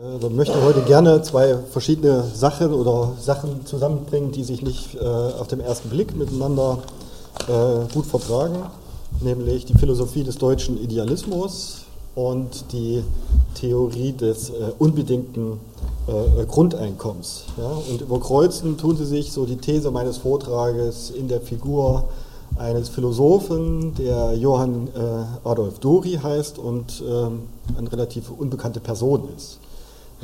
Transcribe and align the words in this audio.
Ich 0.00 0.22
äh, 0.22 0.30
möchte 0.30 0.62
heute 0.62 0.82
gerne 0.82 1.22
zwei 1.22 1.56
verschiedene 1.56 2.22
Sachen 2.22 2.72
oder 2.72 3.14
Sachen 3.18 3.66
zusammenbringen, 3.66 4.30
die 4.30 4.44
sich 4.44 4.62
nicht 4.62 4.94
äh, 4.94 5.04
auf 5.04 5.48
den 5.48 5.58
ersten 5.58 5.88
Blick 5.88 6.16
miteinander 6.16 6.78
äh, 7.48 7.92
gut 7.92 8.06
vertragen, 8.06 8.62
nämlich 9.20 9.64
die 9.64 9.74
Philosophie 9.74 10.22
des 10.22 10.38
deutschen 10.38 10.80
Idealismus 10.80 11.86
und 12.14 12.70
die 12.70 13.02
Theorie 13.56 14.12
des 14.12 14.50
äh, 14.50 14.70
unbedingten 14.78 15.58
äh, 16.06 16.44
Grundeinkommens. 16.44 17.46
Ja? 17.56 17.72
Und 17.90 18.00
überkreuzen 18.00 18.78
tun 18.78 18.96
sie 18.96 19.04
sich 19.04 19.32
so 19.32 19.46
die 19.46 19.56
These 19.56 19.90
meines 19.90 20.18
Vortrages 20.18 21.10
in 21.10 21.26
der 21.26 21.40
Figur 21.40 22.04
eines 22.56 22.88
Philosophen, 22.88 23.96
der 23.96 24.34
Johann 24.34 24.86
äh, 24.94 25.48
Adolf 25.48 25.80
Dori 25.80 26.20
heißt 26.22 26.56
und 26.60 27.02
ähm, 27.04 27.48
eine 27.76 27.90
relativ 27.90 28.30
unbekannte 28.30 28.78
Person 28.78 29.28
ist. 29.36 29.58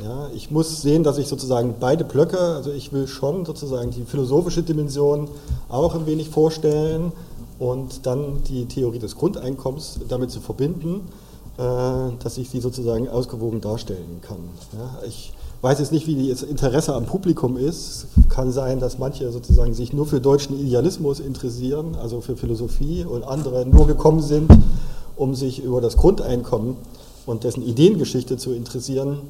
Ja, 0.03 0.29
ich 0.35 0.51
muss 0.51 0.81
sehen, 0.81 1.03
dass 1.03 1.17
ich 1.17 1.27
sozusagen 1.27 1.75
beide 1.79 2.03
Blöcke, 2.03 2.37
also 2.37 2.69
ich 2.69 2.91
will 2.91 3.07
schon 3.07 3.45
sozusagen 3.45 3.91
die 3.91 4.03
philosophische 4.03 4.61
Dimension 4.61 5.29
auch 5.69 5.95
ein 5.95 6.05
wenig 6.05 6.29
vorstellen 6.29 7.13
und 7.59 8.05
dann 8.05 8.43
die 8.43 8.65
Theorie 8.65 8.99
des 8.99 9.15
Grundeinkommens 9.15 9.99
damit 10.09 10.31
zu 10.31 10.41
verbinden, 10.41 11.07
äh, 11.57 11.61
dass 12.21 12.37
ich 12.37 12.49
sie 12.49 12.59
sozusagen 12.59 13.07
ausgewogen 13.07 13.61
darstellen 13.61 14.19
kann. 14.21 14.37
Ja, 14.73 15.07
ich 15.07 15.31
weiß 15.61 15.79
jetzt 15.79 15.93
nicht, 15.93 16.07
wie 16.07 16.29
das 16.29 16.43
Interesse 16.43 16.93
am 16.93 17.05
Publikum 17.05 17.55
ist. 17.55 18.07
Kann 18.27 18.51
sein, 18.51 18.81
dass 18.81 18.99
manche 18.99 19.31
sozusagen 19.31 19.73
sich 19.73 19.93
nur 19.93 20.05
für 20.05 20.19
deutschen 20.19 20.59
Idealismus 20.59 21.21
interessieren, 21.21 21.95
also 21.95 22.19
für 22.19 22.35
Philosophie, 22.35 23.05
und 23.05 23.23
andere 23.23 23.65
nur 23.65 23.87
gekommen 23.87 24.21
sind, 24.21 24.51
um 25.15 25.35
sich 25.35 25.63
über 25.63 25.79
das 25.79 25.95
Grundeinkommen 25.95 26.75
und 27.25 27.45
dessen 27.45 27.63
Ideengeschichte 27.63 28.35
zu 28.35 28.51
interessieren 28.51 29.21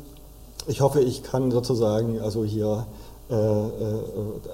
ich 0.68 0.82
hoffe, 0.82 1.02
ich 1.02 1.24
kann 1.24 1.52
sozusagen 1.52 2.20
also 2.20 2.44
hier 2.44 2.86
äh, 3.30 3.36
äh, 3.36 4.00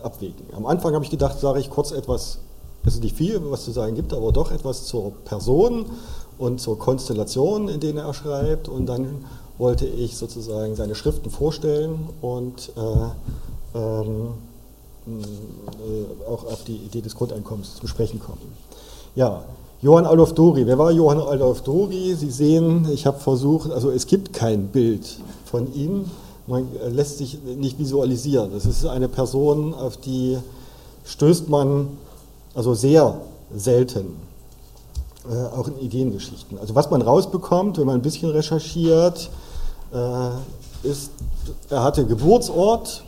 abwägen. 0.03 0.45
Am 0.53 0.65
Anfang 0.65 0.93
habe 0.93 1.03
ich 1.03 1.11
gedacht, 1.11 1.39
sage 1.39 1.59
ich 1.59 1.69
kurz 1.69 1.91
etwas, 1.91 2.39
es 2.85 2.95
ist 2.95 3.03
nicht 3.03 3.15
viel, 3.15 3.39
was 3.51 3.65
zu 3.65 3.71
sagen 3.71 3.95
gibt, 3.95 4.13
aber 4.13 4.31
doch 4.31 4.51
etwas 4.51 4.85
zur 4.85 5.11
Person 5.25 5.85
und 6.37 6.59
zur 6.59 6.79
Konstellation, 6.79 7.67
in 7.69 7.79
denen 7.79 7.97
er 7.99 8.13
schreibt. 8.13 8.67
Und 8.69 8.87
dann 8.87 9.25
wollte 9.57 9.85
ich 9.85 10.17
sozusagen 10.17 10.75
seine 10.75 10.95
Schriften 10.95 11.29
vorstellen 11.29 12.09
und 12.21 12.71
äh, 12.77 13.77
ähm, 13.77 14.29
äh, 15.07 16.29
auch 16.29 16.45
auf 16.45 16.63
die 16.63 16.77
Idee 16.77 17.01
des 17.01 17.15
Grundeinkommens 17.15 17.75
zu 17.75 17.87
sprechen 17.87 18.19
kommen. 18.19 18.53
Ja, 19.15 19.43
Johann 19.81 20.05
Adolf 20.05 20.33
Dori. 20.33 20.65
Wer 20.65 20.77
war 20.77 20.91
Johann 20.91 21.19
Adolf 21.19 21.61
Dori? 21.61 22.15
Sie 22.15 22.31
sehen, 22.31 22.87
ich 22.91 23.05
habe 23.05 23.19
versucht, 23.19 23.71
also 23.71 23.91
es 23.91 24.07
gibt 24.07 24.31
kein 24.31 24.67
Bild 24.67 25.17
von 25.51 25.73
ihm. 25.73 26.05
Man 26.47 26.67
lässt 26.89 27.19
sich 27.19 27.37
nicht 27.43 27.77
visualisieren. 27.77 28.51
Das 28.53 28.65
ist 28.65 28.85
eine 28.85 29.07
Person, 29.07 29.73
auf 29.73 29.97
die 29.97 30.37
stößt 31.05 31.49
man 31.49 31.89
also 32.55 32.73
sehr 32.73 33.21
selten, 33.55 34.17
äh, 35.29 35.57
auch 35.57 35.67
in 35.67 35.79
Ideengeschichten. 35.79 36.57
Also 36.57 36.73
was 36.75 36.89
man 36.89 37.01
rausbekommt, 37.01 37.77
wenn 37.77 37.85
man 37.85 37.95
ein 37.95 38.01
bisschen 38.01 38.31
recherchiert, 38.31 39.29
äh, 39.93 40.87
ist, 40.87 41.11
er 41.69 41.83
hatte 41.83 42.05
Geburtsort. 42.05 43.03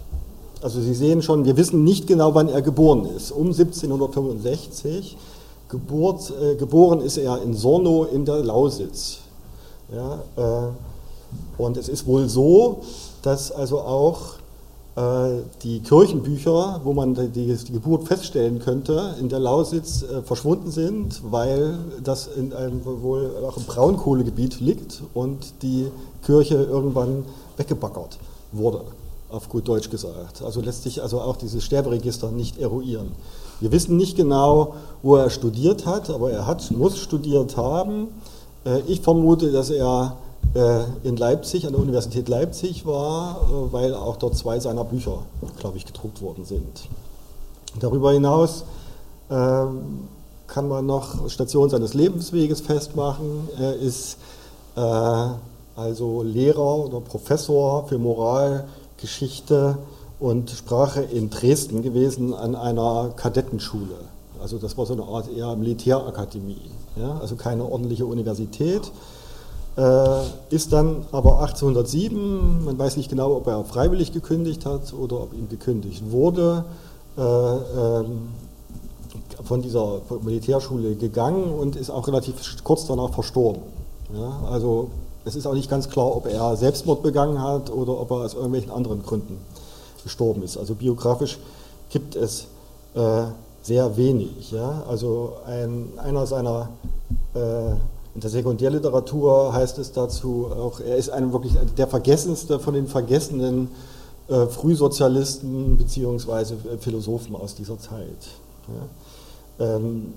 Also 0.62 0.80
Sie 0.80 0.94
sehen 0.94 1.22
schon, 1.22 1.46
wir 1.46 1.58
wissen 1.58 1.84
nicht 1.84 2.08
genau, 2.08 2.36
wann 2.36 2.48
er 2.48 2.62
geboren 2.62 3.06
ist. 3.18 3.32
Um 3.32 3.48
1765. 3.48 5.18
Geburt, 5.70 6.32
äh, 6.40 6.56
geboren 6.56 7.02
ist 7.02 7.18
er 7.18 7.42
in 7.42 7.54
Sorno 7.54 8.04
in 8.04 8.26
der 8.26 8.44
Lausitz. 8.44 9.20
Ja, 9.92 10.22
äh, 10.38 10.72
und 11.58 11.78
es 11.78 11.90
ist 11.90 12.06
wohl 12.08 12.28
so, 12.28 12.82
dass 13.22 13.52
also 13.52 13.82
auch 13.82 14.36
äh, 14.96 15.42
die 15.64 15.80
Kirchenbücher, 15.80 16.82
wo 16.84 16.94
man 16.94 17.16
die, 17.16 17.58
Geburt 17.72 18.08
feststellen 18.08 18.60
könnte, 18.60 19.16
in 19.20 19.28
der 19.28 19.40
Lausitz 19.40 20.04
äh, 20.04 20.22
verschwunden 20.22 20.70
sind, 20.70 21.22
weil 21.32 21.80
das 22.04 22.28
in 22.28 22.54
einem 22.54 22.86
wohl 22.86 23.32
auch 23.44 23.58
im 23.58 23.64
Braunkohlegebiet 23.64 24.60
liegt 24.60 25.02
und 25.16 25.64
die 25.64 25.88
Kirche 26.24 26.56
irgendwann 26.56 27.26
weggebaggert 27.58 28.20
wurde, 28.52 28.82
auf 29.30 29.50
gut 29.50 29.68
Deutsch 29.68 29.90
gesagt. 29.90 30.44
Also 30.44 30.62
lässt 30.62 30.84
sich 30.84 31.02
also 31.02 31.22
auch 31.22 31.38
dieses 31.38 31.64
Sterberegister 31.64 32.30
nicht 32.30 32.60
eruieren. 32.60 33.14
Wir 33.60 33.72
wissen 33.72 33.98
nicht 33.98 34.16
genau, 34.16 34.76
wo 35.02 35.16
er 35.16 35.32
studiert 35.32 35.88
hat, 35.88 36.12
aber 36.12 36.32
er 36.32 36.46
hat, 36.46 36.70
muss 36.70 37.00
studiert 37.00 37.58
haben. 37.58 38.10
Äh, 38.64 38.82
ich 38.86 39.02
vermute, 39.02 39.52
dass 39.52 39.72
er 39.72 40.18
in 41.04 41.18
Leipzig, 41.18 41.66
an 41.66 41.74
der 41.74 41.82
Universität 41.82 42.30
Leipzig 42.30 42.86
war, 42.86 43.42
äh, 43.42 43.74
weil 43.74 43.96
auch 43.96 44.18
dort 44.18 44.38
zwei 44.38 44.60
seiner 44.60 44.84
Bücher, 44.84 45.20
glaube 45.60 45.78
ich, 45.78 45.86
gedruckt 45.86 46.22
worden 46.22 46.46
sind. 46.46 46.88
Darüber 47.80 48.12
hinaus 48.12 48.64
ähm, 49.32 50.08
kann 50.48 50.68
man 50.68 50.86
noch 50.86 51.30
Station 51.30 51.70
seines 51.70 51.96
Lebensweges 51.96 52.62
festmachen. 52.62 53.50
Er 53.58 53.76
ist 53.76 54.18
äh, 54.76 55.28
also 55.76 56.22
Lehrer 56.22 56.86
oder 56.86 57.00
Professor 57.00 57.88
für 57.88 57.98
Moral, 57.98 58.66
Geschichte 58.98 59.78
und 60.20 60.52
Sprache 60.52 61.02
in 61.02 61.30
Dresden 61.30 61.82
gewesen 61.82 62.34
an 62.34 62.56
einer 62.56 63.12
Kadettenschule. 63.16 63.96
Also 64.40 64.58
das 64.58 64.78
war 64.78 64.86
so 64.86 64.94
eine 64.94 65.04
Art 65.04 65.30
eher 65.36 65.56
Militärakademie, 65.56 66.70
ja? 66.96 67.18
also 67.20 67.36
keine 67.36 67.66
ordentliche 67.66 68.06
Universität. 68.06 68.92
Äh, 69.76 70.22
ist 70.50 70.72
dann 70.72 71.06
aber 71.12 71.40
1807, 71.42 72.66
man 72.66 72.78
weiß 72.78 72.98
nicht 72.98 73.10
genau, 73.10 73.36
ob 73.36 73.48
er 73.48 73.64
freiwillig 73.64 74.12
gekündigt 74.12 74.66
hat 74.66 74.94
oder 74.94 75.22
ob 75.22 75.34
ihm 75.34 75.50
gekündigt 75.50 76.04
wurde, 76.12 76.66
äh, 77.18 77.22
ähm, 77.22 78.30
von 79.44 79.62
dieser 79.62 80.02
Militärschule 80.22 80.96
gegangen 80.96 81.52
und 81.52 81.76
ist 81.76 81.90
auch 81.90 82.08
relativ 82.08 82.36
kurz 82.64 82.86
danach 82.86 83.14
verstorben. 83.14 83.64
Ja, 84.16 84.48
also 84.50 84.90
es 85.26 85.36
ist 85.36 85.48
auch 85.48 85.54
nicht 85.54 85.70
ganz 85.70 85.90
klar, 85.90 86.16
ob 86.16 86.28
er 86.28 86.56
Selbstmord 86.56 87.02
begangen 87.02 87.42
hat 87.42 87.72
oder 87.72 88.00
ob 88.00 88.12
er 88.12 88.18
aus 88.18 88.36
irgendwelchen 88.36 88.72
anderen 88.72 89.02
Gründen 89.02 89.40
gestorben 90.04 90.44
ist. 90.44 90.58
Also 90.58 90.76
biografisch 90.76 91.40
gibt 91.90 92.16
es 92.16 92.48
äh, 92.94 93.24
sehr 93.64 93.98
wenig. 93.98 94.52
Ja? 94.52 94.84
Also 94.88 95.34
ein, 95.48 95.94
einer 95.98 96.28
seiner 96.28 96.70
äh, 97.34 97.76
in 98.16 98.22
der 98.22 98.30
Sekundärliteratur 98.30 99.54
heißt 99.54 99.80
es 99.80 99.92
dazu 99.92 100.48
auch, 100.52 100.80
er 100.80 100.98
ist 100.98 101.10
ein 101.10 101.34
wirklich 101.34 101.54
der 101.78 101.88
vergessenste 101.88 102.60
von 102.60 102.76
den 102.76 102.88
vergessenen 102.88 103.70
äh, 104.28 104.46
Frühsozialisten 104.46 105.78
bzw. 105.78 106.56
Philosophen 106.80 107.36
aus 107.36 107.56
dieser 107.56 107.80
Zeit. 107.80 108.28
Ja. 109.60 109.76
Ähm, 109.76 110.14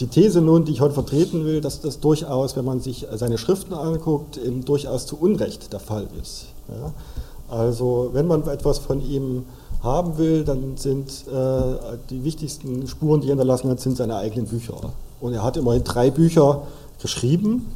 die 0.00 0.06
These 0.06 0.40
nun, 0.40 0.64
die 0.64 0.72
ich 0.72 0.80
heute 0.80 0.94
vertreten 0.94 1.44
will, 1.44 1.60
dass 1.60 1.80
das 1.80 2.00
durchaus, 2.00 2.56
wenn 2.56 2.64
man 2.64 2.80
sich 2.80 3.06
seine 3.14 3.38
Schriften 3.38 3.74
anguckt, 3.74 4.36
eben 4.36 4.64
durchaus 4.64 5.06
zu 5.06 5.16
Unrecht 5.16 5.72
der 5.72 5.80
Fall 5.80 6.08
ist. 6.20 6.46
Ja. 6.68 6.92
Also 7.48 8.10
wenn 8.12 8.26
man 8.26 8.46
etwas 8.48 8.78
von 8.78 9.00
ihm 9.00 9.44
haben 9.82 10.18
will, 10.18 10.44
dann 10.44 10.76
sind 10.76 11.26
äh, 11.28 11.96
die 12.10 12.24
wichtigsten 12.24 12.86
Spuren, 12.86 13.20
die 13.20 13.26
er 13.28 13.32
hinterlassen 13.32 13.70
hat, 13.70 13.80
sind 13.80 13.96
seine 13.96 14.16
eigenen 14.16 14.46
Bücher. 14.46 14.74
Und 15.20 15.34
er 15.34 15.42
hat 15.42 15.56
immerhin 15.56 15.84
drei 15.84 16.10
Bücher 16.10 16.62
geschrieben, 17.04 17.70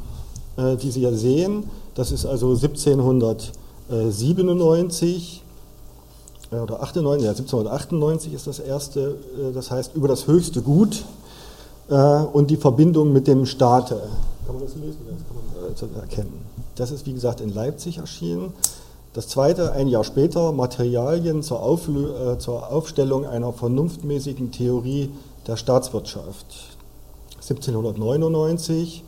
äh, 0.57 0.75
die 0.75 0.89
Sie 0.89 1.01
ja 1.01 1.13
sehen. 1.13 1.69
Das 1.93 2.11
ist 2.11 2.25
also 2.25 2.47
1797 2.47 5.43
äh, 6.51 6.55
oder 6.55 6.81
98, 6.81 7.23
ja, 7.23 7.29
1798 7.29 8.33
ist 8.33 8.47
das 8.47 8.57
erste, 8.57 9.17
äh, 9.37 9.51
das 9.53 9.69
heißt 9.69 9.95
über 9.95 10.07
das 10.07 10.25
höchste 10.27 10.63
Gut 10.63 11.05
und 12.33 12.51
die 12.51 12.57
Verbindung 12.57 13.13
mit 13.13 13.25
dem 13.25 13.47
Staate. 13.47 13.99
Kann 14.45 14.55
man 14.55 14.63
das 14.63 14.75
lesen? 14.75 14.99
Das 15.09 15.17
kann 15.79 15.91
man 15.91 16.01
erkennen. 16.01 16.45
Das 16.75 16.91
ist 16.91 17.07
wie 17.07 17.13
gesagt 17.13 17.41
in 17.41 17.51
Leipzig 17.51 17.97
erschienen. 17.97 18.53
Das 19.13 19.27
zweite, 19.27 19.71
ein 19.71 19.87
Jahr 19.87 20.03
später, 20.03 20.51
Materialien 20.51 21.41
zur, 21.41 21.63
Auflö 21.63 22.37
zur 22.37 22.71
Aufstellung 22.71 23.25
einer 23.25 23.53
vernunftmäßigen 23.53 24.51
Theorie 24.51 25.09
der 25.47 25.57
Staatswirtschaft. 25.57 26.45
1799 27.37 29.03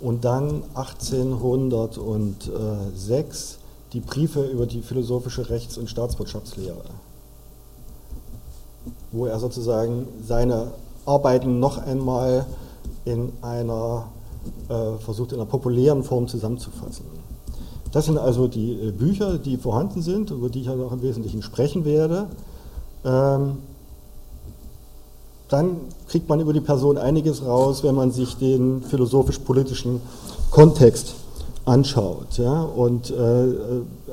und 0.00 0.24
dann 0.24 0.64
1806 0.74 3.58
die 3.92 4.00
Briefe 4.00 4.44
über 4.44 4.66
die 4.66 4.82
philosophische 4.82 5.48
Rechts- 5.50 5.78
und 5.78 5.90
Staatswirtschaftslehre, 5.90 6.82
wo 9.12 9.26
er 9.26 9.38
sozusagen 9.38 10.08
seine 10.26 10.72
Arbeiten 11.06 11.60
noch 11.60 11.78
einmal 11.78 12.46
in 13.04 13.32
einer, 13.42 14.06
äh, 14.68 14.92
versucht 14.98 15.32
in 15.32 15.40
einer 15.40 15.48
populären 15.48 16.02
Form 16.04 16.28
zusammenzufassen. 16.28 17.06
Das 17.92 18.06
sind 18.06 18.18
also 18.18 18.46
die 18.46 18.74
äh, 18.74 18.92
Bücher, 18.92 19.38
die 19.38 19.56
vorhanden 19.56 20.02
sind, 20.02 20.30
über 20.30 20.48
die 20.48 20.60
ich 20.60 20.68
also 20.68 20.86
auch 20.86 20.92
im 20.92 21.02
Wesentlichen 21.02 21.42
sprechen 21.42 21.84
werde. 21.84 22.28
Ähm, 23.04 23.58
dann 25.50 25.76
kriegt 26.08 26.26
man 26.28 26.40
über 26.40 26.52
die 26.52 26.60
Person 26.60 26.96
einiges 26.96 27.44
raus, 27.44 27.82
wenn 27.82 27.96
man 27.96 28.12
sich 28.12 28.36
den 28.36 28.82
philosophisch-politischen 28.82 30.00
Kontext 30.50 31.14
anschaut. 31.64 32.38
Ja? 32.38 32.62
Und 32.62 33.10
äh, 33.10 33.46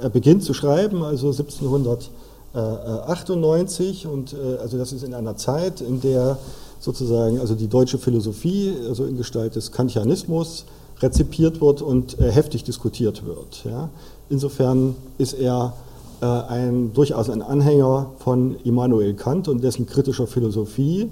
er 0.01 0.09
beginnt 0.09 0.41
zu 0.43 0.55
schreiben, 0.55 1.03
also 1.03 1.27
1798, 1.27 4.07
und 4.07 4.33
äh, 4.33 4.57
also 4.59 4.77
das 4.77 4.91
ist 4.91 5.03
in 5.03 5.13
einer 5.13 5.37
Zeit, 5.37 5.79
in 5.81 6.01
der 6.01 6.39
sozusagen 6.79 7.39
also 7.39 7.55
die 7.55 7.67
deutsche 7.67 7.99
Philosophie, 7.99 8.73
also 8.87 9.05
in 9.05 9.17
Gestalt 9.17 9.55
des 9.55 9.71
Kantianismus, 9.71 10.65
rezipiert 10.99 11.61
wird 11.61 11.83
und 11.83 12.19
äh, 12.19 12.31
heftig 12.31 12.63
diskutiert 12.63 13.27
wird. 13.27 13.63
Ja? 13.63 13.89
Insofern 14.29 14.95
ist 15.19 15.33
er 15.33 15.73
äh, 16.21 16.25
ein, 16.25 16.93
durchaus 16.93 17.29
ein 17.29 17.43
Anhänger 17.43 18.07
von 18.17 18.55
Immanuel 18.63 19.13
Kant 19.13 19.47
und 19.47 19.63
dessen 19.63 19.85
kritischer 19.85 20.25
Philosophie 20.25 21.03
äh, 21.03 21.09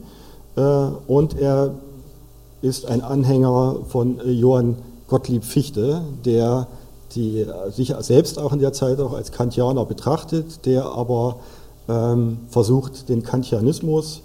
und 0.56 1.40
er 1.40 1.76
ist 2.62 2.86
ein 2.88 3.02
Anhänger 3.02 3.78
von 3.88 4.20
äh, 4.20 4.32
Johann 4.32 4.78
Gottlieb 5.08 5.44
Fichte, 5.44 6.02
der 6.26 6.68
die, 7.14 7.42
äh, 7.42 7.72
sich 7.72 7.94
selbst 8.00 8.40
auch 8.40 8.54
in 8.54 8.60
der 8.60 8.74
Zeit 8.74 9.00
auch 9.00 9.14
als 9.14 9.32
Kantianer 9.32 9.86
betrachtet, 9.86 10.66
der 10.66 10.86
aber 10.86 11.38
ähm, 11.88 12.40
versucht, 12.50 13.10
den 13.10 13.22
Kantianismus 13.22 14.22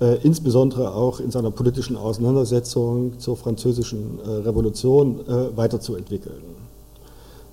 äh, 0.00 0.16
insbesondere 0.22 0.94
auch 0.94 1.20
in 1.20 1.30
seiner 1.30 1.50
politischen 1.50 1.96
Auseinandersetzung 1.96 3.18
zur 3.18 3.36
französischen 3.36 4.18
äh, 4.24 4.30
Revolution 4.30 5.20
äh, 5.28 5.56
weiterzuentwickeln. 5.56 6.61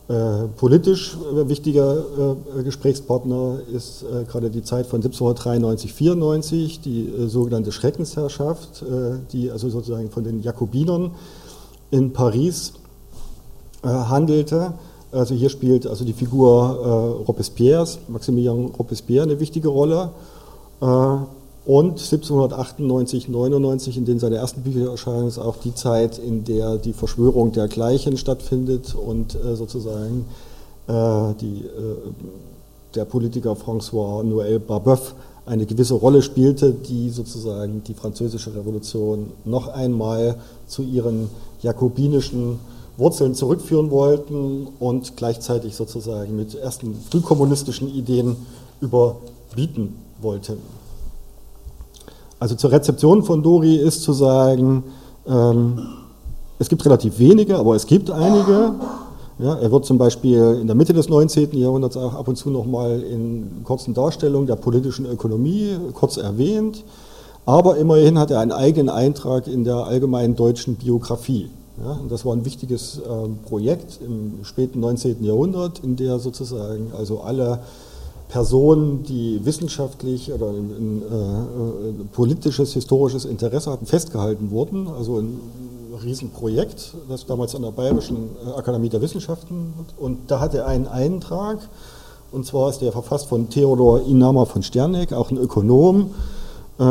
Äh, 0.09 0.47
politisch 0.57 1.15
äh, 1.15 1.47
wichtiger 1.49 2.35
äh, 2.57 2.63
Gesprächspartner 2.63 3.59
ist 3.71 4.03
gerade 4.27 4.49
die 4.49 4.63
Zeit 4.63 4.87
von 4.87 4.97
1793, 4.97 5.93
94, 5.93 6.81
die 6.81 7.13
sogenannte 7.27 7.71
Schreckensherrschaft, 7.71 8.83
die 9.31 9.51
also 9.51 9.69
sozusagen 9.69 10.09
von 10.09 10.23
den 10.23 10.41
Jakobinern 10.41 11.11
in 11.91 12.11
Paris 12.11 12.73
handelte. 13.83 14.73
Also 15.11 15.35
hier 15.35 15.49
spielt 15.49 15.85
also 15.85 16.05
die 16.05 16.13
Figur 16.13 17.23
Robespierres, 17.27 17.99
Maximilian 18.07 18.71
Robespierre, 18.77 19.23
eine 19.23 19.39
wichtige 19.39 19.69
Rolle. 19.69 20.09
Und 21.65 21.99
1798, 21.99 23.27
99, 23.27 23.97
in 23.97 24.05
denen 24.05 24.19
seine 24.19 24.37
ersten 24.37 24.61
Bücher 24.61 24.91
erscheinen, 24.91 25.27
ist 25.27 25.39
auch 25.39 25.57
die 25.57 25.75
Zeit, 25.75 26.17
in 26.17 26.43
der 26.43 26.77
die 26.77 26.93
Verschwörung 26.93 27.51
der 27.51 27.67
Gleichen 27.67 28.17
stattfindet 28.17 28.95
und 28.95 29.35
äh, 29.35 29.55
sozusagen 29.55 30.25
äh, 30.87 31.33
die, 31.39 31.65
äh, 31.65 31.95
der 32.95 33.05
Politiker 33.05 33.51
François 33.51 34.23
Noël 34.23 34.59
Barbeuf 34.59 35.13
eine 35.45 35.65
gewisse 35.65 35.95
Rolle 35.95 36.21
spielte, 36.21 36.71
die 36.71 37.09
sozusagen 37.09 37.83
die 37.83 37.93
französische 37.93 38.55
Revolution 38.55 39.31
noch 39.45 39.67
einmal 39.67 40.35
zu 40.67 40.83
ihren 40.83 41.29
jakobinischen 41.61 42.59
Wurzeln 42.97 43.33
zurückführen 43.33 43.89
wollten 43.91 44.67
und 44.79 45.17
gleichzeitig 45.17 45.75
sozusagen 45.75 46.35
mit 46.35 46.53
ersten 46.53 46.95
frühkommunistischen 47.09 47.87
Ideen 47.87 48.35
überbieten 48.81 49.95
wollten. 50.21 50.57
Also 52.39 52.55
zur 52.55 52.71
Rezeption 52.71 53.23
von 53.23 53.43
Dori 53.43 53.75
ist 53.75 54.03
zu 54.03 54.13
sagen, 54.13 54.83
ähm, 55.27 55.79
es 56.57 56.69
gibt 56.69 56.85
relativ 56.85 57.19
wenige, 57.19 57.57
aber 57.57 57.75
es 57.75 57.85
gibt 57.85 58.09
einige. 58.09 58.73
Ja, 59.39 59.55
er 59.55 59.71
wird 59.71 59.85
zum 59.85 59.97
Beispiel 59.97 60.57
in 60.59 60.67
der 60.67 60.75
Mitte 60.75 60.93
des 60.93 61.07
19. 61.07 61.57
Jahrhunderts 61.57 61.95
auch 61.95 62.13
ab 62.13 62.27
und 62.27 62.35
zu 62.35 62.49
nochmal 62.49 63.01
in 63.01 63.63
kurzen 63.63 63.93
Darstellungen 63.93 64.47
der 64.47 64.57
politischen 64.57 65.05
Ökonomie 65.05 65.77
kurz 65.93 66.17
erwähnt. 66.17 66.83
Aber 67.45 67.77
immerhin 67.77 68.19
hat 68.19 68.31
er 68.31 68.39
einen 68.41 68.51
eigenen 68.51 68.89
Eintrag 68.89 69.47
in 69.47 69.63
der 69.63 69.77
allgemeinen 69.77 70.35
deutschen 70.35 70.75
Biografie. 70.75 71.49
Ja, 71.81 71.97
das 72.09 72.25
war 72.25 72.33
ein 72.33 72.43
wichtiges 72.43 72.97
äh, 72.97 73.47
Projekt 73.47 73.99
im 74.05 74.43
späten 74.43 74.81
19. 74.81 75.23
Jahrhundert, 75.23 75.79
in 75.79 75.95
der 75.95 76.19
sozusagen 76.19 76.91
also 76.97 77.21
alle 77.21 77.59
Personen, 78.29 79.03
die 79.03 79.43
wissenschaftlich 79.43 80.31
oder 80.31 80.49
ein, 80.49 80.69
ein, 80.69 81.01
äh, 81.01 82.03
politisches, 82.13 82.73
historisches 82.73 83.25
Interesse 83.25 83.71
hatten, 83.71 83.87
festgehalten 83.87 84.51
wurden. 84.51 84.87
Also 84.87 85.17
ein 85.17 85.39
Riesenprojekt, 86.03 86.93
das 87.09 87.25
damals 87.25 87.55
an 87.55 87.63
der 87.63 87.71
Bayerischen 87.71 88.29
äh, 88.45 88.51
Akademie 88.51 88.89
der 88.89 89.01
Wissenschaften. 89.01 89.73
Und 89.97 90.31
da 90.31 90.39
hat 90.39 90.53
er 90.53 90.67
einen 90.67 90.87
Eintrag, 90.87 91.57
und 92.31 92.45
zwar 92.45 92.69
ist 92.69 92.81
der 92.81 92.91
verfasst 92.91 93.27
von 93.27 93.49
Theodor 93.49 94.01
Inama 94.07 94.45
von 94.45 94.61
Sterneck, 94.61 95.11
auch 95.11 95.31
ein 95.31 95.37
Ökonom, 95.37 96.11
äh, 96.77 96.83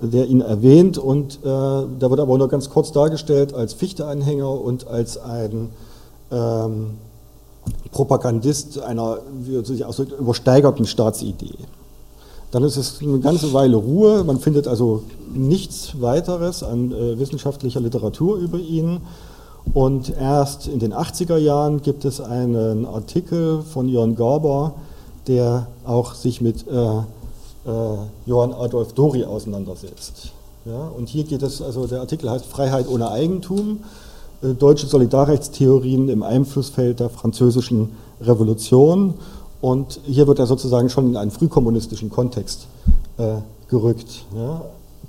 der 0.00 0.28
ihn 0.28 0.42
erwähnt. 0.42 0.96
Und 0.96 1.40
äh, 1.42 1.44
da 1.44 1.86
wird 2.08 2.20
aber 2.20 2.38
nur 2.38 2.48
ganz 2.48 2.70
kurz 2.70 2.92
dargestellt 2.92 3.52
als 3.52 3.74
Fichte-Anhänger 3.74 4.48
und 4.48 4.86
als 4.86 5.18
ein 5.18 5.70
ähm, 6.30 6.90
Propagandist 7.90 8.80
einer, 8.80 9.18
wie 9.40 9.64
sich 9.64 9.84
ausdrückt, 9.84 10.12
übersteigerten 10.18 10.86
Staatsidee. 10.86 11.54
Dann 12.50 12.62
ist 12.62 12.76
es 12.76 13.00
eine 13.02 13.18
ganze 13.18 13.52
Weile 13.52 13.76
Ruhe, 13.76 14.22
man 14.24 14.38
findet 14.38 14.68
also 14.68 15.02
nichts 15.32 16.00
weiteres 16.00 16.62
an 16.62 16.92
äh, 16.92 17.18
wissenschaftlicher 17.18 17.80
Literatur 17.80 18.36
über 18.36 18.58
ihn. 18.58 19.00
Und 19.72 20.10
erst 20.10 20.68
in 20.68 20.78
den 20.78 20.92
80er 20.92 21.36
Jahren 21.36 21.82
gibt 21.82 22.04
es 22.04 22.20
einen 22.20 22.86
Artikel 22.86 23.62
von 23.62 23.88
Jörn 23.88 24.14
Garber, 24.14 24.74
der 25.26 25.66
auch 25.84 26.14
sich 26.14 26.40
mit 26.40 26.66
äh, 26.68 26.70
äh, 26.76 27.02
Johann 28.26 28.52
Adolf 28.52 28.92
Dori 28.92 29.24
auseinandersetzt. 29.24 30.32
Ja, 30.64 30.88
und 30.96 31.08
hier 31.08 31.24
geht 31.24 31.42
es, 31.42 31.60
also 31.60 31.86
der 31.86 32.00
Artikel 32.00 32.30
heißt 32.30 32.46
Freiheit 32.46 32.88
ohne 32.88 33.10
Eigentum. 33.10 33.80
Äh, 34.44 34.54
deutsche 34.54 34.86
Solidarrechtstheorien 34.86 36.08
im 36.08 36.22
Einflussfeld 36.22 37.00
der 37.00 37.08
französischen 37.08 37.90
Revolution. 38.20 39.14
Und 39.60 40.00
hier 40.04 40.26
wird 40.26 40.38
er 40.38 40.46
sozusagen 40.46 40.90
schon 40.90 41.08
in 41.08 41.16
einen 41.16 41.30
frühkommunistischen 41.30 42.10
Kontext 42.10 42.66
äh, 43.16 43.36
gerückt, 43.68 44.26
ja, 44.36 44.62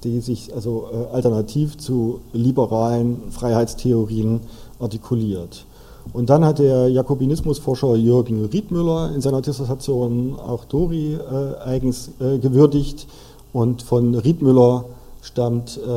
die 0.04 0.22
sich 0.22 0.54
also 0.56 0.88
äh, 0.92 1.14
alternativ 1.14 1.78
zu 1.78 2.22
liberalen 2.32 3.22
Freiheitstheorien 3.32 4.40
artikuliert. 4.80 5.66
Und 6.14 6.30
dann 6.30 6.46
hat 6.46 6.60
der 6.60 6.88
Jakobinismusforscher 6.90 7.96
Jürgen 7.96 8.46
Riedmüller 8.46 9.12
in 9.14 9.22
seiner 9.22 9.42
Dissertation 9.42 10.36
auch 10.40 10.64
Dori 10.66 11.16
äh, 11.16 11.58
eigens 11.66 12.12
äh, 12.20 12.38
gewürdigt. 12.38 13.08
Und 13.52 13.82
von 13.82 14.16
Riedmüller 14.16 14.86
stammt 15.22 15.78
äh, 15.78 15.90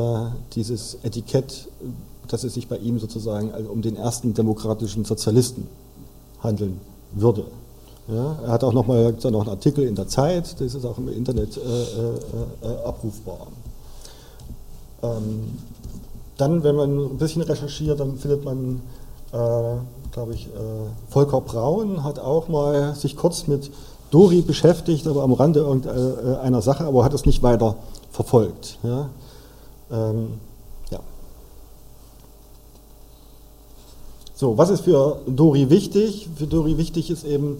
dieses 0.55 0.97
Etikett 1.03 1.67
dass 2.29 2.43
es 2.43 2.53
sich 2.53 2.67
bei 2.67 2.77
ihm 2.77 2.99
sozusagen 2.99 3.51
also 3.53 3.69
um 3.69 3.81
den 3.81 3.95
ersten 3.95 4.33
demokratischen 4.33 5.03
Sozialisten 5.05 5.67
handeln 6.41 6.79
würde. 7.13 7.45
Ja, 8.07 8.37
er 8.43 8.51
hat 8.51 8.63
auch 8.63 8.73
nochmal 8.73 9.13
noch 9.23 9.41
einen 9.41 9.49
Artikel 9.49 9.85
in 9.85 9.95
der 9.95 10.07
Zeit, 10.07 10.59
das 10.59 10.73
ist 10.73 10.85
auch 10.85 10.97
im 10.97 11.09
Internet 11.09 11.57
äh, 11.57 11.59
äh, 11.59 12.71
äh, 12.71 12.85
abrufbar. 12.85 13.47
Ähm, 15.03 15.57
dann, 16.37 16.63
wenn 16.63 16.75
man 16.75 16.97
ein 16.97 17.17
bisschen 17.17 17.41
recherchiert, 17.43 17.99
dann 17.99 18.17
findet 18.17 18.45
man, 18.45 18.81
äh, 19.31 19.75
glaube 20.11 20.33
ich, 20.33 20.47
äh, 20.47 20.49
Volker 21.09 21.41
Braun 21.41 22.03
hat 22.03 22.17
auch 22.17 22.47
mal 22.47 22.95
sich 22.95 23.15
kurz 23.15 23.47
mit 23.47 23.69
Dori 24.09 24.41
beschäftigt, 24.41 25.05
aber 25.05 25.21
am 25.21 25.33
Rande 25.33 25.59
irgendeiner 25.59 26.57
äh, 26.57 26.61
Sache, 26.61 26.85
aber 26.85 27.03
hat 27.03 27.13
es 27.13 27.25
nicht 27.25 27.43
weiter 27.43 27.75
verfolgt. 28.11 28.79
Ja. 28.81 29.09
Ähm, 29.91 30.39
So, 34.39 34.57
was 34.57 34.69
ist 34.69 34.85
für 34.85 35.17
Dori 35.27 35.69
wichtig? 35.69 36.29
Für 36.37 36.47
Dori 36.47 36.77
wichtig 36.77 37.11
ist 37.11 37.25
eben, 37.25 37.57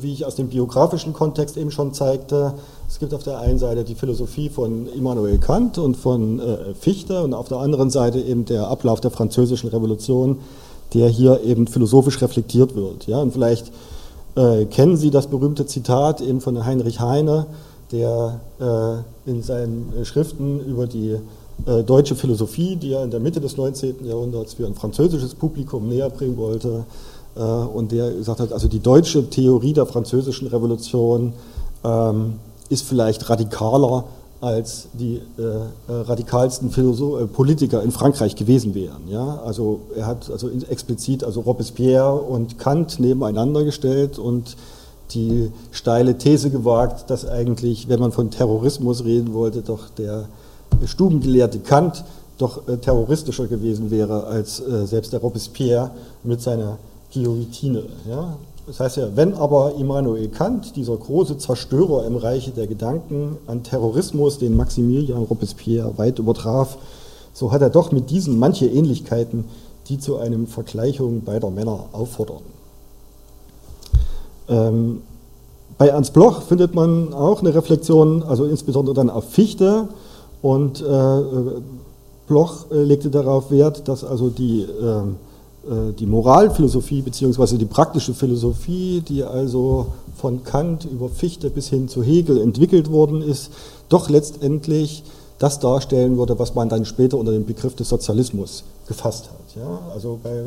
wie 0.00 0.14
ich 0.14 0.24
aus 0.24 0.34
dem 0.34 0.48
biografischen 0.48 1.12
Kontext 1.12 1.58
eben 1.58 1.70
schon 1.70 1.92
zeigte, 1.92 2.54
es 2.88 2.98
gibt 2.98 3.12
auf 3.12 3.22
der 3.22 3.38
einen 3.40 3.58
Seite 3.58 3.84
die 3.84 3.94
Philosophie 3.94 4.48
von 4.48 4.86
Immanuel 4.86 5.36
Kant 5.36 5.76
und 5.76 5.94
von 5.94 6.40
äh, 6.40 6.72
Fichte 6.72 7.22
und 7.22 7.34
auf 7.34 7.48
der 7.48 7.58
anderen 7.58 7.90
Seite 7.90 8.18
eben 8.18 8.46
der 8.46 8.68
Ablauf 8.68 9.02
der 9.02 9.10
französischen 9.10 9.68
Revolution, 9.68 10.38
der 10.94 11.10
hier 11.10 11.42
eben 11.44 11.66
philosophisch 11.66 12.22
reflektiert 12.22 12.74
wird. 12.74 13.06
Ja, 13.06 13.18
und 13.20 13.34
vielleicht 13.34 13.70
äh, 14.34 14.64
kennen 14.64 14.96
Sie 14.96 15.10
das 15.10 15.26
berühmte 15.26 15.66
Zitat 15.66 16.22
eben 16.22 16.40
von 16.40 16.64
Heinrich 16.64 16.98
Heine, 17.00 17.44
der 17.92 18.40
äh, 18.58 19.30
in 19.30 19.42
seinen 19.42 19.92
Schriften 20.04 20.60
über 20.60 20.86
die 20.86 21.18
äh, 21.66 21.82
deutsche 21.82 22.14
Philosophie, 22.14 22.76
die 22.76 22.92
er 22.92 23.04
in 23.04 23.10
der 23.10 23.20
Mitte 23.20 23.40
des 23.40 23.56
19. 23.56 24.04
Jahrhunderts 24.04 24.54
für 24.54 24.66
ein 24.66 24.74
französisches 24.74 25.34
Publikum 25.34 25.88
näher 25.88 26.10
bringen 26.10 26.36
wollte. 26.36 26.84
Äh, 27.36 27.40
und 27.40 27.92
der 27.92 28.10
gesagt 28.12 28.40
hat, 28.40 28.52
also 28.52 28.68
die 28.68 28.80
deutsche 28.80 29.28
Theorie 29.30 29.72
der 29.72 29.86
französischen 29.86 30.48
Revolution 30.48 31.32
ähm, 31.84 32.34
ist 32.68 32.86
vielleicht 32.86 33.28
radikaler 33.28 34.04
als 34.40 34.88
die 34.92 35.20
äh, 35.38 35.42
äh 35.42 35.66
radikalsten 35.86 36.70
Philosoph 36.70 37.20
äh, 37.20 37.26
Politiker 37.26 37.80
in 37.80 37.92
Frankreich 37.92 38.34
gewesen 38.34 38.74
wären. 38.74 39.08
Ja? 39.08 39.40
Also 39.44 39.82
er 39.94 40.06
hat 40.06 40.28
also 40.30 40.50
explizit 40.68 41.22
also 41.22 41.42
Robespierre 41.42 42.14
und 42.14 42.58
Kant 42.58 42.98
nebeneinander 42.98 43.62
gestellt 43.62 44.18
und 44.18 44.56
die 45.14 45.52
steile 45.70 46.18
These 46.18 46.50
gewagt, 46.50 47.08
dass 47.08 47.24
eigentlich, 47.24 47.88
wenn 47.88 48.00
man 48.00 48.10
von 48.10 48.30
Terrorismus 48.30 49.04
reden 49.04 49.32
wollte, 49.32 49.62
doch 49.62 49.90
der 49.90 50.24
Stubengelehrte 50.86 51.60
Kant 51.60 52.04
doch 52.38 52.66
äh, 52.68 52.76
terroristischer 52.76 53.46
gewesen 53.46 53.90
wäre 53.90 54.24
als 54.24 54.60
äh, 54.60 54.86
selbst 54.86 55.12
der 55.12 55.20
Robespierre 55.20 55.90
mit 56.24 56.40
seiner 56.40 56.78
Guillotine. 57.12 57.84
Ja? 58.08 58.36
Das 58.66 58.80
heißt 58.80 58.96
ja, 58.96 59.08
wenn 59.16 59.34
aber 59.34 59.74
Immanuel 59.78 60.28
Kant, 60.28 60.76
dieser 60.76 60.96
große 60.96 61.38
Zerstörer 61.38 62.06
im 62.06 62.16
Reiche 62.16 62.52
der 62.52 62.66
Gedanken, 62.66 63.36
an 63.46 63.62
Terrorismus, 63.62 64.38
den 64.38 64.56
Maximilian 64.56 65.24
Robespierre 65.24 65.98
weit 65.98 66.18
übertraf, 66.18 66.78
so 67.32 67.50
hat 67.50 67.62
er 67.62 67.70
doch 67.70 67.92
mit 67.92 68.10
diesen 68.10 68.38
manche 68.38 68.66
Ähnlichkeiten, 68.66 69.44
die 69.88 69.98
zu 69.98 70.16
einem 70.16 70.46
Vergleichung 70.46 71.22
beider 71.22 71.50
Männer 71.50 71.86
auffordern. 71.92 72.42
Ähm, 74.48 75.02
bei 75.78 75.88
Ernst 75.88 76.12
Bloch 76.12 76.42
findet 76.42 76.74
man 76.74 77.12
auch 77.12 77.40
eine 77.40 77.54
Reflexion, 77.54 78.22
also 78.22 78.44
insbesondere 78.44 78.94
dann 78.94 79.10
auf 79.10 79.30
Fichte 79.30 79.88
und 80.42 80.82
äh, 80.82 81.20
Bloch 82.26 82.70
äh, 82.70 82.82
legte 82.82 83.10
darauf 83.10 83.50
Wert, 83.50 83.88
dass 83.88 84.04
also 84.04 84.28
die 84.28 84.62
ähm, 84.62 85.16
äh, 85.64 85.92
die 85.92 86.06
Moralphilosophie 86.06 87.02
bzw. 87.02 87.56
die 87.56 87.66
praktische 87.66 88.14
Philosophie, 88.14 89.00
die 89.06 89.22
also 89.22 89.86
von 90.16 90.42
Kant 90.44 90.84
über 90.84 91.08
Fichte 91.08 91.50
bis 91.50 91.68
hin 91.68 91.88
zu 91.88 92.02
Hegel 92.02 92.40
entwickelt 92.40 92.90
worden 92.90 93.22
ist, 93.22 93.50
doch 93.88 94.08
letztendlich 94.08 95.04
das 95.38 95.60
darstellen 95.60 96.18
würde, 96.18 96.38
was 96.38 96.54
man 96.54 96.68
dann 96.68 96.84
später 96.84 97.18
unter 97.18 97.32
dem 97.32 97.46
Begriff 97.46 97.74
des 97.74 97.88
Sozialismus 97.88 98.64
gefasst 98.86 99.30
hat. 99.30 99.62
Ja, 99.62 99.80
also 99.92 100.18
bei 100.22 100.44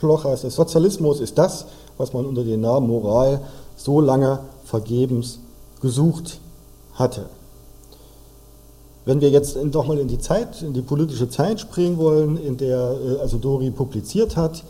Bloch 0.00 0.24
heißt 0.24 0.44
es, 0.44 0.54
Sozialismus 0.54 1.20
ist 1.20 1.38
das, 1.38 1.66
was 1.96 2.12
man 2.12 2.26
unter 2.26 2.44
dem 2.44 2.60
Namen 2.60 2.88
Moral 2.88 3.40
so 3.76 4.00
lange 4.00 4.40
vergebens 4.64 5.38
gesucht 5.80 6.40
hatte. 6.94 7.26
Wenn 9.06 9.20
wir 9.20 9.28
jetzt 9.30 9.56
doch 9.70 9.86
mal 9.86 9.98
in 9.98 10.08
die 10.08 10.18
Zeit, 10.18 10.62
in 10.62 10.72
die 10.72 10.80
politische 10.80 11.28
Zeit 11.28 11.60
springen 11.60 11.98
wollen, 11.98 12.38
in 12.38 12.56
der 12.56 12.78
äh, 12.78 13.20
also 13.20 13.36
Dori 13.36 13.70
publiziert 13.70 14.36
hat, 14.36 14.64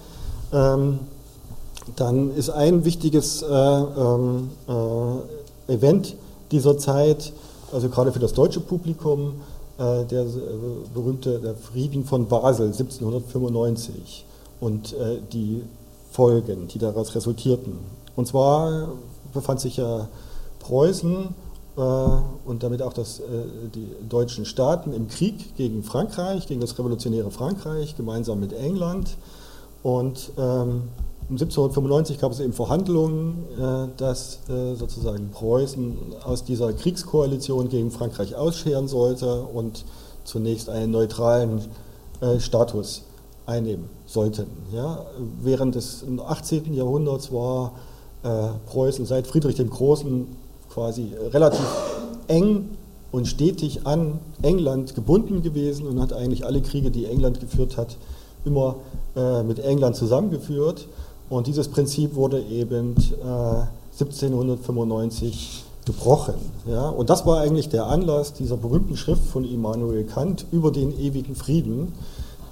ähm, 0.53 0.99
dann 1.97 2.35
ist 2.35 2.50
ein 2.50 2.85
wichtiges 2.85 3.43
äh, 3.43 3.47
ähm, 3.47 4.50
äh, 4.69 5.73
Event 5.73 6.17
dieser 6.50 6.79
Zeit, 6.79 7.33
also 7.73 7.88
gerade 7.88 8.12
für 8.12 8.19
das 8.19 8.33
deutsche 8.33 8.61
Publikum, 8.61 9.35
der 9.76 10.25
berühmte 10.95 11.41
der 11.41 11.57
Frieden 11.57 12.05
von 12.05 12.29
Basel 12.29 12.67
1795 12.67 14.25
und 14.61 14.95
die 15.33 15.62
Folgen, 16.12 16.69
die 16.69 16.79
daraus 16.79 17.12
resultierten. 17.17 17.79
Und 18.14 18.29
zwar 18.29 18.91
befand 19.33 19.61
sich 19.61 19.79
ja 19.79 20.07
Preußen 20.61 21.35
und 21.76 22.62
damit 22.62 22.83
auch 22.83 22.93
das, 22.93 23.19
äh, 23.19 23.23
die 23.75 23.88
deutschen 24.09 24.45
Staaten 24.45 24.93
im 24.93 25.09
Krieg 25.09 25.57
gegen 25.57 25.83
Frankreich, 25.83 26.47
gegen 26.47 26.61
das 26.61 26.78
revolutionäre 26.78 27.33
Frankreich, 27.33 27.97
gemeinsam 27.97 28.38
mit 28.38 28.52
England. 28.52 29.16
Und 29.83 30.31
ähm, 30.38 30.85
1795 31.31 32.21
gab 32.21 32.31
es 32.31 32.38
eben 32.38 32.52
Verhandlungen, 32.52 33.45
äh, 33.59 33.88
dass 33.97 34.40
sozusagen 34.47 35.31
Preußen 35.31 35.97
aus 36.25 36.45
dieser 36.45 36.73
Kriegskoalition 36.73 37.69
gegen 37.69 37.90
Frankreich 37.90 38.37
ausscheren 38.37 38.87
sollte 38.87 39.43
und 39.43 39.85
zunächst 40.25 40.71
einen 40.71 40.93
neutralen 40.93 41.61
Status 42.38 43.02
einnehmen 43.45 43.90
sollten. 44.07 44.47
Ja, 44.73 45.04
während 45.43 45.75
des 45.75 46.04
18. 46.25 46.73
Jahrhunderts 46.73 47.31
war 47.31 47.73
Preußen 48.66 49.04
seit 49.04 49.26
Friedrich 49.26 49.57
dem 49.57 49.69
Großen 49.69 50.28
quasi 50.75 51.12
relativ 51.33 51.64
eng 52.26 52.71
und 53.12 53.28
stetig 53.28 53.87
an 53.87 54.19
England 54.43 54.97
gebunden 54.97 55.43
gewesen 55.43 55.87
und 55.87 56.00
hat 56.00 56.12
eigentlich 56.12 56.45
alle 56.45 56.61
Kriege, 56.62 56.90
die 56.90 57.07
England 57.07 57.38
geführt 57.38 57.76
hat, 57.76 57.97
immer 58.45 58.76
äh, 59.14 59.45
mit 59.45 59.61
England 59.61 59.95
zusammengeführt. 59.95 60.88
Und 61.31 61.47
dieses 61.47 61.69
Prinzip 61.69 62.16
wurde 62.16 62.43
eben 62.43 62.97
äh, 63.23 64.00
1795 64.00 65.64
gebrochen. 65.85 66.35
Ja? 66.66 66.88
Und 66.88 67.09
das 67.09 67.25
war 67.25 67.40
eigentlich 67.40 67.69
der 67.69 67.87
Anlass 67.87 68.33
dieser 68.33 68.57
berühmten 68.57 68.97
Schrift 68.97 69.25
von 69.25 69.45
Immanuel 69.45 70.04
Kant 70.04 70.47
über 70.50 70.73
den 70.73 70.99
ewigen 70.99 71.37
Frieden, 71.37 71.93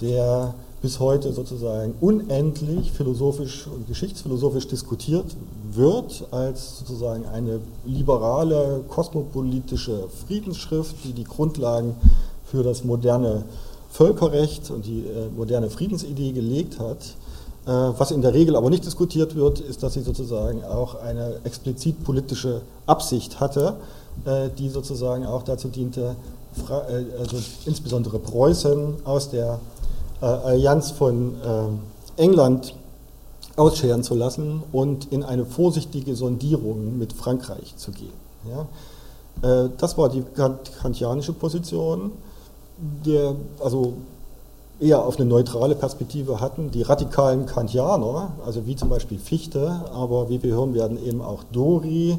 der 0.00 0.54
bis 0.82 0.98
heute 0.98 1.32
sozusagen 1.32 1.94
unendlich 2.00 2.90
philosophisch 2.90 3.68
und 3.68 3.86
geschichtsphilosophisch 3.86 4.66
diskutiert 4.66 5.26
wird, 5.70 6.26
als 6.32 6.80
sozusagen 6.80 7.24
eine 7.26 7.60
liberale, 7.86 8.82
kosmopolitische 8.88 10.08
Friedensschrift, 10.26 10.96
die 11.04 11.12
die 11.12 11.22
Grundlagen 11.22 11.94
für 12.44 12.64
das 12.64 12.82
moderne 12.82 13.44
Völkerrecht 13.90 14.70
und 14.70 14.84
die 14.84 15.06
äh, 15.06 15.28
moderne 15.36 15.70
Friedensidee 15.70 16.32
gelegt 16.32 16.80
hat. 16.80 16.98
Äh, 17.64 17.70
was 17.96 18.10
in 18.10 18.20
der 18.20 18.34
Regel 18.34 18.56
aber 18.56 18.68
nicht 18.68 18.84
diskutiert 18.84 19.36
wird, 19.36 19.60
ist, 19.60 19.84
dass 19.84 19.94
sie 19.94 20.02
sozusagen 20.02 20.64
auch 20.64 20.96
eine 20.96 21.36
explizit 21.44 22.02
politische 22.02 22.62
Absicht 22.86 23.38
hatte, 23.38 23.76
äh, 24.24 24.48
die 24.58 24.68
sozusagen 24.68 25.26
auch 25.26 25.44
dazu 25.44 25.68
diente, 25.68 26.16
also 26.68 27.38
insbesondere 27.64 28.18
Preußen 28.18 28.94
aus 29.04 29.30
der 29.30 29.54
äh, 29.54 29.71
Allianz 30.26 30.90
von 30.90 31.34
äh, 31.42 32.22
England 32.22 32.74
ausscheren 33.56 34.02
zu 34.02 34.14
lassen 34.14 34.62
und 34.72 35.12
in 35.12 35.22
eine 35.22 35.44
vorsichtige 35.44 36.14
Sondierung 36.16 36.98
mit 36.98 37.12
Frankreich 37.12 37.76
zu 37.76 37.90
gehen. 37.90 38.12
Ja. 38.50 38.66
Äh, 39.64 39.68
das 39.76 39.98
war 39.98 40.08
die 40.08 40.22
kantianische 40.82 41.32
Position, 41.32 42.12
der 43.04 43.34
also 43.62 43.94
eher 44.80 45.04
auf 45.04 45.18
eine 45.18 45.28
neutrale 45.28 45.74
Perspektive 45.74 46.40
hatten. 46.40 46.70
Die 46.70 46.82
radikalen 46.82 47.46
Kantianer, 47.46 48.32
also 48.44 48.66
wie 48.66 48.74
zum 48.74 48.88
Beispiel 48.88 49.18
Fichte, 49.18 49.82
aber 49.94 50.28
wie 50.28 50.42
wir 50.42 50.54
hören 50.54 50.74
werden 50.74 51.04
eben 51.04 51.20
auch 51.20 51.44
Dori, 51.52 52.18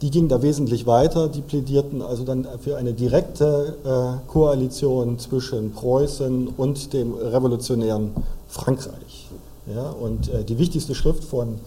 die 0.00 0.10
gingen 0.10 0.28
da 0.28 0.42
wesentlich 0.42 0.86
weiter, 0.86 1.28
die 1.28 1.40
plädierten 1.40 2.02
also 2.02 2.24
dann 2.24 2.46
für 2.60 2.76
eine 2.76 2.92
direkte 2.92 3.76
äh, 3.84 4.30
Koalition 4.30 5.18
zwischen 5.18 5.72
Preußen 5.72 6.48
und 6.56 6.92
dem 6.92 7.14
revolutionären 7.14 8.12
Frankreich. 8.48 9.28
Ja, 9.74 9.90
und 9.90 10.28
äh, 10.28 10.44
die 10.44 10.58
wichtigste 10.58 10.94
Schrift 10.94 11.24
von 11.24 11.58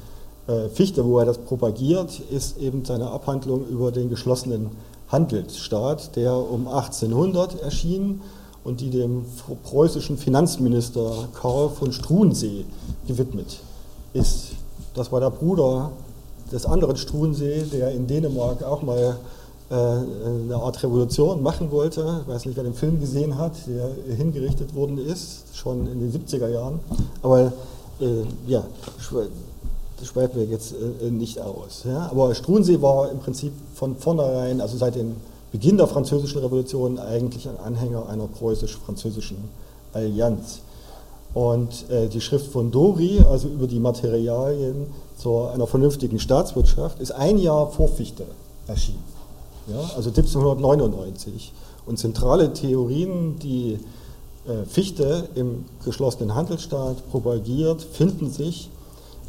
äh, 0.48 0.70
Fichte, 0.70 1.06
wo 1.06 1.20
er 1.20 1.26
das 1.26 1.38
propagiert, 1.38 2.20
ist 2.32 2.58
eben 2.58 2.86
seine 2.86 3.12
Abhandlung 3.12 3.68
über 3.68 3.92
den 3.92 4.10
geschlossenen 4.10 4.72
Handelsstaat, 5.10 6.16
der 6.16 6.34
um 6.34 6.68
1800 6.68 7.62
erschien 7.62 8.22
und 8.64 8.80
die 8.80 8.90
dem 8.90 9.26
preußischen 9.64 10.18
Finanzminister 10.18 11.28
Karl 11.40 11.70
von 11.70 11.92
Struensee 11.92 12.66
gewidmet 13.08 13.60
ist. 14.14 14.54
Das 14.94 15.12
war 15.12 15.20
der 15.20 15.32
Bruder 15.32 15.92
des 16.52 16.66
anderen 16.66 16.98
Struensee, 16.98 17.64
der 17.72 17.92
in 17.92 18.08
Dänemark 18.08 18.64
auch 18.64 18.82
mal 18.82 19.18
äh, 19.70 19.74
eine 19.74 20.56
Art 20.56 20.84
Revolution 20.84 21.42
machen 21.42 21.72
wollte. 21.72 22.22
Ich 22.24 22.34
weiß 22.34 22.46
nicht, 22.46 22.58
wer 22.58 22.64
den 22.64 22.74
Film 22.74 23.00
gesehen 23.00 23.38
hat, 23.38 23.54
der 23.68 24.16
hingerichtet 24.16 24.76
worden 24.76 24.98
ist, 24.98 25.44
schon 25.54 25.88
in 25.88 26.00
den 26.00 26.12
70er 26.12 26.50
Jahren. 26.50 26.80
Aber 27.22 27.54
äh, 28.02 28.24
ja, 28.48 28.64
das 28.98 30.08
schweifen 30.08 30.36
wir 30.36 30.46
jetzt 30.46 30.74
äh, 30.74 31.10
nicht 31.10 31.40
aus. 31.40 31.84
Ja? 31.86 32.10
Aber 32.12 32.36
Struensee 32.36 32.82
war 32.82 33.12
im 33.12 33.20
Prinzip 33.20 33.54
von 33.76 33.96
vornherein, 33.96 34.60
also 34.60 34.78
seit 34.78 34.96
dem 34.96 35.16
Beginn 35.52 35.78
der 35.78 35.88
Französischen 35.88 36.40
Revolution, 36.42 36.98
eigentlich 36.98 37.48
ein 37.48 37.58
Anhänger 37.58 38.10
einer 38.10 38.28
preußisch-französischen 38.28 39.38
Allianz. 39.94 40.60
Und 41.34 41.90
äh, 41.90 42.08
die 42.10 42.20
Schrift 42.20 42.52
von 42.52 42.72
Dori, 42.72 43.24
also 43.30 43.48
über 43.48 43.68
die 43.68 43.80
Materialien 43.80 44.88
zu 45.18 45.38
einer 45.46 45.68
vernünftigen 45.68 46.20
Staatswirtschaft, 46.20 47.00
ist 47.00 47.12
ein 47.12 47.38
Jahr 47.38 47.72
vor 47.72 47.88
Fichte 47.88 48.26
erschienen, 48.68 49.04
ja, 49.68 49.80
also 49.96 50.10
1799. 50.10 51.54
Und 51.86 51.98
zentrale 51.98 52.54
Theorien, 52.54 53.40
die 53.40 53.80
äh, 54.46 54.66
Fichte 54.68 55.30
im 55.36 55.66
geschlossenen 55.86 56.36
Handelsstaat 56.36 57.10
propagiert, 57.12 57.82
finden 57.82 58.30
sich 58.30 58.70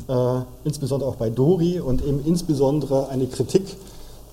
äh, 0.08 0.40
insbesondere 0.64 1.08
auch 1.08 1.16
bei 1.16 1.30
Dori 1.30 1.80
und 1.80 2.04
eben 2.04 2.24
insbesondere 2.24 3.08
eine 3.08 3.26
Kritik 3.26 3.76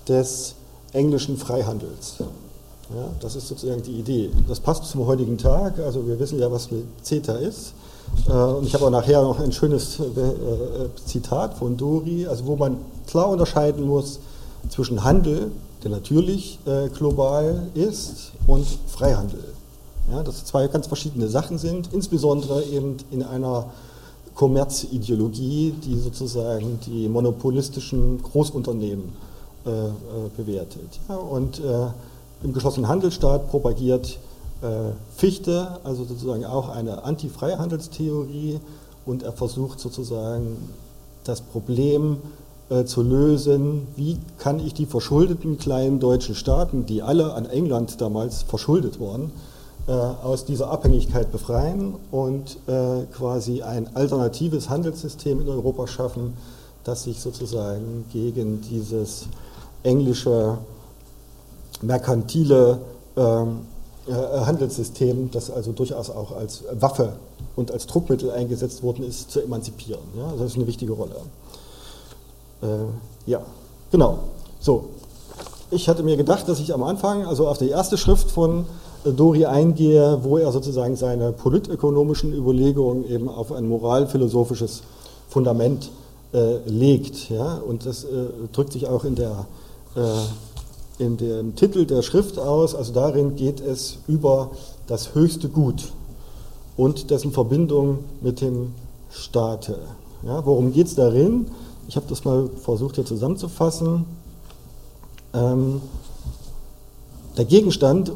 des 0.07 0.55
englischen 0.93 1.37
Freihandels. 1.37 2.17
Ja, 2.95 3.05
das 3.19 3.35
ist 3.35 3.47
sozusagen 3.47 3.83
die 3.83 3.99
Idee. 3.99 4.31
Das 4.47 4.59
passt 4.59 4.85
zum 4.85 5.05
heutigen 5.05 5.37
Tag. 5.37 5.77
Also 5.79 6.07
wir 6.07 6.19
wissen 6.19 6.39
ja, 6.39 6.51
was 6.51 6.71
mit 6.71 6.85
CETA 7.03 7.35
ist. 7.35 7.73
Äh, 8.27 8.31
und 8.31 8.65
ich 8.65 8.73
habe 8.73 8.85
auch 8.85 8.89
nachher 8.89 9.21
noch 9.21 9.39
ein 9.39 9.51
schönes 9.51 9.99
äh, 9.99 10.03
äh, 10.03 10.89
Zitat 11.05 11.55
von 11.55 11.77
Dori, 11.77 12.25
also 12.25 12.45
wo 12.47 12.55
man 12.55 12.77
klar 13.07 13.29
unterscheiden 13.29 13.85
muss 13.85 14.19
zwischen 14.69 15.03
Handel, 15.03 15.51
der 15.83 15.91
natürlich 15.91 16.59
global 16.93 17.69
ist, 17.73 18.33
und 18.45 18.67
Freihandel. 18.87 19.39
Ja, 20.11 20.21
dass 20.21 20.43
zwei 20.43 20.67
ganz 20.67 20.87
verschiedene 20.87 21.29
Sachen 21.29 21.57
sind, 21.57 21.93
insbesondere 21.93 22.63
eben 22.63 22.97
in 23.09 23.23
einer 23.23 23.67
Kommerzideologie, 24.35 25.73
die 25.83 25.97
sozusagen 25.97 26.79
die 26.85 27.07
monopolistischen 27.07 28.21
Großunternehmen 28.21 29.05
äh, 29.65 29.69
bewertet. 30.35 30.99
Ja, 31.07 31.15
und 31.15 31.59
äh, 31.59 31.87
im 32.43 32.53
geschlossenen 32.53 32.89
Handelsstaat 32.89 33.49
propagiert 33.49 34.19
äh, 34.61 34.91
Fichte, 35.15 35.79
also 35.83 36.03
sozusagen 36.03 36.45
auch 36.45 36.69
eine 36.69 37.03
Anti-Freihandelstheorie 37.03 38.59
und 39.05 39.23
er 39.23 39.33
versucht 39.33 39.79
sozusagen 39.79 40.57
das 41.23 41.41
Problem 41.41 42.17
äh, 42.69 42.85
zu 42.85 43.01
lösen, 43.01 43.87
wie 43.95 44.17
kann 44.37 44.59
ich 44.59 44.73
die 44.73 44.85
verschuldeten 44.85 45.57
kleinen 45.57 45.99
deutschen 45.99 46.35
Staaten, 46.35 46.85
die 46.85 47.01
alle 47.01 47.33
an 47.33 47.45
England 47.45 47.99
damals 47.99 48.43
verschuldet 48.43 48.99
waren, 48.99 49.31
äh, 49.87 49.91
aus 49.91 50.45
dieser 50.45 50.69
Abhängigkeit 50.69 51.31
befreien 51.31 51.95
und 52.11 52.57
äh, 52.67 53.05
quasi 53.11 53.63
ein 53.63 53.95
alternatives 53.95 54.69
Handelssystem 54.69 55.41
in 55.41 55.49
Europa 55.49 55.87
schaffen, 55.87 56.35
das 56.83 57.03
sich 57.03 57.19
sozusagen 57.19 58.05
gegen 58.11 58.61
dieses 58.61 59.25
englische 59.83 60.57
merkantile 61.81 62.79
ähm, 63.15 63.61
äh, 64.07 64.11
Handelssystem, 64.13 65.29
das 65.31 65.51
also 65.51 65.71
durchaus 65.71 66.09
auch 66.09 66.35
als 66.35 66.63
Waffe 66.79 67.13
und 67.55 67.71
als 67.71 67.87
Druckmittel 67.87 68.31
eingesetzt 68.31 68.83
worden 68.83 69.03
ist, 69.03 69.31
zu 69.31 69.41
emanzipieren. 69.41 70.01
Ja, 70.17 70.31
das 70.37 70.51
ist 70.51 70.55
eine 70.57 70.67
wichtige 70.67 70.93
Rolle. 70.93 71.15
Äh, 72.61 73.29
ja, 73.29 73.41
genau. 73.91 74.19
So, 74.59 74.89
ich 75.71 75.87
hatte 75.87 76.03
mir 76.03 76.17
gedacht, 76.17 76.49
dass 76.49 76.59
ich 76.59 76.73
am 76.73 76.83
Anfang, 76.83 77.25
also 77.25 77.47
auf 77.47 77.57
die 77.57 77.69
erste 77.69 77.97
Schrift 77.97 78.31
von 78.31 78.65
äh, 79.05 79.11
Dori 79.11 79.45
eingehe, 79.45 80.19
wo 80.23 80.37
er 80.37 80.51
sozusagen 80.51 80.95
seine 80.95 81.31
politökonomischen 81.31 82.33
Überlegungen 82.33 83.07
eben 83.07 83.29
auf 83.29 83.51
ein 83.51 83.67
moralphilosophisches 83.67 84.81
Fundament 85.29 85.91
äh, 86.33 86.57
legt. 86.65 87.29
Ja? 87.29 87.57
Und 87.57 87.85
das 87.85 88.03
äh, 88.03 88.07
drückt 88.51 88.73
sich 88.73 88.87
auch 88.87 89.03
in, 89.05 89.15
der, 89.15 89.45
äh, 89.95 89.99
in 90.99 91.17
dem 91.17 91.55
Titel 91.55 91.85
der 91.85 92.03
Schrift 92.03 92.37
aus. 92.37 92.75
Also 92.75 92.93
darin 92.93 93.35
geht 93.35 93.61
es 93.61 93.97
über 94.07 94.51
das 94.85 95.15
höchste 95.15 95.49
Gut 95.49 95.91
und 96.77 97.09
dessen 97.09 97.31
Verbindung 97.31 97.99
mit 98.21 98.41
dem 98.41 98.73
Staate. 99.11 99.79
Ja? 100.23 100.45
Worum 100.45 100.71
geht 100.71 100.87
es 100.87 100.95
darin? 100.95 101.47
Ich 101.87 101.95
habe 101.95 102.05
das 102.07 102.23
mal 102.25 102.49
versucht 102.61 102.95
hier 102.95 103.05
zusammenzufassen. 103.05 104.05
Ähm, 105.33 105.81
der 107.37 107.45
Gegenstand, 107.45 108.11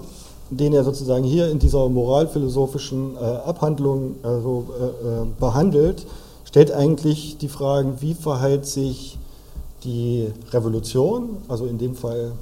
den 0.50 0.74
er 0.74 0.84
sozusagen 0.84 1.24
hier 1.24 1.50
in 1.50 1.60
dieser 1.60 1.88
moralphilosophischen 1.90 3.16
äh, 3.16 3.20
Abhandlung 3.20 4.16
also, 4.22 4.66
äh, 4.80 4.84
äh, 4.84 5.26
behandelt, 5.40 6.06
stellt 6.44 6.72
eigentlich 6.72 7.38
die 7.38 7.48
Fragen, 7.48 7.96
wie 8.02 8.14
verhält 8.14 8.66
sich 8.66 9.18
die 9.84 10.32
Revolution, 10.52 11.38
also 11.48 11.66
in 11.66 11.78
dem 11.78 11.96
Fall 11.96 12.34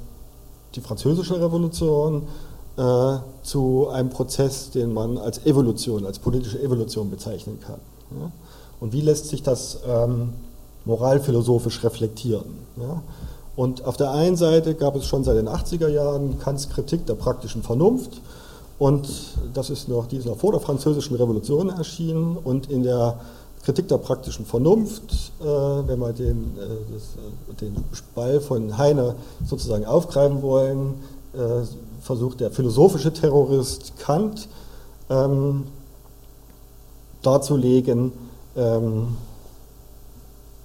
die 0.74 0.80
französische 0.80 1.40
Revolution, 1.40 2.22
äh, 2.76 3.16
zu 3.42 3.88
einem 3.88 4.08
Prozess, 4.08 4.70
den 4.70 4.94
man 4.94 5.18
als 5.18 5.44
Evolution, 5.44 6.06
als 6.06 6.18
politische 6.18 6.60
Evolution 6.62 7.10
bezeichnen 7.10 7.58
kann. 7.60 7.80
Ja? 8.18 8.30
Und 8.80 8.92
wie 8.92 9.02
lässt 9.02 9.28
sich 9.28 9.42
das 9.42 9.78
ähm, 9.86 10.32
moralphilosophisch 10.84 11.84
reflektieren? 11.84 12.46
Ja? 12.80 13.02
Und 13.56 13.84
auf 13.84 13.98
der 13.98 14.12
einen 14.12 14.36
Seite 14.36 14.74
gab 14.74 14.96
es 14.96 15.06
schon 15.06 15.22
seit 15.24 15.36
den 15.36 15.48
80er 15.48 15.88
Jahren 15.88 16.38
Kants 16.38 16.70
Kritik 16.70 17.04
der 17.06 17.14
praktischen 17.14 17.62
Vernunft. 17.62 18.22
Und 18.78 19.06
das 19.52 19.68
ist 19.68 19.88
noch, 19.88 20.06
die 20.06 20.16
ist 20.16 20.26
noch 20.26 20.38
vor 20.38 20.52
der 20.52 20.60
französischen 20.60 21.16
Revolution 21.16 21.68
erschienen. 21.68 22.38
Und 22.42 22.70
in 22.70 22.82
der 22.82 23.20
Kritik 23.64 23.86
der 23.88 23.98
praktischen 23.98 24.44
Vernunft, 24.44 25.32
äh, 25.40 25.44
wenn 25.44 25.98
wir 26.00 26.12
den, 26.12 26.56
äh, 26.58 26.92
das, 26.92 27.16
äh, 27.16 27.60
den 27.60 27.76
Ball 28.14 28.40
von 28.40 28.76
Heine 28.76 29.14
sozusagen 29.46 29.84
aufgreifen 29.84 30.42
wollen, 30.42 30.94
äh, 31.34 31.64
versucht 32.00 32.40
der 32.40 32.50
philosophische 32.50 33.12
Terrorist 33.12 33.96
Kant 33.98 34.48
ähm, 35.08 35.64
darzulegen, 37.22 38.12
ähm, 38.56 39.16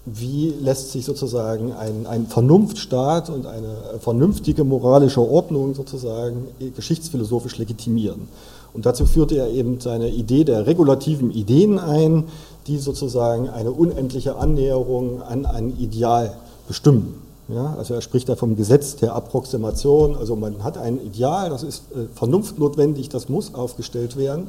wie 0.05 0.49
lässt 0.59 0.91
sich 0.91 1.05
sozusagen 1.05 1.73
ein, 1.73 2.07
ein 2.07 2.25
Vernunftstaat 2.25 3.29
und 3.29 3.45
eine 3.45 3.99
vernünftige 3.99 4.63
moralische 4.63 5.21
Ordnung 5.21 5.75
sozusagen 5.75 6.47
geschichtsphilosophisch 6.75 7.57
legitimieren. 7.57 8.29
Und 8.73 8.85
dazu 8.85 9.05
führte 9.05 9.37
er 9.37 9.49
eben 9.49 9.79
seine 9.79 10.09
Idee 10.09 10.43
der 10.43 10.65
regulativen 10.65 11.31
Ideen 11.31 11.77
ein, 11.79 12.25
die 12.67 12.77
sozusagen 12.77 13.49
eine 13.49 13.71
unendliche 13.71 14.35
Annäherung 14.35 15.21
an 15.21 15.45
ein 15.45 15.77
Ideal 15.77 16.37
bestimmen. 16.67 17.21
Ja, 17.49 17.75
also 17.77 17.93
er 17.93 18.01
spricht 18.01 18.27
da 18.27 18.35
vom 18.35 18.57
Gesetz 18.57 18.97
der 18.97 19.15
Approximation, 19.15 20.17
also 20.17 20.35
man 20.35 20.65
hat 20.65 20.77
ein 20.77 20.99
Ideal, 20.99 21.49
das 21.49 21.63
ist 21.63 21.83
äh, 21.93 22.13
vernunftnotwendig, 22.13 23.07
das 23.07 23.29
muss 23.29 23.53
aufgestellt 23.53 24.17
werden. 24.17 24.47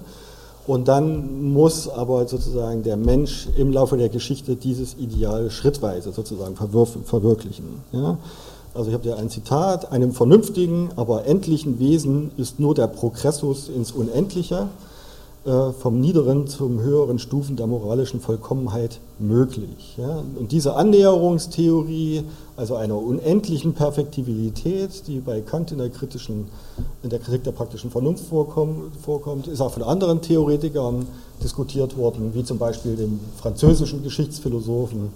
Und 0.66 0.88
dann 0.88 1.52
muss 1.52 1.88
aber 1.88 2.26
sozusagen 2.28 2.82
der 2.82 2.98
Mensch 2.98 3.48
im 3.56 3.72
Laufe 3.72 3.96
der 3.96 4.10
Geschichte 4.10 4.54
dieses 4.56 4.96
Ideal 4.98 5.50
schrittweise 5.50 6.12
sozusagen 6.12 6.56
verwirklichen. 6.56 7.82
Ja? 7.92 8.18
Also 8.74 8.90
ich 8.90 8.94
habe 8.94 9.08
ja 9.08 9.16
ein 9.16 9.30
Zitat, 9.30 9.90
einem 9.92 10.12
vernünftigen, 10.12 10.90
aber 10.96 11.24
endlichen 11.24 11.78
Wesen 11.78 12.32
ist 12.36 12.60
nur 12.60 12.74
der 12.74 12.86
Progressus 12.86 13.70
ins 13.70 13.92
Unendliche 13.92 14.68
äh, 15.48 15.72
vom 15.72 15.98
niederen 15.98 16.46
zum 16.46 16.80
höheren 16.80 17.18
Stufen 17.18 17.56
der 17.56 17.66
moralischen 17.66 18.20
Vollkommenheit 18.20 19.00
möglich. 19.18 19.94
Ja? 19.96 20.22
Und 20.38 20.52
diese 20.52 20.74
Annäherungstheorie, 20.74 22.24
also 22.54 22.74
einer 22.74 22.98
unendlichen 22.98 23.72
Perfektibilität, 23.72 25.06
die 25.06 25.20
bei 25.20 25.40
Kant 25.40 25.72
in 25.72 25.78
der, 25.78 25.88
kritischen, 25.88 26.48
in 27.02 27.08
der 27.08 27.18
Kritik 27.18 27.44
der 27.44 27.52
praktischen 27.52 27.90
Vernunft 27.90 28.24
vorkommt, 28.26 29.46
ist 29.46 29.62
auch 29.62 29.72
von 29.72 29.84
anderen 29.84 30.20
Theoretikern 30.20 31.06
diskutiert 31.42 31.96
worden, 31.96 32.34
wie 32.34 32.44
zum 32.44 32.58
Beispiel 32.58 32.96
dem 32.96 33.18
französischen 33.40 34.02
Geschichtsphilosophen 34.02 35.08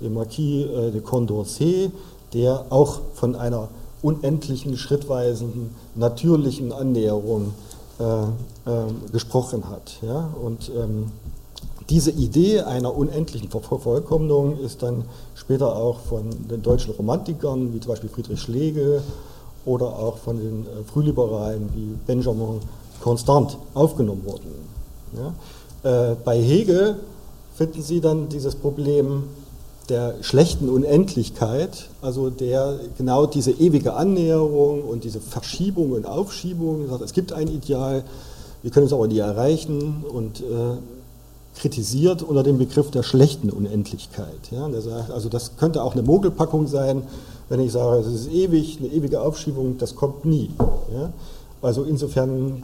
dem 0.00 0.14
Marquis 0.14 0.64
äh, 0.64 0.92
de 0.92 1.02
Condorcet, 1.02 1.90
der 2.32 2.64
auch 2.70 3.00
von 3.12 3.36
einer 3.36 3.68
unendlichen, 4.00 4.78
schrittweisen, 4.78 5.74
natürlichen 5.94 6.72
Annäherung 6.72 7.42
äh, 7.42 7.48
äh, 7.48 7.73
gesprochen 9.12 9.68
hat. 9.70 9.98
Ja? 10.02 10.30
Und 10.42 10.70
ähm, 10.76 11.12
diese 11.90 12.10
Idee 12.10 12.60
einer 12.60 12.96
unendlichen 12.96 13.50
Vervollkommnung 13.50 14.58
ist 14.58 14.82
dann 14.82 15.04
später 15.34 15.76
auch 15.76 16.00
von 16.00 16.30
den 16.48 16.62
deutschen 16.62 16.94
Romantikern, 16.94 17.74
wie 17.74 17.80
zum 17.80 17.90
Beispiel 17.90 18.08
Friedrich 18.08 18.40
Schlegel 18.40 19.02
oder 19.66 19.86
auch 19.86 20.16
von 20.18 20.38
den 20.38 20.62
äh, 20.62 20.82
Frühliberalen 20.90 21.68
wie 21.74 21.94
Benjamin 22.06 22.60
Constant 23.02 23.58
aufgenommen 23.74 24.24
worden. 24.24 24.50
Ja? 25.82 26.10
Äh, 26.12 26.16
bei 26.24 26.40
Hegel 26.40 27.00
finden 27.54 27.82
Sie 27.82 28.00
dann 28.00 28.28
dieses 28.30 28.54
Problem 28.54 29.24
der 29.88 30.14
schlechten 30.22 30.68
Unendlichkeit, 30.68 31.88
also 32.00 32.30
der 32.30 32.78
genau 32.96 33.26
diese 33.26 33.50
ewige 33.50 33.94
Annäherung 33.94 34.82
und 34.82 35.04
diese 35.04 35.20
Verschiebung 35.20 35.92
und 35.92 36.06
Aufschiebung, 36.06 36.88
sagt, 36.88 37.02
es 37.02 37.12
gibt 37.12 37.32
ein 37.32 37.48
Ideal, 37.48 38.04
wir 38.62 38.70
können 38.70 38.86
es 38.86 38.92
aber 38.92 39.06
nie 39.06 39.18
erreichen 39.18 40.04
und 40.08 40.40
äh, 40.40 40.76
kritisiert 41.60 42.22
unter 42.22 42.42
dem 42.42 42.58
Begriff 42.58 42.90
der 42.90 43.02
schlechten 43.02 43.50
Unendlichkeit. 43.50 44.50
Ja, 44.50 44.68
der 44.68 44.80
sagt, 44.80 45.10
also 45.10 45.28
das 45.28 45.56
könnte 45.56 45.82
auch 45.82 45.92
eine 45.92 46.02
Mogelpackung 46.02 46.66
sein, 46.66 47.02
wenn 47.48 47.60
ich 47.60 47.72
sage, 47.72 48.00
es 48.00 48.06
ist 48.06 48.32
ewig, 48.32 48.78
eine 48.78 48.88
ewige 48.88 49.20
Aufschiebung, 49.20 49.76
das 49.78 49.94
kommt 49.94 50.24
nie. 50.24 50.50
Ja. 50.92 51.12
Also 51.60 51.84
insofern 51.84 52.62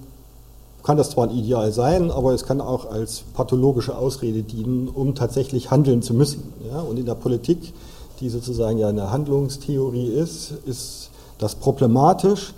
kann 0.82 0.96
das 0.96 1.10
zwar 1.10 1.28
ein 1.28 1.36
Ideal 1.36 1.72
sein, 1.72 2.10
aber 2.10 2.32
es 2.32 2.44
kann 2.44 2.60
auch 2.60 2.90
als 2.90 3.22
pathologische 3.34 3.96
Ausrede 3.96 4.42
dienen, 4.42 4.88
um 4.88 5.14
tatsächlich 5.14 5.70
handeln 5.70 6.02
zu 6.02 6.14
müssen. 6.14 6.52
Ja? 6.70 6.80
Und 6.80 6.98
in 6.98 7.06
der 7.06 7.14
Politik, 7.14 7.72
die 8.20 8.28
sozusagen 8.28 8.78
ja 8.78 8.88
eine 8.88 9.10
Handlungstheorie 9.10 10.08
ist, 10.08 10.52
ist 10.66 11.10
das 11.38 11.54
problematisch. 11.54 12.54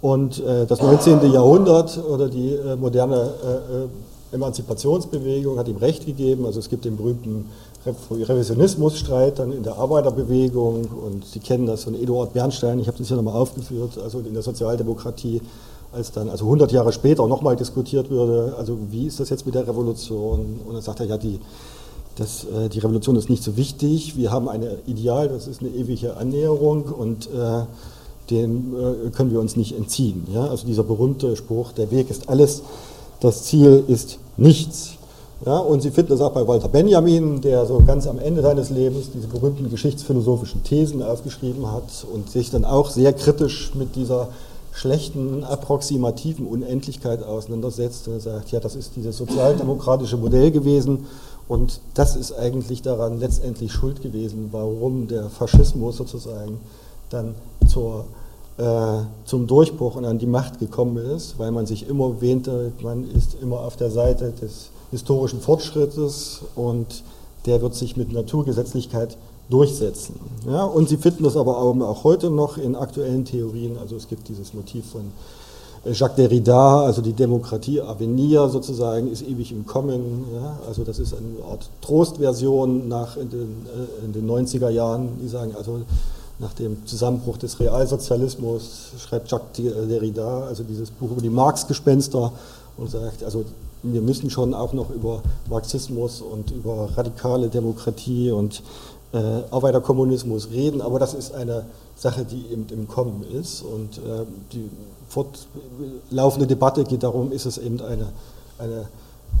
Und 0.00 0.38
äh, 0.38 0.66
das 0.66 0.80
19. 0.80 1.32
Jahrhundert 1.32 1.98
oder 2.04 2.28
die 2.28 2.54
äh, 2.54 2.76
moderne 2.76 3.16
äh, 3.16 3.84
äh, 3.84 3.88
Emanzipationsbewegung 4.36 5.58
hat 5.58 5.68
ihm 5.68 5.78
recht 5.78 6.06
gegeben. 6.06 6.46
Also 6.46 6.60
es 6.60 6.68
gibt 6.68 6.84
den 6.84 6.96
berühmten 6.96 7.46
Revisionismusstreit 7.84 9.38
dann 9.38 9.52
in 9.52 9.62
der 9.62 9.76
Arbeiterbewegung 9.76 10.84
und 10.84 11.24
Sie 11.24 11.38
kennen 11.38 11.66
das 11.66 11.84
von 11.84 11.94
Eduard 11.94 12.32
Bernstein, 12.32 12.80
ich 12.80 12.88
habe 12.88 12.98
das 12.98 13.08
hier 13.08 13.16
nochmal 13.16 13.36
aufgeführt, 13.36 13.98
also 14.02 14.18
in 14.18 14.34
der 14.34 14.42
Sozialdemokratie 14.42 15.40
als 15.92 16.12
dann, 16.12 16.28
also 16.28 16.44
100 16.44 16.70
Jahre 16.72 16.92
später 16.92 17.26
nochmal 17.26 17.56
diskutiert 17.56 18.10
würde, 18.10 18.54
also 18.58 18.78
wie 18.90 19.06
ist 19.06 19.20
das 19.20 19.30
jetzt 19.30 19.46
mit 19.46 19.54
der 19.54 19.66
Revolution? 19.66 20.60
Und 20.66 20.74
dann 20.74 20.82
sagt 20.82 21.00
er, 21.00 21.06
ja, 21.06 21.16
die, 21.16 21.40
das, 22.16 22.44
äh, 22.44 22.68
die 22.68 22.78
Revolution 22.78 23.16
ist 23.16 23.30
nicht 23.30 23.42
so 23.42 23.56
wichtig, 23.56 24.16
wir 24.16 24.30
haben 24.30 24.48
ein 24.48 24.64
Ideal, 24.86 25.28
das 25.28 25.46
ist 25.46 25.60
eine 25.60 25.70
ewige 25.70 26.16
Annäherung 26.16 26.84
und 26.84 27.26
äh, 27.26 27.64
dem 28.30 28.74
äh, 28.74 29.10
können 29.10 29.30
wir 29.30 29.40
uns 29.40 29.56
nicht 29.56 29.76
entziehen. 29.76 30.26
Ja? 30.32 30.46
Also 30.46 30.66
dieser 30.66 30.84
berühmte 30.84 31.36
Spruch, 31.36 31.72
der 31.72 31.90
Weg 31.90 32.10
ist 32.10 32.28
alles, 32.28 32.62
das 33.20 33.44
Ziel 33.44 33.84
ist 33.88 34.18
nichts. 34.36 34.94
Ja, 35.46 35.58
und 35.58 35.82
Sie 35.82 35.92
finden 35.92 36.10
das 36.10 36.20
auch 36.20 36.32
bei 36.32 36.46
Walter 36.48 36.68
Benjamin, 36.68 37.40
der 37.40 37.64
so 37.64 37.80
ganz 37.86 38.08
am 38.08 38.18
Ende 38.18 38.42
seines 38.42 38.70
Lebens 38.70 39.10
diese 39.14 39.28
berühmten 39.28 39.70
geschichtsphilosophischen 39.70 40.64
Thesen 40.64 41.00
aufgeschrieben 41.00 41.70
hat 41.70 42.04
und 42.12 42.28
sich 42.28 42.50
dann 42.50 42.64
auch 42.64 42.90
sehr 42.90 43.12
kritisch 43.12 43.72
mit 43.76 43.94
dieser 43.94 44.28
schlechten 44.78 45.44
approximativen 45.44 46.46
Unendlichkeit 46.46 47.22
auseinandersetzt 47.22 48.08
und 48.08 48.20
sagt, 48.20 48.50
ja, 48.52 48.60
das 48.60 48.76
ist 48.76 48.96
dieses 48.96 49.16
sozialdemokratische 49.16 50.16
Modell 50.16 50.50
gewesen 50.50 51.06
Und 51.48 51.80
das 51.94 52.14
ist 52.14 52.32
eigentlich 52.32 52.82
daran 52.82 53.18
letztendlich 53.18 53.72
schuld 53.72 54.02
gewesen, 54.02 54.50
warum 54.52 55.08
der 55.08 55.30
Faschismus 55.30 55.96
sozusagen 55.96 56.60
dann 57.08 57.34
zur, 57.66 58.04
äh, 58.58 59.00
zum 59.24 59.46
Durchbruch 59.46 59.96
und 59.96 60.04
an 60.04 60.18
die 60.18 60.26
Macht 60.26 60.58
gekommen 60.58 60.98
ist, 60.98 61.38
weil 61.38 61.50
man 61.50 61.64
sich 61.64 61.88
immer 61.88 62.20
wähnte, 62.20 62.72
man 62.82 63.10
ist 63.10 63.36
immer 63.40 63.60
auf 63.60 63.76
der 63.76 63.90
Seite 63.90 64.32
des 64.32 64.68
historischen 64.90 65.40
Fortschrittes 65.40 66.42
und 66.54 67.02
der 67.46 67.62
wird 67.62 67.74
sich 67.74 67.96
mit 67.96 68.12
Naturgesetzlichkeit 68.12 69.16
durchsetzen. 69.50 70.18
Ja, 70.46 70.64
und 70.64 70.88
Sie 70.88 70.96
finden 70.96 71.24
das 71.24 71.36
aber 71.36 71.58
auch 71.58 72.04
heute 72.04 72.30
noch 72.30 72.58
in 72.58 72.76
aktuellen 72.76 73.24
Theorien, 73.24 73.78
also 73.78 73.96
es 73.96 74.08
gibt 74.08 74.28
dieses 74.28 74.54
Motiv 74.54 74.90
von 74.90 75.12
Jacques 75.84 76.16
Derrida, 76.16 76.82
also 76.82 77.02
die 77.02 77.12
Demokratie 77.12 77.80
Avenir 77.80 78.48
sozusagen, 78.48 79.10
ist 79.10 79.22
ewig 79.22 79.52
im 79.52 79.66
Kommen. 79.66 80.24
Ja? 80.34 80.58
Also 80.66 80.84
das 80.84 80.98
ist 80.98 81.14
eine 81.14 81.44
Art 81.50 81.68
Trostversion 81.80 82.88
nach 82.88 83.16
in 83.16 83.30
den, 83.30 83.66
äh, 83.66 84.04
in 84.04 84.12
den 84.12 84.28
90er 84.28 84.70
Jahren, 84.70 85.18
die 85.22 85.28
sagen, 85.28 85.54
also 85.56 85.80
nach 86.40 86.52
dem 86.54 86.86
Zusammenbruch 86.86 87.36
des 87.38 87.58
Realsozialismus 87.58 88.92
schreibt 88.98 89.30
Jacques 89.30 89.62
Derrida, 89.88 90.42
also 90.42 90.62
dieses 90.62 90.90
Buch 90.90 91.10
über 91.10 91.20
die 91.20 91.30
Marx-Gespenster 91.30 92.32
und 92.76 92.90
sagt, 92.90 93.24
also 93.24 93.44
wir 93.82 94.00
müssen 94.00 94.30
schon 94.30 94.54
auch 94.54 94.72
noch 94.72 94.90
über 94.90 95.22
Marxismus 95.48 96.20
und 96.20 96.50
über 96.50 96.88
radikale 96.96 97.48
Demokratie 97.48 98.30
und 98.30 98.62
äh, 99.12 99.18
Arbeiterkommunismus 99.50 100.50
reden, 100.50 100.80
aber 100.82 100.98
das 100.98 101.14
ist 101.14 101.34
eine 101.34 101.64
Sache, 101.96 102.24
die 102.24 102.52
eben 102.52 102.66
im 102.70 102.88
Kommen 102.88 103.24
ist 103.32 103.62
und 103.62 103.98
äh, 103.98 104.24
die 104.52 104.70
fortlaufende 105.08 106.46
Debatte 106.46 106.84
geht 106.84 107.02
darum, 107.02 107.32
ist 107.32 107.46
es 107.46 107.58
eben 107.58 107.80
eine, 107.80 108.08
eine, 108.58 108.88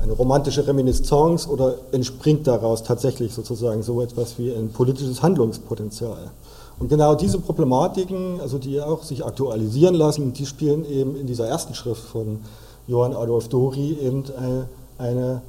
eine 0.02 0.12
romantische 0.12 0.66
Reminiscence 0.66 1.46
oder 1.46 1.74
entspringt 1.92 2.46
daraus 2.46 2.82
tatsächlich 2.82 3.34
sozusagen 3.34 3.82
so 3.82 4.00
etwas 4.00 4.38
wie 4.38 4.52
ein 4.52 4.70
politisches 4.70 5.22
Handlungspotenzial. 5.22 6.30
Und 6.78 6.88
genau 6.88 7.14
diese 7.14 7.38
Problematiken, 7.38 8.40
also 8.40 8.58
die 8.58 8.80
auch 8.80 9.02
sich 9.02 9.24
aktualisieren 9.24 9.94
lassen, 9.94 10.32
die 10.32 10.46
spielen 10.46 10.84
eben 10.88 11.16
in 11.16 11.26
dieser 11.26 11.46
ersten 11.46 11.74
Schrift 11.74 12.02
von 12.02 12.40
Johann 12.86 13.14
Adolf 13.14 13.48
Dori 13.48 13.98
eben 14.00 14.24
eine, 14.38 14.68
eine 14.96 15.42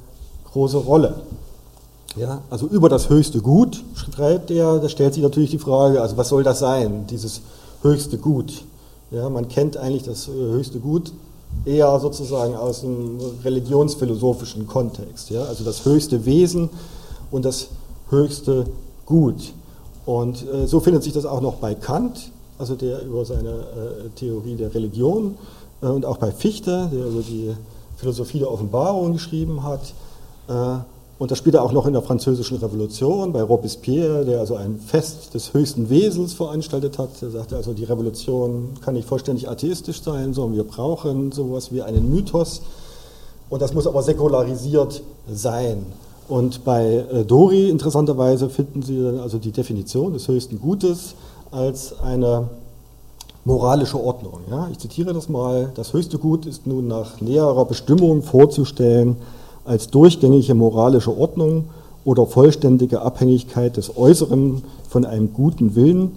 große 0.52 0.78
Rolle. 0.78 1.14
Ja, 2.16 2.42
also 2.50 2.66
über 2.66 2.88
das 2.88 3.08
höchste 3.08 3.40
Gut 3.40 3.84
schreibt 3.94 4.50
er, 4.50 4.78
da 4.78 4.88
stellt 4.88 5.14
sich 5.14 5.22
natürlich 5.22 5.50
die 5.50 5.58
Frage, 5.58 6.02
also 6.02 6.16
was 6.16 6.28
soll 6.28 6.42
das 6.42 6.58
sein, 6.58 7.06
dieses 7.08 7.40
höchste 7.82 8.18
Gut? 8.18 8.64
Ja, 9.10 9.28
man 9.28 9.48
kennt 9.48 9.76
eigentlich 9.76 10.02
das 10.02 10.28
äh, 10.28 10.32
höchste 10.32 10.80
Gut 10.80 11.12
eher 11.64 11.98
sozusagen 12.00 12.54
aus 12.54 12.80
dem 12.80 13.18
religionsphilosophischen 13.44 14.66
Kontext. 14.66 15.30
Ja? 15.30 15.44
Also 15.44 15.64
das 15.64 15.84
höchste 15.84 16.24
Wesen 16.24 16.68
und 17.30 17.44
das 17.44 17.68
höchste 18.08 18.66
Gut. 19.06 19.52
Und 20.06 20.46
äh, 20.48 20.66
so 20.66 20.80
findet 20.80 21.02
sich 21.02 21.12
das 21.12 21.26
auch 21.26 21.40
noch 21.40 21.56
bei 21.56 21.74
Kant, 21.74 22.30
also 22.58 22.74
der 22.74 23.02
über 23.04 23.24
seine 23.24 23.50
äh, 23.50 24.08
Theorie 24.16 24.56
der 24.56 24.74
Religion 24.74 25.36
äh, 25.82 25.86
und 25.86 26.04
auch 26.04 26.16
bei 26.16 26.32
Fichte, 26.32 26.88
der 26.92 27.06
über 27.06 27.22
die 27.22 27.54
Philosophie 27.96 28.38
der 28.38 28.50
Offenbarung 28.50 29.12
geschrieben 29.12 29.62
hat. 29.62 29.92
Und 31.20 31.30
das 31.30 31.36
spielt 31.36 31.54
er 31.54 31.62
auch 31.62 31.72
noch 31.72 31.84
in 31.84 31.92
der 31.92 32.00
Französischen 32.00 32.56
Revolution 32.56 33.34
bei 33.34 33.42
Robespierre, 33.42 34.24
der 34.24 34.40
also 34.40 34.54
ein 34.56 34.78
Fest 34.78 35.34
des 35.34 35.52
höchsten 35.52 35.90
Wesens 35.90 36.32
veranstaltet 36.32 36.96
hat. 36.96 37.10
Er 37.20 37.28
sagte 37.30 37.56
also, 37.56 37.74
die 37.74 37.84
Revolution 37.84 38.70
kann 38.82 38.94
nicht 38.94 39.06
vollständig 39.06 39.46
atheistisch 39.46 40.00
sein, 40.00 40.32
sondern 40.32 40.56
wir 40.56 40.64
brauchen 40.64 41.30
sowas 41.30 41.72
wie 41.72 41.82
einen 41.82 42.08
Mythos. 42.08 42.62
Und 43.50 43.60
das 43.60 43.74
muss 43.74 43.86
aber 43.86 44.02
säkularisiert 44.02 45.02
sein. 45.30 45.84
Und 46.26 46.64
bei 46.64 47.04
äh, 47.12 47.22
Dori 47.26 47.68
interessanterweise 47.68 48.48
finden 48.48 48.80
Sie 48.80 49.02
dann 49.02 49.20
also 49.20 49.36
die 49.36 49.52
Definition 49.52 50.14
des 50.14 50.26
höchsten 50.26 50.58
Gutes 50.58 51.16
als 51.50 52.00
eine 52.00 52.48
moralische 53.44 54.02
Ordnung. 54.02 54.40
Ja, 54.50 54.68
ich 54.72 54.78
zitiere 54.78 55.12
das 55.12 55.28
mal. 55.28 55.70
Das 55.74 55.92
höchste 55.92 56.16
Gut 56.16 56.46
ist 56.46 56.66
nun 56.66 56.88
nach 56.88 57.20
näherer 57.20 57.66
Bestimmung 57.66 58.22
vorzustellen 58.22 59.18
als 59.70 59.88
durchgängige 59.88 60.54
moralische 60.54 61.16
Ordnung 61.16 61.66
oder 62.04 62.26
vollständige 62.26 63.02
Abhängigkeit 63.02 63.76
des 63.76 63.96
Äußeren 63.96 64.64
von 64.88 65.04
einem 65.04 65.32
guten 65.32 65.76
Willen, 65.76 66.10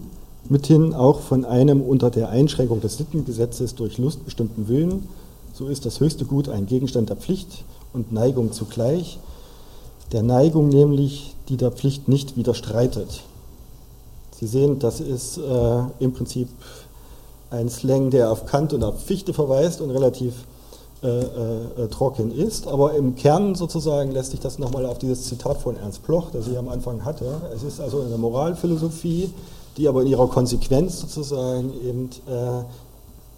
mithin 0.50 0.96
auch 0.96 1.20
von 1.20 1.46
einem 1.46 1.80
unter 1.82 2.10
der 2.10 2.30
Einschränkung 2.30 2.82
des 2.82 2.98
Sittengesetzes 2.98 3.76
durch 3.76 4.00
Lust 4.00 4.26
bestimmten 4.26 4.68
Willen, 4.70 5.08
so 5.54 5.68
ist 5.68 5.86
das 5.86 6.00
höchste 6.00 6.26
Gut 6.26 6.50
ein 6.50 6.66
Gegenstand 6.66 7.10
der 7.10 7.16
Pflicht 7.16 7.64
und 7.94 8.12
Neigung 8.12 8.54
zugleich, 8.54 9.20
der 10.12 10.24
Neigung 10.24 10.70
nämlich, 10.70 11.36
die 11.48 11.58
der 11.58 11.70
Pflicht 11.70 12.08
nicht 12.08 12.36
widerstreitet. 12.36 13.22
Sie 14.40 14.48
sehen, 14.48 14.80
das 14.80 15.00
ist 15.00 15.38
äh, 15.38 15.80
im 16.00 16.12
Prinzip 16.14 16.48
ein 17.52 17.70
Slang, 17.70 18.10
der 18.10 18.32
auf 18.32 18.48
Kant 18.48 18.74
und 18.74 18.84
auf 18.84 19.00
Fichte 19.04 19.32
verweist 19.32 19.80
und 19.80 19.92
relativ 19.92 20.34
äh, 21.04 21.84
äh, 21.84 21.88
trocken 21.90 22.32
ist. 22.32 22.68
Aber 22.68 22.94
im 22.94 23.16
Kern 23.16 23.56
sozusagen 23.56 24.12
lässt 24.12 24.32
sich 24.32 24.40
das 24.40 24.58
nochmal 24.58 24.86
auf 24.86 25.00
dieses 25.00 25.26
Zitat 25.26 25.58
von 25.58 25.76
Ernst 25.76 26.04
Bloch, 26.04 26.32
das 26.32 26.48
ich 26.48 26.58
am 26.58 26.70
Anfang 26.70 27.04
hatte. 27.04 27.42
Es 27.54 27.64
ist 27.64 27.82
also 27.82 28.02
eine 28.02 28.18
Moralphilosophie, 28.18 29.30
die 29.76 29.88
aber 29.88 30.04
in 30.04 30.08
ihrer 30.08 30.28
Konsequenz 30.28 31.02
sozusagen 31.02 31.74
eben 31.84 32.10
äh, 32.28 32.64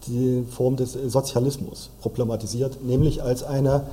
die 0.08 0.44
Form 0.50 0.76
des 0.76 0.94
Sozialismus 1.08 1.90
problematisiert, 2.02 2.84
nämlich 2.84 3.24
als 3.24 3.44
eine 3.44 3.88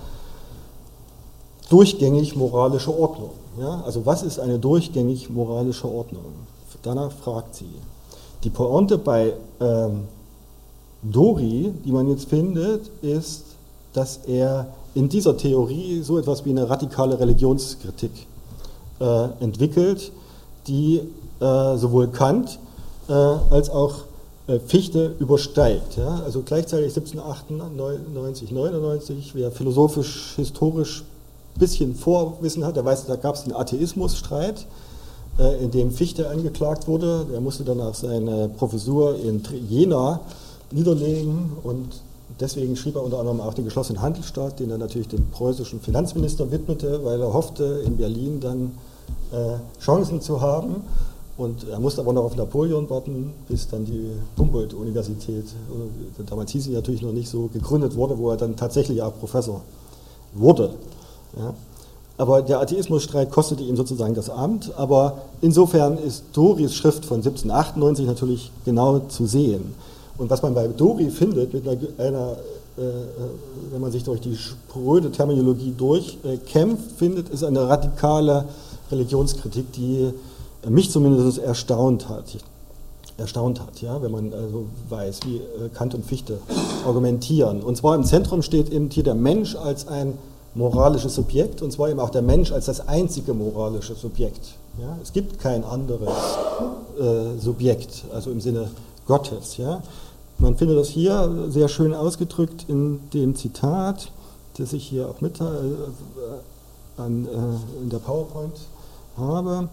durchgängig 1.70 2.36
moralische 2.36 2.94
Ordnung. 2.94 3.30
Ja? 3.58 3.82
Also 3.86 4.04
was 4.04 4.22
ist 4.22 4.38
eine 4.38 4.58
durchgängig 4.58 5.30
moralische 5.30 5.88
Ordnung? 5.88 6.24
Danach 6.82 7.12
fragt 7.12 7.54
sie. 7.54 7.70
Die 8.44 8.50
Pointe 8.50 8.98
bei 8.98 9.32
ähm, 9.60 10.02
Dori, 11.02 11.72
die 11.84 11.92
man 11.92 12.08
jetzt 12.08 12.28
findet, 12.28 12.90
ist, 13.02 13.51
dass 13.92 14.20
er 14.26 14.68
in 14.94 15.08
dieser 15.08 15.36
Theorie 15.36 16.02
so 16.02 16.18
etwas 16.18 16.44
wie 16.44 16.50
eine 16.50 16.68
radikale 16.68 17.18
Religionskritik 17.18 18.12
äh, 19.00 19.28
entwickelt, 19.40 20.12
die 20.66 21.00
äh, 21.40 21.76
sowohl 21.76 22.08
Kant 22.08 22.58
äh, 23.08 23.12
als 23.12 23.70
auch 23.70 24.04
äh, 24.46 24.58
Fichte 24.58 25.14
übersteigt. 25.18 25.96
Ja? 25.96 26.22
Also 26.24 26.42
gleichzeitig 26.44 26.96
1798, 26.96 28.50
99, 28.50 29.34
wer 29.34 29.50
philosophisch, 29.50 30.34
historisch 30.36 31.04
ein 31.54 31.60
bisschen 31.60 31.94
Vorwissen 31.94 32.64
hat, 32.64 32.76
der 32.76 32.84
weiß, 32.84 33.06
da 33.06 33.16
gab 33.16 33.34
es 33.34 33.44
den 33.44 33.54
Atheismusstreit, 33.54 34.66
äh, 35.38 35.62
in 35.64 35.70
dem 35.70 35.90
Fichte 35.90 36.28
angeklagt 36.28 36.88
wurde. 36.88 37.26
Er 37.32 37.40
musste 37.40 37.64
danach 37.64 37.94
seine 37.94 38.48
Professur 38.48 39.16
in 39.18 39.42
Jena 39.68 40.20
niederlegen 40.70 41.52
und 41.62 42.00
deswegen 42.40 42.76
schrieb 42.76 42.96
er 42.96 43.02
unter 43.02 43.18
anderem 43.18 43.40
auch 43.40 43.54
den 43.54 43.64
geschlossenen 43.64 44.02
Handelsstaat, 44.02 44.60
den 44.60 44.70
er 44.70 44.78
natürlich 44.78 45.08
dem 45.08 45.28
preußischen 45.30 45.80
Finanzminister 45.80 46.50
widmete, 46.50 47.04
weil 47.04 47.20
er 47.20 47.32
hoffte, 47.32 47.82
in 47.84 47.96
Berlin 47.96 48.40
dann 48.40 48.72
äh, 49.32 49.56
Chancen 49.80 50.20
zu 50.20 50.40
haben. 50.40 50.82
Und 51.38 51.66
er 51.68 51.80
musste 51.80 52.02
aber 52.02 52.12
noch 52.12 52.24
auf 52.24 52.36
Napoleon 52.36 52.88
warten, 52.90 53.32
bis 53.48 53.66
dann 53.66 53.84
die 53.84 54.10
Humboldt-Universität, 54.38 55.46
damals 56.26 56.50
hieß 56.52 56.64
sie 56.64 56.72
natürlich 56.72 57.02
noch 57.02 57.12
nicht 57.12 57.28
so, 57.28 57.48
gegründet 57.52 57.96
wurde, 57.96 58.18
wo 58.18 58.30
er 58.30 58.36
dann 58.36 58.54
tatsächlich 58.54 59.00
auch 59.02 59.18
Professor 59.18 59.62
wurde. 60.34 60.74
Ja. 61.38 61.54
Aber 62.18 62.42
der 62.42 62.60
Atheismusstreit 62.60 63.30
kostete 63.30 63.62
ihm 63.62 63.76
sozusagen 63.76 64.14
das 64.14 64.30
Amt. 64.30 64.72
Aber 64.76 65.22
insofern 65.40 65.98
ist 65.98 66.24
Doris 66.34 66.74
Schrift 66.74 67.04
von 67.04 67.16
1798 67.16 68.06
natürlich 68.06 68.52
genau 68.64 69.00
zu 69.00 69.26
sehen. 69.26 69.74
Und 70.18 70.30
was 70.30 70.42
man 70.42 70.54
bei 70.54 70.68
Dori 70.68 71.10
findet, 71.10 71.52
mit 71.52 71.66
einer, 71.66 71.78
einer 71.98 72.36
äh, 72.78 72.80
äh, 72.80 73.04
wenn 73.70 73.82
man 73.82 73.92
sich 73.92 74.02
durch 74.02 74.20
die 74.20 74.34
spröde 74.34 75.10
Terminologie 75.10 75.74
durchkämpft, 75.76 76.92
findet, 76.96 77.28
ist 77.28 77.44
eine 77.44 77.68
radikale 77.68 78.46
Religionskritik, 78.90 79.72
die 79.72 80.10
mich 80.68 80.90
zumindest 80.90 81.38
erstaunt 81.38 82.08
hat. 82.08 82.24
Erstaunt 83.18 83.60
hat, 83.60 83.82
ja, 83.82 84.00
wenn 84.00 84.10
man 84.10 84.32
also 84.32 84.66
weiß, 84.88 85.20
wie 85.26 85.36
äh, 85.36 85.68
Kant 85.74 85.94
und 85.94 86.06
Fichte 86.06 86.38
argumentieren. 86.86 87.62
Und 87.62 87.76
zwar 87.76 87.94
im 87.94 88.04
Zentrum 88.04 88.40
steht 88.40 88.70
eben 88.70 88.88
hier 88.88 89.04
der 89.04 89.14
Mensch 89.14 89.54
als 89.54 89.86
ein 89.86 90.16
moralisches 90.54 91.14
Subjekt, 91.14 91.60
und 91.60 91.72
zwar 91.72 91.90
eben 91.90 92.00
auch 92.00 92.10
der 92.10 92.22
Mensch 92.22 92.52
als 92.52 92.66
das 92.66 92.88
einzige 92.88 93.34
moralische 93.34 93.94
Subjekt. 93.94 94.54
Ja? 94.80 94.96
Es 95.02 95.12
gibt 95.12 95.38
kein 95.38 95.62
anderes 95.62 96.08
äh, 96.98 97.38
Subjekt, 97.38 98.04
also 98.14 98.30
im 98.30 98.40
Sinne 98.40 98.70
Gottes. 99.06 99.56
Ja? 99.56 99.82
Man 100.38 100.56
findet 100.56 100.78
das 100.78 100.88
hier 100.88 101.46
sehr 101.48 101.68
schön 101.68 101.94
ausgedrückt 101.94 102.64
in 102.68 103.00
dem 103.12 103.36
Zitat, 103.36 104.10
das 104.58 104.72
ich 104.72 104.84
hier 104.84 105.08
auch 105.08 105.20
mit 105.20 105.40
äh, 105.40 105.44
an, 106.96 107.26
äh, 107.26 107.82
in 107.82 107.90
der 107.90 107.98
PowerPoint 107.98 108.54
habe. 109.16 109.68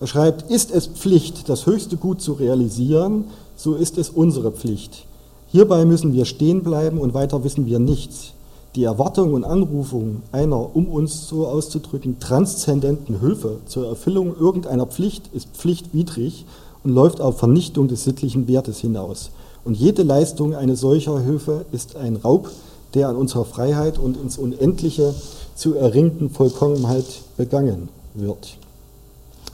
Er 0.00 0.06
schreibt, 0.06 0.50
ist 0.50 0.70
es 0.70 0.86
Pflicht, 0.86 1.48
das 1.48 1.66
höchste 1.66 1.96
Gut 1.96 2.20
zu 2.20 2.32
realisieren, 2.32 3.24
so 3.56 3.74
ist 3.74 3.98
es 3.98 4.10
unsere 4.10 4.50
Pflicht. 4.50 5.06
Hierbei 5.48 5.84
müssen 5.84 6.12
wir 6.12 6.24
stehen 6.24 6.62
bleiben 6.62 6.98
und 6.98 7.14
weiter 7.14 7.44
wissen 7.44 7.66
wir 7.66 7.78
nichts. 7.78 8.32
die 8.74 8.84
Erwartung 8.84 9.34
und 9.34 9.44
Anrufung 9.44 10.22
einer, 10.32 10.74
um 10.74 10.88
uns 10.88 11.28
so 11.28 11.46
auszudrücken, 11.46 12.18
transzendenten 12.18 13.20
Hilfe 13.20 13.58
zur 13.66 13.86
Erfüllung 13.86 14.34
irgendeiner 14.36 14.86
Pflicht 14.86 15.30
ist 15.32 15.48
pflichtwidrig 15.54 16.44
und 16.84 16.92
läuft 16.92 17.20
auf 17.20 17.38
Vernichtung 17.38 17.88
des 17.88 18.04
sittlichen 18.04 18.46
Wertes 18.46 18.78
hinaus. 18.78 19.30
Und 19.64 19.74
jede 19.74 20.02
Leistung 20.02 20.54
eine 20.54 20.76
solcher 20.76 21.18
Hilfe 21.20 21.64
ist 21.72 21.96
ein 21.96 22.16
Raub, 22.16 22.50
der 22.92 23.08
an 23.08 23.16
unserer 23.16 23.46
Freiheit 23.46 23.98
und 23.98 24.16
ins 24.16 24.38
Unendliche 24.38 25.14
zu 25.56 25.74
erringten 25.74 26.30
Vollkommenheit 26.30 27.06
begangen 27.36 27.88
wird. 28.12 28.58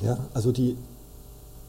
Ja, 0.04 0.18
also 0.34 0.50
die, 0.50 0.76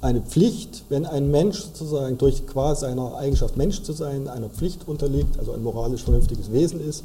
eine 0.01 0.21
Pflicht, 0.21 0.83
wenn 0.89 1.05
ein 1.05 1.29
Mensch 1.29 1.61
sozusagen 1.61 2.17
durch 2.17 2.47
quasi 2.47 2.81
seiner 2.81 3.15
Eigenschaft 3.15 3.55
Mensch 3.55 3.83
zu 3.83 3.93
sein, 3.93 4.27
einer 4.27 4.49
Pflicht 4.49 4.87
unterliegt, 4.87 5.37
also 5.37 5.51
ein 5.51 5.61
moralisch 5.61 6.03
vernünftiges 6.03 6.51
Wesen 6.51 6.81
ist, 6.81 7.03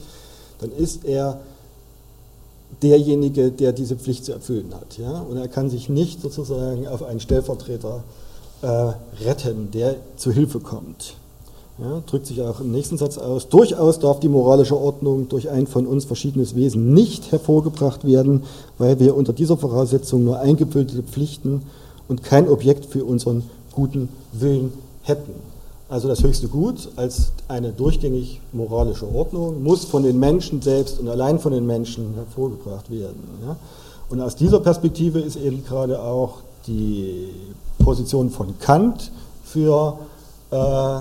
dann 0.61 0.73
ist 0.73 1.05
er 1.05 1.41
derjenige, 2.83 3.51
der 3.51 3.73
diese 3.73 3.97
Pflicht 3.97 4.25
zu 4.25 4.33
erfüllen 4.33 4.73
hat. 4.75 4.97
Ja? 4.99 5.21
Und 5.21 5.37
er 5.37 5.49
kann 5.49 5.69
sich 5.69 5.89
nicht 5.89 6.23
sozusagen 6.23 6.89
auf 6.89 7.03
einen 7.03 7.21
Stellvertreter 7.21 7.97
äh, 7.99 8.26
retten, 8.63 9.71
der 9.71 9.97
zu 10.17 10.33
Hilfe 10.33 10.61
kommt. 10.61 11.15
Ja, 11.79 12.03
drückt 12.07 12.27
sich 12.27 12.41
auch 12.41 12.61
im 12.61 12.73
nächsten 12.73 12.97
Satz 12.97 13.19
aus. 13.19 13.51
Durchaus 13.51 13.99
darf 13.99 14.19
die 14.19 14.31
moralische 14.31 14.79
Ordnung 14.79 15.29
durch 15.29 15.51
ein 15.51 15.67
von 15.67 15.87
uns 15.87 16.07
verschiedenes 16.07 16.55
Wesen 16.55 16.95
nicht 16.95 17.33
hervorgebracht 17.33 18.07
werden, 18.07 18.45
weil 18.79 18.99
wir 18.99 19.15
unter 19.15 19.35
dieser 19.35 19.59
Voraussetzung 19.59 20.25
nur 20.25 20.41
eingebildete 20.41 21.03
Pflichten 21.03 21.65
und 22.09 22.23
kein 22.23 22.49
Objekt 22.49 22.87
für 22.87 23.05
unseren 23.05 23.43
guten 23.73 24.09
Willen 24.33 24.73
hätten. 25.03 25.35
Also 25.91 26.09
das 26.09 26.23
höchste 26.23 26.49
Gut 26.49 26.89
als 26.97 27.33
eine 27.47 27.73
durchgängig 27.73 28.41
moralische 28.53 29.07
Ordnung 29.15 29.63
muss 29.63 29.85
von 29.85 30.03
den 30.03 30.19
Menschen 30.19 30.63
selbst 30.63 30.99
und 30.99 31.09
allein 31.09 31.39
von 31.39 31.53
den 31.53 31.67
Menschen 31.67 32.15
hervorgebracht 32.15 32.91
werden. 32.91 33.23
Ja? 33.47 33.57
Und 34.09 34.23
aus 34.23 34.35
dieser 34.35 34.61
Perspektive 34.61 35.21
ist 35.21 35.37
eben 35.37 35.63
gerade 35.65 36.01
auch 36.01 36.39
die 36.67 37.29
Position 37.87 38.31
von 38.31 38.59
Kant 38.59 39.13
für 39.45 39.97
äh, 40.51 40.99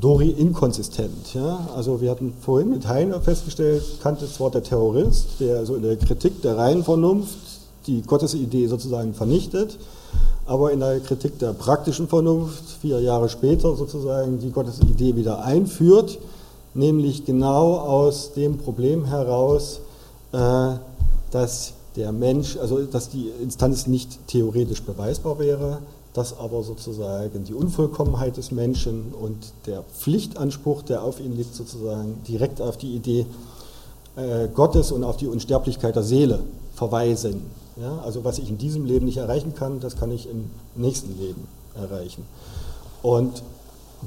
Dori 0.00 0.30
inkonsistent. 0.30 1.34
Ja? 1.34 1.68
Also 1.76 2.00
wir 2.00 2.10
hatten 2.10 2.34
vorhin 2.40 2.70
mit 2.70 2.88
Heiner 2.88 3.20
festgestellt, 3.20 3.84
Kant 4.02 4.20
ist 4.22 4.34
zwar 4.34 4.50
der 4.50 4.64
Terrorist, 4.64 5.38
der 5.38 5.64
so 5.64 5.76
in 5.76 5.82
der 5.82 5.96
Kritik 5.96 6.42
der 6.42 6.58
reinen 6.58 6.82
Vernunft 6.82 7.38
die 7.86 8.02
Gottesidee 8.02 8.66
sozusagen 8.66 9.14
vernichtet, 9.14 9.78
aber 10.46 10.72
in 10.72 10.80
der 10.80 10.98
Kritik 10.98 11.38
der 11.38 11.52
praktischen 11.52 12.08
Vernunft 12.08 12.64
vier 12.82 13.00
Jahre 13.00 13.28
später 13.28 13.76
sozusagen 13.76 14.40
die 14.40 14.50
Gottesidee 14.50 15.14
wieder 15.14 15.44
einführt, 15.44 16.18
nämlich 16.74 17.24
genau 17.24 17.76
aus 17.76 18.32
dem 18.32 18.58
Problem 18.58 19.04
heraus, 19.04 19.78
äh, 20.32 20.72
dass 21.30 21.74
der 21.94 22.10
Mensch, 22.10 22.56
also 22.56 22.82
dass 22.82 23.10
die 23.10 23.30
Instanz 23.40 23.86
nicht 23.86 24.26
theoretisch 24.26 24.82
beweisbar 24.82 25.38
wäre, 25.38 25.78
dass 26.16 26.38
aber 26.38 26.62
sozusagen 26.62 27.44
die 27.44 27.52
Unvollkommenheit 27.52 28.38
des 28.38 28.50
Menschen 28.50 29.12
und 29.12 29.36
der 29.66 29.82
Pflichtanspruch, 29.82 30.82
der 30.82 31.02
auf 31.02 31.20
ihn 31.20 31.36
liegt, 31.36 31.54
sozusagen 31.54 32.22
direkt 32.26 32.62
auf 32.62 32.78
die 32.78 32.94
Idee 32.94 33.26
äh, 34.16 34.48
Gottes 34.48 34.92
und 34.92 35.04
auf 35.04 35.18
die 35.18 35.26
Unsterblichkeit 35.26 35.94
der 35.94 36.02
Seele 36.02 36.38
verweisen. 36.74 37.42
Ja, 37.78 37.98
also 37.98 38.24
was 38.24 38.38
ich 38.38 38.48
in 38.48 38.56
diesem 38.56 38.86
Leben 38.86 39.04
nicht 39.04 39.18
erreichen 39.18 39.54
kann, 39.54 39.80
das 39.80 39.96
kann 39.96 40.10
ich 40.10 40.26
im 40.30 40.50
nächsten 40.74 41.18
Leben 41.20 41.46
erreichen. 41.74 42.24
Und 43.02 43.42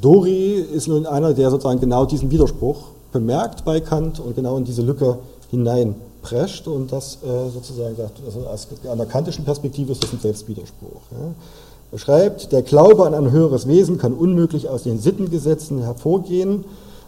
Dori 0.01 0.53
ist 0.53 0.87
nun 0.87 1.05
einer, 1.05 1.35
der 1.35 1.51
sozusagen 1.51 1.79
genau 1.79 2.05
diesen 2.05 2.31
Widerspruch 2.31 2.85
bemerkt 3.11 3.65
bei 3.65 3.81
Kant 3.81 4.19
und 4.19 4.35
genau 4.35 4.57
in 4.57 4.65
diese 4.65 4.81
Lücke 4.81 5.19
hineinprescht 5.51 6.67
und 6.67 6.91
das 6.91 7.19
äh, 7.23 7.49
sozusagen 7.49 7.95
sagt, 7.95 8.19
also 8.25 8.47
aus 8.47 8.67
einer 8.91 9.05
kantischen 9.05 9.45
Perspektive 9.45 9.91
ist 9.91 10.03
das 10.03 10.11
ein 10.13 10.19
Selbstwiderspruch. 10.19 11.01
Ja. 11.11 11.35
Schreibt, 11.95 12.51
der 12.51 12.61
Glaube 12.61 13.05
an 13.07 13.15
ein 13.15 13.31
höheres 13.31 13.67
Wesen 13.67 13.97
kann 13.97 14.13
unmöglich 14.13 14.69
aus 14.69 14.83
den 14.83 14.99
Sittengesetzen 14.99 15.81
hervorgehen, 15.81 16.63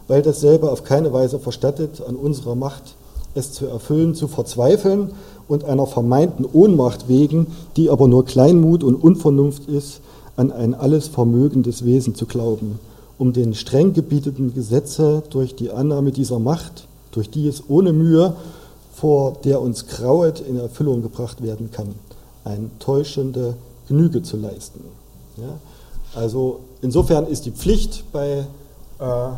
weil 0.08 0.22
dasselbe 0.22 0.70
auf 0.70 0.82
keine 0.82 1.12
Weise 1.12 1.38
verstattet, 1.38 2.02
an 2.06 2.16
unserer 2.16 2.56
Macht 2.56 2.96
es 3.34 3.52
zu 3.52 3.66
erfüllen, 3.66 4.14
zu 4.14 4.26
verzweifeln 4.26 5.12
und 5.48 5.64
einer 5.64 5.86
vermeinten 5.86 6.44
Ohnmacht 6.52 7.08
wegen, 7.08 7.46
die 7.76 7.90
aber 7.90 8.08
nur 8.08 8.24
Kleinmut 8.24 8.82
und 8.82 8.96
Unvernunft 8.96 9.68
ist, 9.68 10.00
an 10.36 10.50
ein 10.50 10.74
alles 10.74 11.08
vermögendes 11.08 11.84
Wesen 11.84 12.14
zu 12.14 12.26
glauben, 12.26 12.80
um 13.18 13.32
den 13.32 13.54
streng 13.54 13.92
gebieteten 13.92 14.52
Gesetze 14.52 15.22
durch 15.30 15.54
die 15.54 15.70
Annahme 15.70 16.10
dieser 16.10 16.40
Macht, 16.40 16.88
durch 17.12 17.30
die 17.30 17.46
es 17.46 17.62
ohne 17.68 17.92
Mühe, 17.92 18.34
vor 18.94 19.36
der 19.44 19.60
uns 19.60 19.86
grauet, 19.86 20.40
in 20.40 20.58
Erfüllung 20.58 21.02
gebracht 21.02 21.42
werden 21.42 21.70
kann. 21.70 21.94
Ein 22.44 22.70
täuschende 22.78 23.54
Genüge 23.88 24.22
zu 24.22 24.36
leisten. 24.36 24.80
Ja? 25.36 25.58
Also 26.14 26.60
insofern 26.82 27.26
ist 27.26 27.46
die 27.46 27.50
Pflicht 27.50 28.04
bei 28.12 28.46
äh, 28.98 29.28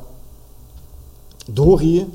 Dori 1.49 2.07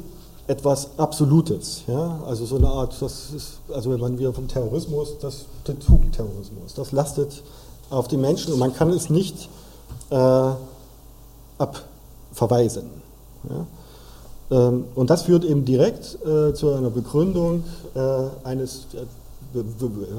etwas 0.47 0.89
Absolutes. 0.97 1.83
Ja? 1.87 2.19
Also 2.25 2.45
so 2.45 2.57
eine 2.57 2.67
Art, 2.67 2.99
das 3.01 3.31
ist, 3.31 3.59
also 3.73 3.91
wenn 3.91 3.99
man 3.99 4.17
wieder 4.17 4.33
vom 4.33 4.47
Terrorismus, 4.47 5.17
das 5.21 5.45
der 5.67 5.79
Tugendterrorismus, 5.79 6.73
das 6.75 6.91
lastet 6.91 7.43
auf 7.89 8.07
die 8.07 8.17
Menschen 8.17 8.53
und 8.53 8.59
man 8.59 8.73
kann 8.73 8.89
es 8.89 9.09
nicht 9.09 9.49
äh, 10.09 10.51
abverweisen. 11.57 12.89
Ja? 13.49 13.65
Ähm, 14.51 14.85
und 14.95 15.09
das 15.09 15.23
führt 15.23 15.45
eben 15.45 15.65
direkt 15.65 16.17
äh, 16.25 16.53
zu 16.53 16.73
einer 16.73 16.89
Begründung 16.89 17.63
äh, 17.93 17.99
eines, 18.43 18.87
äh, 18.93 19.61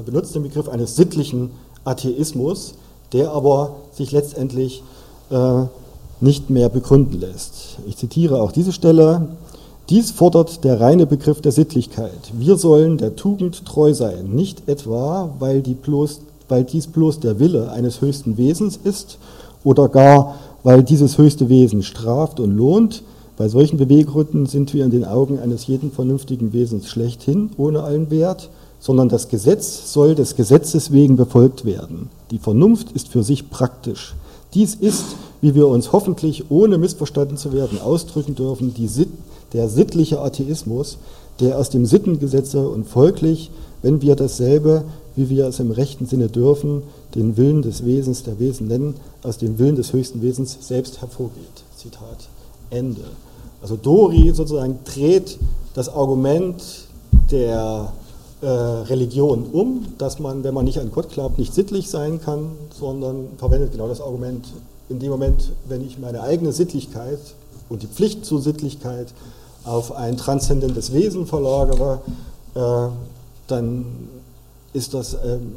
benutzt 0.05 0.35
den 0.35 0.43
Begriff 0.43 0.69
eines 0.69 0.95
sittlichen 0.95 1.51
Atheismus, 1.83 2.73
der 3.13 3.31
aber 3.31 3.75
sich 3.91 4.11
letztendlich 4.11 4.83
äh, 5.29 5.63
nicht 6.19 6.49
mehr 6.49 6.69
begründen 6.69 7.19
lässt. 7.19 7.79
Ich 7.87 7.97
zitiere 7.97 8.41
auch 8.41 8.51
diese 8.51 8.71
Stelle. 8.71 9.27
Dies 9.89 10.11
fordert 10.11 10.63
der 10.63 10.79
reine 10.79 11.05
Begriff 11.05 11.41
der 11.41 11.51
Sittlichkeit. 11.51 12.31
Wir 12.33 12.55
sollen 12.57 12.97
der 12.97 13.15
Tugend 13.15 13.65
treu 13.65 13.93
sein, 13.93 14.29
nicht 14.29 14.69
etwa, 14.69 15.31
weil, 15.39 15.61
die 15.61 15.73
bloß, 15.73 16.21
weil 16.47 16.63
dies 16.63 16.87
bloß 16.87 17.19
der 17.19 17.39
Wille 17.39 17.71
eines 17.71 17.99
höchsten 18.01 18.37
Wesens 18.37 18.79
ist 18.81 19.17
oder 19.63 19.89
gar, 19.89 20.35
weil 20.63 20.83
dieses 20.83 21.17
höchste 21.17 21.49
Wesen 21.49 21.83
straft 21.83 22.39
und 22.39 22.55
lohnt. 22.55 23.03
Bei 23.37 23.47
solchen 23.47 23.77
Beweggründen 23.77 24.45
sind 24.45 24.73
wir 24.73 24.85
in 24.85 24.91
den 24.91 25.03
Augen 25.03 25.39
eines 25.39 25.65
jeden 25.65 25.91
vernünftigen 25.91 26.53
Wesens 26.53 26.87
schlechthin 26.87 27.49
ohne 27.57 27.81
allen 27.81 28.11
Wert 28.11 28.49
sondern 28.81 29.07
das 29.07 29.29
Gesetz 29.29 29.93
soll 29.93 30.15
des 30.15 30.35
Gesetzes 30.35 30.91
wegen 30.91 31.15
befolgt 31.15 31.63
werden. 31.63 32.09
Die 32.31 32.39
Vernunft 32.39 32.91
ist 32.91 33.07
für 33.07 33.23
sich 33.23 33.49
praktisch. 33.49 34.15
Dies 34.53 34.75
ist, 34.75 35.15
wie 35.39 35.55
wir 35.55 35.67
uns 35.67 35.93
hoffentlich 35.93 36.51
ohne 36.51 36.77
missverstanden 36.77 37.37
zu 37.37 37.53
werden 37.53 37.79
ausdrücken 37.79 38.35
dürfen, 38.35 38.73
Sit 38.87 39.07
der 39.53 39.69
sittliche 39.69 40.19
Atheismus, 40.19 40.97
der 41.39 41.57
aus 41.57 41.69
dem 41.69 41.85
Sittengesetze 41.85 42.67
und 42.67 42.87
folglich, 42.87 43.51
wenn 43.81 44.01
wir 44.01 44.15
dasselbe, 44.15 44.83
wie 45.15 45.29
wir 45.29 45.47
es 45.47 45.59
im 45.59 45.71
rechten 45.71 46.05
Sinne 46.05 46.29
dürfen, 46.29 46.83
den 47.15 47.37
Willen 47.37 47.61
des 47.61 47.85
Wesens 47.85 48.23
der 48.23 48.39
Wesen 48.39 48.67
nennen, 48.67 48.95
aus 49.23 49.37
dem 49.37 49.59
Willen 49.59 49.75
des 49.75 49.93
höchsten 49.93 50.21
Wesens 50.21 50.57
selbst 50.61 51.01
hervorgeht. 51.01 51.63
Zitat 51.75 52.29
Ende. 52.69 53.01
Also 53.61 53.75
Dori 53.75 54.31
sozusagen 54.33 54.79
dreht 54.85 55.37
das 55.73 55.89
Argument 55.89 56.63
der 57.29 57.91
äh, 58.41 58.47
Religion 58.47 59.45
um, 59.51 59.85
dass 59.97 60.19
man, 60.19 60.43
wenn 60.43 60.53
man 60.53 60.65
nicht 60.65 60.79
an 60.79 60.91
Gott 60.91 61.09
glaubt, 61.09 61.37
nicht 61.37 61.53
sittlich 61.53 61.89
sein 61.89 62.21
kann, 62.21 62.51
sondern 62.77 63.29
verwendet 63.37 63.71
genau 63.71 63.87
das 63.87 64.01
Argument, 64.01 64.47
in 64.89 64.99
dem 64.99 65.11
Moment, 65.11 65.51
wenn 65.67 65.85
ich 65.85 65.99
meine 65.99 66.21
eigene 66.21 66.51
Sittlichkeit 66.51 67.19
und 67.69 67.81
die 67.81 67.87
Pflicht 67.87 68.25
zur 68.25 68.41
Sittlichkeit 68.41 69.13
auf 69.63 69.93
ein 69.93 70.17
transzendentes 70.17 70.91
Wesen 70.91 71.25
verlagere, 71.27 72.01
äh, 72.55 72.87
dann 73.47 73.85
ist 74.73 74.93
das 74.93 75.13
ähm, 75.13 75.55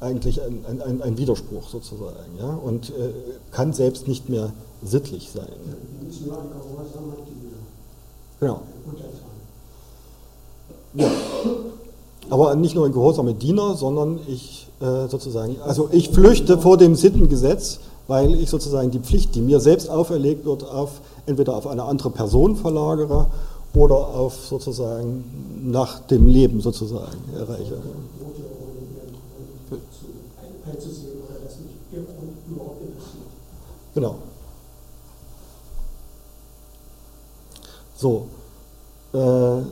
eigentlich 0.00 0.40
ein, 0.42 0.64
ein, 0.66 1.02
ein, 1.02 1.18
Widerspruch 1.18 1.68
sozusagen 1.68 2.38
ja? 2.38 2.50
und 2.50 2.90
äh, 2.90 3.10
kann 3.52 3.72
selbst 3.72 4.06
nicht 4.06 4.28
mehr 4.28 4.52
sittlich 4.82 5.30
sein. 5.32 5.48
Genau. 8.40 8.60
Ja. 10.94 11.10
Aber 12.30 12.54
nicht 12.54 12.74
nur 12.74 12.86
ein 12.86 12.92
gehorsamer 12.92 13.32
Diener, 13.32 13.74
sondern 13.74 14.20
ich 14.26 14.68
äh, 14.80 15.08
sozusagen, 15.08 15.56
also 15.62 15.88
ich 15.92 16.10
flüchte 16.10 16.58
vor 16.58 16.76
dem 16.76 16.94
Sittengesetz, 16.94 17.80
weil 18.06 18.34
ich 18.34 18.48
sozusagen 18.50 18.90
die 18.90 19.00
Pflicht, 19.00 19.34
die 19.34 19.40
mir 19.40 19.60
selbst 19.60 19.90
auferlegt 19.90 20.44
wird, 20.44 20.64
auf, 20.64 21.00
entweder 21.26 21.56
auf 21.56 21.66
eine 21.66 21.84
andere 21.84 22.10
Person 22.10 22.56
verlagere 22.56 23.26
oder 23.74 23.96
auf 23.96 24.46
sozusagen 24.46 25.24
nach 25.62 26.00
dem 26.00 26.26
Leben 26.26 26.60
sozusagen 26.60 27.18
erreiche. 27.36 27.76
Genau. 33.94 34.14
So, 37.96 38.26
äh, 39.12 39.62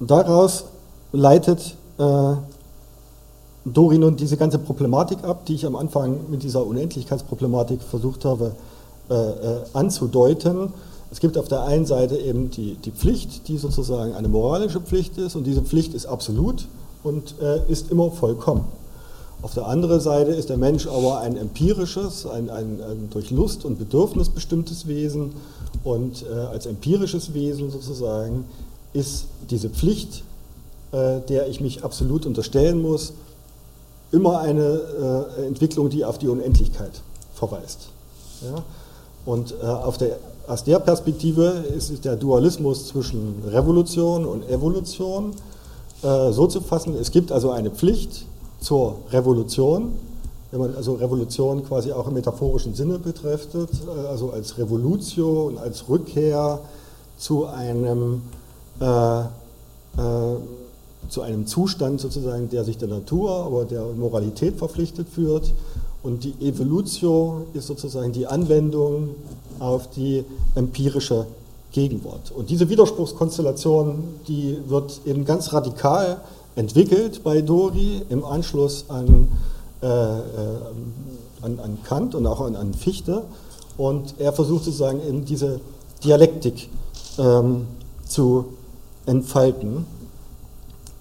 daraus 0.00 0.64
leitet 1.12 1.74
äh, 1.98 2.34
Dorin 3.64 4.04
und 4.04 4.20
diese 4.20 4.36
ganze 4.36 4.58
Problematik 4.58 5.24
ab, 5.24 5.44
die 5.46 5.54
ich 5.54 5.66
am 5.66 5.76
Anfang 5.76 6.30
mit 6.30 6.42
dieser 6.42 6.66
Unendlichkeitsproblematik 6.66 7.82
versucht 7.82 8.24
habe 8.24 8.52
äh, 9.10 9.14
äh, 9.14 9.60
anzudeuten. 9.72 10.72
Es 11.10 11.20
gibt 11.20 11.38
auf 11.38 11.48
der 11.48 11.62
einen 11.62 11.86
Seite 11.86 12.16
eben 12.16 12.50
die, 12.50 12.74
die 12.74 12.90
Pflicht, 12.90 13.48
die 13.48 13.56
sozusagen 13.56 14.14
eine 14.14 14.28
moralische 14.28 14.80
Pflicht 14.80 15.16
ist 15.18 15.36
und 15.36 15.44
diese 15.44 15.62
Pflicht 15.62 15.94
ist 15.94 16.06
absolut 16.06 16.66
und 17.02 17.34
äh, 17.40 17.60
ist 17.70 17.90
immer 17.90 18.10
vollkommen. 18.10 18.64
Auf 19.40 19.54
der 19.54 19.66
anderen 19.66 20.00
Seite 20.00 20.32
ist 20.32 20.48
der 20.50 20.56
Mensch 20.56 20.86
aber 20.86 21.20
ein 21.20 21.36
empirisches, 21.36 22.26
ein, 22.26 22.50
ein, 22.50 22.80
ein 22.82 23.08
durch 23.10 23.30
Lust 23.30 23.64
und 23.64 23.78
Bedürfnis 23.78 24.28
bestimmtes 24.28 24.88
Wesen 24.88 25.32
und 25.84 26.24
äh, 26.28 26.34
als 26.34 26.66
empirisches 26.66 27.32
Wesen 27.34 27.70
sozusagen 27.70 28.44
ist 28.92 29.26
diese 29.48 29.70
Pflicht, 29.70 30.24
der 30.92 31.48
ich 31.48 31.60
mich 31.60 31.84
absolut 31.84 32.24
unterstellen 32.24 32.80
muss, 32.80 33.12
immer 34.12 34.40
eine 34.40 35.26
äh, 35.38 35.46
Entwicklung, 35.46 35.90
die 35.90 36.04
auf 36.04 36.18
die 36.18 36.28
Unendlichkeit 36.28 37.02
verweist. 37.34 37.88
Ja? 38.42 38.62
Und 39.26 39.52
äh, 39.52 39.98
der, 39.98 40.18
aus 40.46 40.64
der 40.64 40.78
Perspektive 40.78 41.64
ist 41.76 42.04
der 42.04 42.16
Dualismus 42.16 42.88
zwischen 42.88 43.42
Revolution 43.46 44.24
und 44.24 44.48
Evolution 44.48 45.34
äh, 46.02 46.32
so 46.32 46.46
zu 46.46 46.60
fassen, 46.60 46.94
es 46.98 47.10
gibt 47.10 47.32
also 47.32 47.50
eine 47.50 47.70
Pflicht 47.70 48.24
zur 48.60 48.96
Revolution, 49.10 49.92
wenn 50.50 50.60
man 50.60 50.74
also 50.74 50.94
Revolution 50.94 51.62
quasi 51.64 51.92
auch 51.92 52.08
im 52.08 52.14
metaphorischen 52.14 52.74
Sinne 52.74 52.98
betrachtet, 52.98 53.68
äh, 53.86 54.06
also 54.06 54.30
als 54.30 54.56
Revolutio 54.56 55.48
und 55.48 55.58
als 55.58 55.88
Rückkehr 55.88 56.60
zu 57.18 57.46
einem 57.46 58.22
äh, 58.80 59.20
äh, 59.20 59.26
zu 61.08 61.22
einem 61.22 61.46
Zustand 61.46 62.00
sozusagen, 62.00 62.48
der 62.50 62.64
sich 62.64 62.78
der 62.78 62.88
Natur, 62.88 63.30
aber 63.30 63.64
der 63.64 63.84
Moralität 63.96 64.56
verpflichtet 64.56 65.08
führt. 65.08 65.52
Und 66.02 66.24
die 66.24 66.34
Evolutio 66.40 67.46
ist 67.54 67.66
sozusagen 67.66 68.12
die 68.12 68.26
Anwendung 68.26 69.10
auf 69.58 69.90
die 69.90 70.24
empirische 70.54 71.26
Gegenwart. 71.72 72.32
Und 72.34 72.50
diese 72.50 72.68
Widerspruchskonstellation, 72.68 74.02
die 74.26 74.58
wird 74.68 75.00
eben 75.04 75.24
ganz 75.24 75.52
radikal 75.52 76.20
entwickelt 76.56 77.22
bei 77.24 77.42
Dori 77.42 78.02
im 78.08 78.24
Anschluss 78.24 78.84
an, 78.88 79.28
äh, 79.82 79.86
äh 79.86 80.20
an, 81.40 81.60
an, 81.60 81.78
Kant 81.84 82.14
und 82.14 82.26
auch 82.26 82.40
an, 82.40 82.56
an, 82.56 82.74
Fichte. 82.74 83.22
Und 83.76 84.14
er 84.18 84.32
versucht 84.32 84.64
sozusagen 84.64 85.00
eben 85.06 85.24
diese 85.24 85.60
Dialektik 86.02 86.68
ähm, 87.18 87.66
zu 88.04 88.46
entfalten 89.06 89.86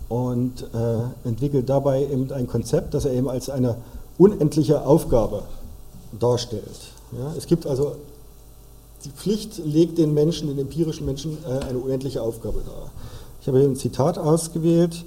und 0.09 0.63
äh, 0.73 1.27
entwickelt 1.27 1.69
dabei 1.69 2.03
eben 2.03 2.31
ein 2.31 2.47
Konzept, 2.47 2.93
das 2.93 3.05
er 3.05 3.13
eben 3.13 3.29
als 3.29 3.49
eine 3.49 3.75
unendliche 4.17 4.85
Aufgabe 4.85 5.43
darstellt. 6.17 6.63
Ja, 7.11 7.33
es 7.37 7.45
gibt 7.45 7.67
also, 7.67 7.95
die 9.05 9.09
Pflicht 9.09 9.59
legt 9.63 9.97
den 9.97 10.13
Menschen, 10.13 10.47
den 10.47 10.59
empirischen 10.59 11.05
Menschen, 11.05 11.37
äh, 11.45 11.65
eine 11.65 11.77
unendliche 11.77 12.21
Aufgabe 12.21 12.61
dar. 12.65 12.91
Ich 13.41 13.47
habe 13.47 13.59
hier 13.59 13.67
ein 13.67 13.75
Zitat 13.75 14.17
ausgewählt. 14.17 15.05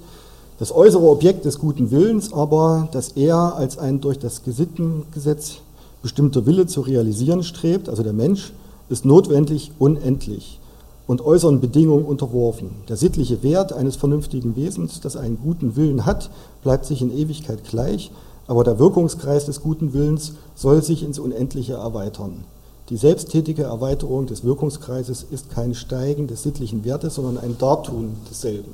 Das 0.59 0.71
äußere 0.71 1.03
Objekt 1.09 1.45
des 1.45 1.57
guten 1.57 1.89
Willens 1.89 2.33
aber, 2.33 2.87
dass 2.91 3.09
er 3.09 3.55
als 3.55 3.79
ein 3.79 4.01
durch 4.01 4.19
das 4.19 4.43
Gesittengesetz 4.43 5.57
bestimmter 6.03 6.45
Wille 6.45 6.67
zu 6.67 6.81
realisieren 6.81 7.43
strebt, 7.43 7.89
also 7.89 8.03
der 8.03 8.13
Mensch, 8.13 8.53
ist 8.89 9.05
notwendig 9.05 9.71
unendlich 9.79 10.59
und 11.07 11.21
äußeren 11.21 11.59
Bedingungen 11.59 12.05
unterworfen. 12.05 12.69
Der 12.89 12.97
sittliche 12.97 13.43
Wert 13.43 13.73
eines 13.73 13.95
vernünftigen 13.95 14.55
Wesens, 14.55 15.01
das 15.01 15.17
einen 15.17 15.39
guten 15.41 15.75
Willen 15.75 16.05
hat, 16.05 16.29
bleibt 16.63 16.85
sich 16.85 17.01
in 17.01 17.15
Ewigkeit 17.15 17.63
gleich, 17.63 18.11
aber 18.47 18.63
der 18.63 18.79
Wirkungskreis 18.79 19.45
des 19.45 19.61
guten 19.61 19.93
Willens 19.93 20.33
soll 20.55 20.83
sich 20.83 21.03
ins 21.03 21.19
Unendliche 21.19 21.73
erweitern. 21.73 22.43
Die 22.89 22.97
selbsttätige 22.97 23.63
Erweiterung 23.63 24.25
des 24.25 24.43
Wirkungskreises 24.43 25.25
ist 25.31 25.49
kein 25.49 25.73
Steigen 25.73 26.27
des 26.27 26.43
sittlichen 26.43 26.83
Wertes, 26.83 27.15
sondern 27.15 27.37
ein 27.37 27.57
Dartun 27.57 28.17
desselben. 28.29 28.73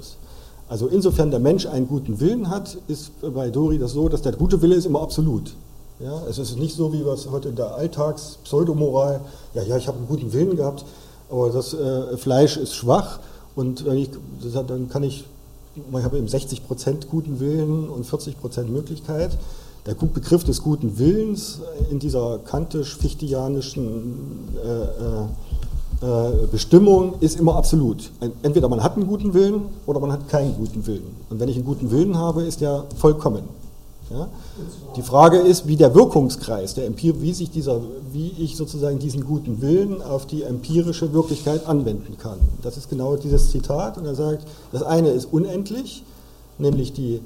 Also 0.69 0.87
insofern 0.87 1.31
der 1.31 1.39
Mensch 1.39 1.65
einen 1.65 1.87
guten 1.87 2.19
Willen 2.19 2.49
hat, 2.49 2.77
ist 2.87 3.11
bei 3.21 3.49
Dori 3.49 3.77
das 3.77 3.91
so, 3.91 4.09
dass 4.09 4.21
der 4.21 4.33
gute 4.33 4.61
Wille 4.61 4.75
ist 4.75 4.85
immer 4.85 5.01
absolut. 5.01 5.53
Ja, 5.99 6.23
es 6.29 6.37
ist 6.37 6.57
nicht 6.57 6.75
so, 6.75 6.93
wie 6.93 7.05
wir 7.05 7.13
es 7.13 7.29
heute 7.29 7.49
in 7.49 7.55
der 7.55 7.75
Alltags-Pseudomoral, 7.75 9.21
ja, 9.53 9.63
ja, 9.63 9.77
ich 9.77 9.87
habe 9.87 9.97
einen 9.97 10.07
guten 10.07 10.33
Willen 10.33 10.55
gehabt, 10.55 10.85
aber 11.29 11.49
das 11.49 11.73
äh, 11.73 12.17
Fleisch 12.17 12.57
ist 12.57 12.75
schwach 12.75 13.19
und 13.55 13.87
ich, 13.87 14.09
dann 14.67 14.89
kann 14.89 15.03
ich, 15.03 15.23
ich 15.75 16.03
habe 16.03 16.17
eben 16.17 16.27
60% 16.27 17.07
guten 17.09 17.39
Willen 17.39 17.89
und 17.89 18.05
40% 18.05 18.65
Möglichkeit. 18.65 19.37
Der 19.85 19.95
Begriff 19.95 20.43
des 20.43 20.61
guten 20.61 20.99
Willens 20.99 21.61
in 21.89 21.99
dieser 21.99 22.39
kantisch-fichtianischen 22.39 24.49
äh, 24.63 24.83
äh, 24.83 25.25
äh, 26.01 26.47
Bestimmung 26.51 27.15
ist 27.21 27.39
immer 27.39 27.55
absolut. 27.55 28.11
Entweder 28.43 28.69
man 28.69 28.83
hat 28.83 28.95
einen 28.95 29.07
guten 29.07 29.33
Willen 29.33 29.63
oder 29.85 29.99
man 29.99 30.11
hat 30.11 30.29
keinen 30.29 30.55
guten 30.55 30.85
Willen. 30.85 31.15
Und 31.29 31.39
wenn 31.39 31.49
ich 31.49 31.55
einen 31.55 31.65
guten 31.65 31.89
Willen 31.89 32.17
habe, 32.17 32.43
ist 32.43 32.61
der 32.61 32.85
vollkommen. 32.97 33.43
Ja? 34.09 34.27
Die 34.95 35.01
Frage 35.01 35.37
ist, 35.37 35.67
wie 35.67 35.75
der 35.75 35.93
Wirkungskreis, 35.93 36.73
der 36.73 36.85
Empir 36.85 37.21
wie, 37.21 37.33
sich 37.33 37.49
dieser, 37.49 37.81
wie 38.11 38.33
ich 38.39 38.55
sozusagen 38.55 38.99
diesen 38.99 39.25
guten 39.25 39.61
Willen 39.61 40.01
auf 40.01 40.25
die 40.25 40.43
empirische 40.43 41.13
Wirklichkeit 41.13 41.67
anwenden 41.67 42.17
kann. 42.17 42.39
Das 42.61 42.77
ist 42.77 42.89
genau 42.89 43.15
dieses 43.15 43.51
Zitat. 43.51 43.97
Und 43.97 44.05
er 44.05 44.15
sagt, 44.15 44.47
das 44.71 44.83
eine 44.83 45.09
ist 45.09 45.25
unendlich, 45.31 46.03
nämlich 46.57 46.93
die 46.93 47.21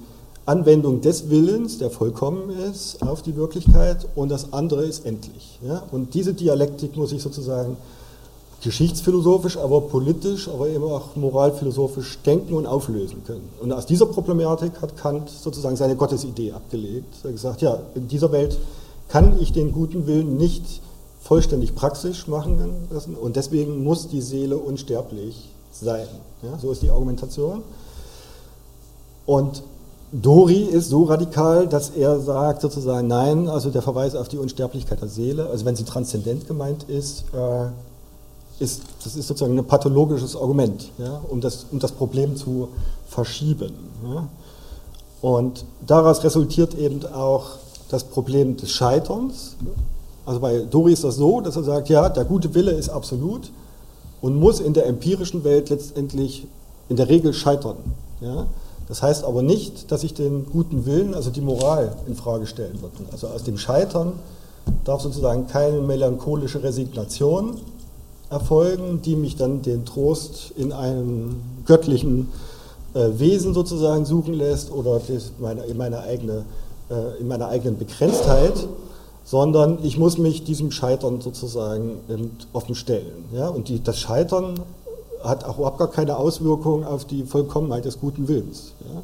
Anwendung 0.45 1.01
des 1.01 1.29
Willens, 1.29 1.77
der 1.77 1.91
vollkommen 1.91 2.49
ist, 2.49 3.01
auf 3.03 3.21
die 3.21 3.35
Wirklichkeit, 3.35 4.07
und 4.15 4.29
das 4.29 4.53
andere 4.53 4.83
ist 4.83 5.05
endlich. 5.05 5.59
Ja? 5.65 5.83
Und 5.91 6.13
diese 6.13 6.33
Dialektik 6.33 6.97
muss 6.97 7.11
ich 7.11 7.21
sozusagen 7.21 7.77
geschichtsphilosophisch, 8.61 9.57
aber 9.57 9.81
politisch, 9.81 10.47
aber 10.47 10.69
eben 10.69 10.83
auch 10.83 11.15
moralphilosophisch 11.15 12.19
denken 12.25 12.53
und 12.53 12.67
auflösen 12.67 13.23
können. 13.25 13.49
Und 13.59 13.71
aus 13.71 13.85
dieser 13.85 14.05
Problematik 14.05 14.81
hat 14.81 14.95
Kant 14.97 15.29
sozusagen 15.29 15.75
seine 15.75 15.95
Gottesidee 15.95 16.51
abgelegt. 16.51 17.13
Er 17.23 17.29
hat 17.29 17.31
gesagt, 17.33 17.61
ja, 17.61 17.79
in 17.95 18.07
dieser 18.07 18.31
Welt 18.31 18.57
kann 19.07 19.39
ich 19.39 19.51
den 19.51 19.71
guten 19.71 20.05
Willen 20.07 20.37
nicht 20.37 20.63
vollständig 21.21 21.75
praxisch 21.75 22.27
machen 22.27 22.87
lassen 22.91 23.15
und 23.15 23.35
deswegen 23.35 23.83
muss 23.83 24.07
die 24.07 24.21
Seele 24.21 24.57
unsterblich 24.57 25.49
sein. 25.71 26.07
Ja, 26.43 26.57
so 26.59 26.71
ist 26.71 26.81
die 26.81 26.89
Argumentation. 26.89 27.63
Und 29.25 29.63
Dori 30.11 30.63
ist 30.63 30.89
so 30.89 31.03
radikal, 31.03 31.67
dass 31.67 31.91
er 31.91 32.19
sagt 32.19 32.61
sozusagen, 32.61 33.07
nein, 33.07 33.47
also 33.47 33.69
der 33.69 33.81
Verweis 33.81 34.13
auf 34.15 34.27
die 34.27 34.37
Unsterblichkeit 34.37 35.01
der 35.01 35.07
Seele, 35.07 35.47
also 35.47 35.63
wenn 35.65 35.75
sie 35.75 35.85
transzendent 35.85 36.47
gemeint 36.47 36.83
ist, 36.83 37.23
äh, 37.33 37.67
ist, 38.61 38.83
das 39.03 39.15
ist 39.15 39.27
sozusagen 39.27 39.57
ein 39.57 39.65
pathologisches 39.65 40.35
Argument, 40.35 40.89
ja, 40.97 41.21
um, 41.29 41.41
das, 41.41 41.65
um 41.71 41.79
das 41.79 41.91
Problem 41.91 42.35
zu 42.35 42.69
verschieben. 43.07 43.73
Ja. 44.03 44.27
Und 45.21 45.65
daraus 45.85 46.23
resultiert 46.23 46.75
eben 46.75 47.05
auch 47.13 47.57
das 47.89 48.03
Problem 48.03 48.57
des 48.57 48.71
Scheiterns. 48.71 49.55
Also 50.25 50.39
bei 50.39 50.59
Dori 50.59 50.93
ist 50.93 51.03
das 51.03 51.15
so, 51.15 51.41
dass 51.41 51.55
er 51.55 51.63
sagt, 51.63 51.89
ja, 51.89 52.07
der 52.09 52.25
gute 52.25 52.53
Wille 52.53 52.71
ist 52.71 52.89
absolut 52.89 53.51
und 54.21 54.35
muss 54.35 54.59
in 54.59 54.73
der 54.73 54.85
empirischen 54.85 55.43
Welt 55.43 55.69
letztendlich 55.69 56.47
in 56.89 56.95
der 56.95 57.09
Regel 57.09 57.33
scheitern. 57.33 57.77
Ja. 58.21 58.47
Das 58.87 59.01
heißt 59.01 59.23
aber 59.23 59.41
nicht, 59.41 59.91
dass 59.91 60.03
ich 60.03 60.13
den 60.13 60.45
guten 60.51 60.85
Willen, 60.85 61.13
also 61.13 61.29
die 61.29 61.41
Moral, 61.41 61.95
in 62.07 62.15
Frage 62.15 62.45
stellen 62.45 62.81
würde. 62.81 62.95
Also 63.11 63.27
aus 63.27 63.43
dem 63.43 63.57
Scheitern 63.57 64.13
darf 64.83 65.01
sozusagen 65.01 65.47
keine 65.47 65.81
melancholische 65.81 66.61
Resignation 66.61 67.57
erfolgen, 68.31 69.01
die 69.03 69.15
mich 69.15 69.35
dann 69.35 69.61
den 69.61 69.85
Trost 69.85 70.53
in 70.55 70.71
einem 70.71 71.41
göttlichen 71.65 72.29
äh, 72.93 73.19
Wesen 73.19 73.53
sozusagen 73.53 74.05
suchen 74.05 74.33
lässt 74.33 74.71
oder 74.71 75.01
meine, 75.39 75.63
in, 75.65 75.77
meiner 75.77 76.01
eigene, 76.01 76.45
äh, 76.89 77.19
in 77.19 77.27
meiner 77.27 77.49
eigenen 77.49 77.77
Begrenztheit, 77.77 78.67
sondern 79.23 79.79
ich 79.83 79.97
muss 79.97 80.17
mich 80.17 80.43
diesem 80.43 80.71
Scheitern 80.71 81.21
sozusagen 81.21 81.99
offen 82.53 82.75
stellen. 82.75 83.25
Ja? 83.33 83.49
Und 83.49 83.69
die, 83.69 83.83
das 83.83 83.99
Scheitern 83.99 84.59
hat 85.23 85.43
auch 85.43 85.57
überhaupt 85.57 85.77
gar 85.77 85.91
keine 85.91 86.17
Auswirkung 86.17 86.85
auf 86.85 87.05
die 87.05 87.23
Vollkommenheit 87.23 87.85
des 87.85 87.99
guten 87.99 88.27
Willens. 88.27 88.73
Ja? 88.81 89.01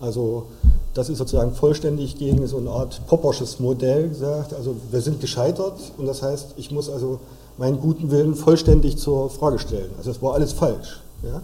Also 0.00 0.46
das 0.94 1.08
ist 1.08 1.18
sozusagen 1.18 1.52
vollständig 1.52 2.16
gegen 2.16 2.46
so 2.46 2.58
eine 2.58 2.70
Art 2.70 3.06
Poppersches 3.06 3.60
Modell 3.60 4.08
gesagt. 4.08 4.54
Also 4.54 4.74
wir 4.90 5.00
sind 5.00 5.20
gescheitert 5.20 5.78
und 5.96 6.06
das 6.06 6.22
heißt, 6.22 6.54
ich 6.56 6.70
muss 6.70 6.90
also 6.90 7.20
meinen 7.62 7.80
guten 7.80 8.10
Willen 8.10 8.34
vollständig 8.34 8.98
zur 8.98 9.30
Frage 9.30 9.60
stellen. 9.60 9.92
Also 9.96 10.10
das 10.10 10.20
war 10.20 10.34
alles 10.34 10.52
falsch. 10.52 11.00
Ja? 11.22 11.42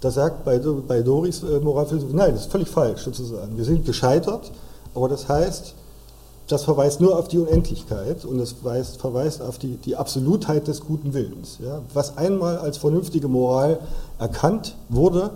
Da 0.00 0.12
sagt 0.12 0.44
bei, 0.44 0.56
bei 0.86 1.02
Doris 1.02 1.42
äh, 1.42 1.58
Moralphilosophie, 1.58 2.14
nein, 2.14 2.30
das 2.30 2.42
ist 2.42 2.52
völlig 2.52 2.68
falsch 2.68 3.02
sozusagen. 3.02 3.56
Wir 3.56 3.64
sind 3.64 3.84
gescheitert, 3.84 4.52
aber 4.94 5.08
das 5.08 5.28
heißt, 5.28 5.74
das 6.46 6.62
verweist 6.62 7.00
nur 7.00 7.18
auf 7.18 7.26
die 7.26 7.38
Unendlichkeit 7.38 8.24
und 8.24 8.38
es 8.38 8.54
weist, 8.62 9.00
verweist 9.00 9.42
auf 9.42 9.58
die, 9.58 9.78
die 9.78 9.96
Absolutheit 9.96 10.68
des 10.68 10.80
guten 10.80 11.12
Willens. 11.12 11.58
Ja. 11.60 11.82
Was 11.92 12.16
einmal 12.16 12.58
als 12.58 12.76
vernünftige 12.76 13.26
Moral 13.26 13.80
erkannt 14.20 14.76
wurde, 14.88 15.32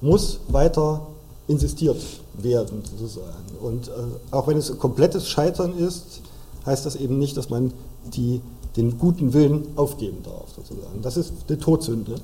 muss 0.00 0.40
weiter 0.48 1.02
insistiert 1.48 2.02
werden, 2.32 2.82
sozusagen. 2.82 3.58
Und 3.60 3.88
äh, 3.88 3.90
auch 4.30 4.48
wenn 4.48 4.56
es 4.56 4.78
komplettes 4.78 5.28
Scheitern 5.28 5.76
ist, 5.76 6.22
heißt 6.64 6.86
das 6.86 6.96
eben 6.96 7.18
nicht, 7.18 7.36
dass 7.36 7.50
man 7.50 7.74
die, 8.14 8.40
den 8.76 8.98
guten 8.98 9.32
Willen 9.32 9.66
aufgeben 9.76 10.18
darf, 10.24 10.46
sozusagen. 10.54 11.00
Das 11.02 11.16
ist 11.16 11.32
die 11.48 11.56
Todsünde 11.56 12.16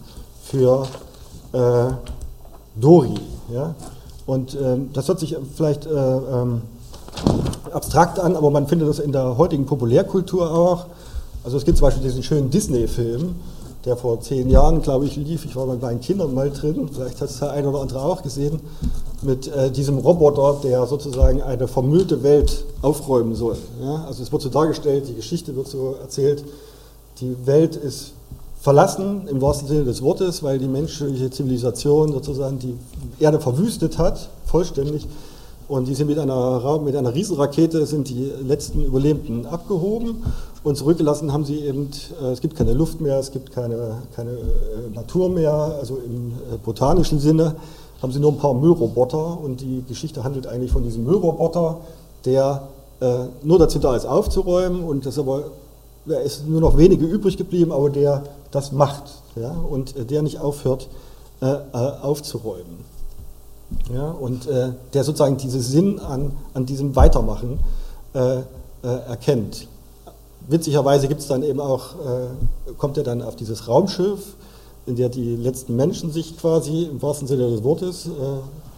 für 0.45 0.87
äh, 1.53 1.93
Dori. 2.81 3.15
Ja? 3.53 3.75
Und 4.27 4.57
ähm, 4.61 4.91
das 4.93 5.09
hört 5.09 5.21
sich 5.21 5.37
vielleicht 5.55 5.87
äh, 5.87 5.91
ähm, 5.91 6.63
abstrakt 7.73 8.19
an, 8.19 8.37
aber 8.37 8.51
man 8.51 8.67
findet 8.67 8.89
das 8.89 8.99
in 8.99 9.13
der 9.13 9.37
heutigen 9.37 9.67
Populärkultur 9.67 10.51
auch. 10.51 10.87
Also 11.45 11.57
es 11.57 11.65
gibt 11.65 11.79
zum 11.79 11.87
Beispiel 11.87 12.03
diesen 12.03 12.23
schönen 12.23 12.51
Disney-Film, 12.51 13.35
der 13.85 13.97
vor 13.97 14.21
zehn 14.21 14.49
Jahren, 14.49 14.81
glaube 14.81 15.07
ich, 15.07 15.17
lief. 15.17 15.45
Ich 15.45 15.57
war 15.57 15.67
bei 15.67 15.77
meinen 15.77 16.01
Kindern 16.01 16.35
mal 16.35 16.51
drin, 16.51 16.89
vielleicht 16.93 17.21
hat 17.21 17.31
es 17.31 17.39
der 17.39 17.51
eine 17.51 17.69
oder 17.69 17.81
andere 17.81 18.01
auch 18.01 18.23
gesehen, 18.23 18.61
mit 19.23 19.49
äh, 19.49 19.71
diesem 19.71 19.99
Roboter, 19.99 20.61
der 20.63 20.87
sozusagen 20.87 21.43
eine 21.43 21.69
vermüllte 21.69 22.23
Welt 22.23 22.65
aufräumen 22.83 23.35
soll. 23.35 23.57
Ja? 23.83 24.05
Also 24.07 24.23
es 24.23 24.33
wird 24.33 24.43
so 24.43 24.49
dargestellt, 24.49 25.09
die 25.09 25.15
Geschichte 25.15 25.55
wird 25.57 25.69
so 25.69 25.97
erzählt, 26.01 26.45
die 27.21 27.35
Welt 27.45 27.77
ist 27.77 28.13
verlassen 28.61 29.27
im 29.29 29.41
wahrsten 29.43 29.67
Sinne 29.67 29.85
des 29.85 30.03
Wortes, 30.03 30.43
weil 30.43 30.59
die 30.59 30.69
menschliche 30.69 31.31
Zivilisation 31.31 32.13
sozusagen 32.13 32.59
die 32.61 32.77
Erde 33.19 33.41
verwüstet 33.41 33.99
hat, 33.99 34.29
vollständig. 34.47 35.07
Und 35.69 35.89
die 35.89 35.95
sind 35.95 36.09
mit 36.09 36.19
einer, 36.19 36.79
mit 36.81 36.95
einer 36.95 37.15
Riesenrakete, 37.15 37.87
sind 37.87 38.09
die 38.09 38.31
letzten 38.47 38.85
Überlebenden 38.85 39.47
abgehoben 39.47 40.23
und 40.65 40.77
zurückgelassen 40.77 41.33
haben 41.33 41.45
sie 41.45 41.61
eben, 41.61 41.91
äh, 42.23 42.27
es 42.27 42.41
gibt 42.41 42.57
keine 42.57 42.73
Luft 42.73 43.01
mehr, 43.01 43.19
es 43.19 43.33
gibt 43.33 43.53
keine, 43.53 43.97
keine 44.15 44.31
äh, 44.31 44.95
Natur 44.95 45.29
mehr, 45.29 45.53
also 45.53 45.97
im 45.97 46.33
äh, 46.53 46.57
botanischen 46.65 47.19
Sinne 47.19 47.57
haben 48.03 48.13
sie 48.13 48.19
nur 48.19 48.33
ein 48.33 48.39
paar 48.39 48.55
Müllroboter 48.55 49.39
und 49.41 49.61
die 49.61 49.85
Geschichte 49.87 50.25
handelt 50.25 50.47
eigentlich 50.47 50.73
von 50.73 50.83
diesem 50.83 51.05
Müllroboter, 51.05 51.81
der 52.25 52.69
äh, 53.01 53.27
nur 53.43 53.59
dazu 53.59 53.79
da 53.79 53.95
ist 53.95 54.07
aufzuräumen 54.07 54.83
und 54.83 55.07
das 55.07 55.19
aber, 55.19 55.45
da 56.05 56.19
ist 56.19 56.47
nur 56.49 56.61
noch 56.61 56.77
wenige 56.77 57.07
übrig 57.07 57.37
geblieben, 57.37 57.71
aber 57.71 57.91
der 57.91 58.25
das 58.51 58.73
macht 58.73 59.05
ja, 59.37 59.51
und 59.51 59.97
äh, 59.97 60.05
der 60.05 60.23
nicht 60.23 60.41
aufhört 60.41 60.89
äh, 61.41 61.47
äh, 61.47 61.59
aufzuräumen. 62.03 62.93
Ja, 63.93 64.11
und 64.11 64.47
äh, 64.47 64.73
der 64.93 65.03
sozusagen 65.03 65.39
diesen 65.39 65.61
Sinn 65.63 65.99
an, 65.99 66.33
an 66.55 66.67
diesem 66.67 66.95
Weitermachen 66.95 67.59
äh, 68.13 68.43
erkennt. 68.83 69.67
Witzigerweise 70.49 71.09
gibt 71.09 71.21
es 71.21 71.29
dann 71.29 71.45
eben 71.45 71.61
auch, 71.61 71.95
kommt 72.77 72.99
er 72.99 73.05
dann 73.05 73.23
auf 73.23 73.37
dieses 73.37 73.69
Raumschiff, 73.69 74.35
in 74.87 74.97
der 74.97 75.09
die 75.09 75.37
letzten 75.37 75.77
Menschen 75.77 76.11
sich 76.11 76.37
quasi 76.37 76.85
im 76.85 77.01
wahrsten 77.03 77.29
Sinne 77.29 77.49
des 77.51 77.63
Wortes 77.63 78.09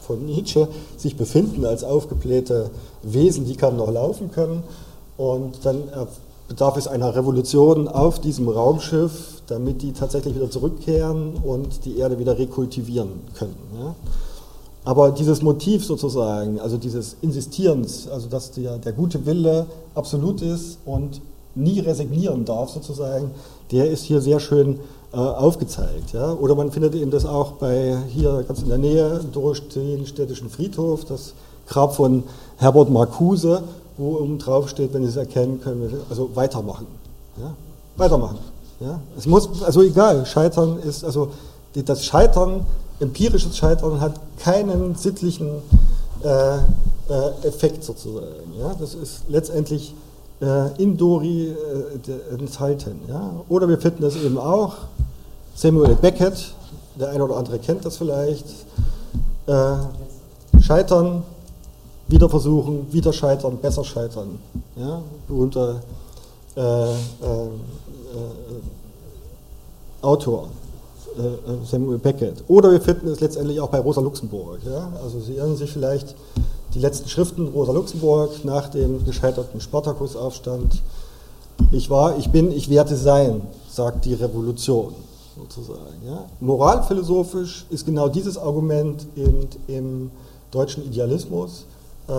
von 0.03 0.27
Nietzsche 0.27 0.69
sich 0.97 1.17
befinden 1.17 1.65
als 1.65 1.83
aufgeblähte 1.83 2.71
Wesen, 3.03 3.47
die 3.47 3.57
kaum 3.57 3.77
noch 3.77 3.91
laufen 3.91 4.31
können. 4.31 4.63
Und 5.17 5.65
dann 5.65 5.85
bedarf 6.49 6.77
es 6.77 6.87
einer 6.87 7.15
Revolution 7.15 7.89
auf 7.89 8.21
diesem 8.21 8.49
Raumschiff, 8.49 9.43
damit 9.47 9.83
die 9.83 9.93
tatsächlich 9.93 10.35
wieder 10.35 10.51
zurückkehren 10.51 11.35
und 11.43 11.85
die 11.85 11.99
Erde 11.99 12.19
wieder 12.19 12.39
rekultivieren 12.39 13.09
können. 13.35 13.57
Ja? 13.79 13.95
Aber 14.85 15.13
dieses 15.13 15.41
Motiv 15.41 15.85
sozusagen, 15.85 16.61
also 16.61 16.77
dieses 16.77 17.17
Insistierens, 17.23 18.07
also 18.07 18.29
dass 18.29 18.51
der, 18.51 18.79
der 18.79 18.93
gute 18.93 19.25
Wille 19.25 19.67
absolut 19.95 20.43
ist 20.43 20.79
und 20.85 21.23
nie 21.55 21.81
resignieren 21.81 22.45
darf 22.45 22.71
sozusagen, 22.71 23.31
der 23.71 23.91
ist 23.91 24.05
hier 24.05 24.21
sehr 24.21 24.41
schön 24.41 24.75
äh, 24.75 24.79
aufgezeigt. 25.19 26.13
Ja? 26.13 26.33
Oder 26.33 26.55
man 26.55 26.71
findet 26.71 26.95
eben 26.95 27.11
das 27.11 27.25
auch 27.25 27.53
bei 27.53 27.97
hier 28.09 28.45
ganz 28.47 28.63
in 28.63 28.69
der 28.69 28.79
Nähe 28.79 29.21
durch 29.33 29.69
den 29.69 30.07
städtischen 30.07 30.51
Friedhof, 30.51 31.05
das 31.05 31.35
Grab 31.67 31.95
von 31.95 32.25
Herbert 32.59 32.91
Marcuse, 32.91 33.63
wo 33.97 34.17
oben 34.17 34.39
drauf 34.39 34.69
steht, 34.69 34.93
wenn 34.93 35.03
Sie 35.03 35.09
es 35.09 35.17
erkennen 35.17 35.61
können, 35.61 35.93
also 36.11 36.31
weitermachen. 36.35 36.87
Ja? 37.39 37.55
Weitermachen. 37.97 38.39
Ja? 38.81 39.01
Es 39.17 39.27
muss, 39.27 39.63
also 39.63 39.83
egal, 39.83 40.27
Scheitern 40.27 40.79
ist, 40.81 41.05
also 41.05 41.31
das 41.75 42.05
Scheitern, 42.05 42.67
empirisches 43.01 43.57
Scheitern 43.57 44.01
hat 44.01 44.21
keinen 44.39 44.95
sittlichen 44.95 45.49
äh, 46.23 46.57
äh, 46.57 47.47
Effekt 47.47 47.85
sozusagen. 47.85 48.53
Ja? 48.59 48.75
Das 48.79 48.95
ist 48.95 49.23
letztendlich 49.29 49.95
äh, 50.41 50.83
in 50.83 50.97
Dori 50.97 51.49
äh, 51.49 52.35
enthalten. 52.35 53.01
Ja? 53.09 53.31
Oder 53.49 53.69
wir 53.69 53.79
finden 53.79 54.03
das 54.03 54.17
eben 54.17 54.39
auch, 54.39 54.75
Samuel 55.55 55.95
Beckett, 55.95 56.53
der 56.99 57.11
eine 57.11 57.25
oder 57.25 57.37
andere 57.37 57.59
kennt 57.59 57.85
das 57.85 57.97
vielleicht, 57.97 58.45
äh, 59.47 59.77
Scheitern, 60.61 61.23
wieder 62.09 62.29
versuchen, 62.29 62.93
wieder 62.93 63.13
scheitern, 63.13 63.59
besser 63.59 63.85
scheitern. 63.85 64.39
Ja? 64.77 65.01
Berühmter 65.29 65.81
äh, 66.57 66.61
äh, 66.61 66.93
äh, 66.93 66.97
Autor, 70.03 70.49
äh, 71.17 71.23
äh, 71.23 71.65
Samuel 71.65 71.99
Beckett. 71.99 72.45
Oder 72.49 72.73
wir 72.73 72.81
finden 72.81 73.09
es 73.09 73.21
letztendlich 73.21 73.61
auch 73.61 73.69
bei 73.69 73.79
Rosa 73.79 74.01
Luxemburg. 74.01 74.59
Ja? 74.67 74.93
Also 75.03 75.21
Sie 75.21 75.37
erinnern 75.37 75.57
sich 75.57 75.71
vielleicht 75.71 76.15
die 76.75 76.81
letzten 76.81 77.09
Schriften 77.09 77.49
Rosa 77.49 77.73
Luxemburg 77.73 78.45
nach 78.45 78.69
dem 78.69 79.05
gescheiterten 79.05 79.61
Spartakusaufstand. 79.61 80.83
Ich 81.71 81.89
war, 81.89 82.19
ich 82.19 82.31
bin, 82.31 82.51
ich 82.51 82.69
werde 82.69 82.97
sein, 82.97 83.43
sagt 83.71 84.05
die 84.05 84.15
Revolution 84.15 84.95
sozusagen. 85.37 86.07
Ja? 86.07 86.27
Moralphilosophisch 86.41 87.67
ist 87.71 87.87
genau 87.87 88.09
dieses 88.09 88.39
Argument 88.39 89.07
im, 89.17 89.49
im 89.67 90.11
deutschen 90.51 90.85
Idealismus 90.85 91.67
äh, 92.09 92.13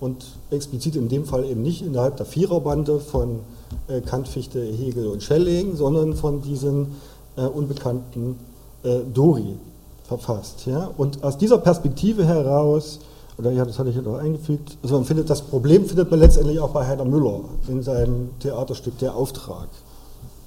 und 0.00 0.24
explizit 0.50 0.96
in 0.96 1.08
dem 1.08 1.24
Fall 1.24 1.44
eben 1.44 1.62
nicht 1.62 1.82
innerhalb 1.82 2.16
der 2.16 2.26
Viererbande 2.26 3.00
von 3.00 3.40
äh, 3.88 4.00
Kant, 4.00 4.28
Fichte, 4.28 4.62
Hegel 4.62 5.08
und 5.08 5.22
Schelling, 5.22 5.76
sondern 5.76 6.14
von 6.14 6.42
diesen 6.42 6.94
äh, 7.36 7.42
unbekannten 7.42 8.38
äh, 8.84 9.00
Dori 9.12 9.56
verfasst. 10.04 10.66
Ja? 10.66 10.90
Und 10.96 11.22
aus 11.24 11.36
dieser 11.36 11.58
Perspektive 11.58 12.24
heraus, 12.24 13.00
oder 13.38 13.50
ja, 13.52 13.64
das 13.64 13.78
hatte 13.78 13.90
ich 13.90 13.96
ja 13.96 14.02
noch 14.02 14.18
eingefügt, 14.18 14.76
also 14.82 14.96
man 14.96 15.04
findet, 15.04 15.30
das 15.30 15.42
Problem 15.42 15.84
findet 15.84 16.10
man 16.10 16.20
letztendlich 16.20 16.58
auch 16.60 16.70
bei 16.70 16.86
Heiner 16.86 17.04
Müller 17.04 17.40
in 17.68 17.82
seinem 17.82 18.30
Theaterstück 18.40 18.98
Der 18.98 19.14
Auftrag. 19.14 19.68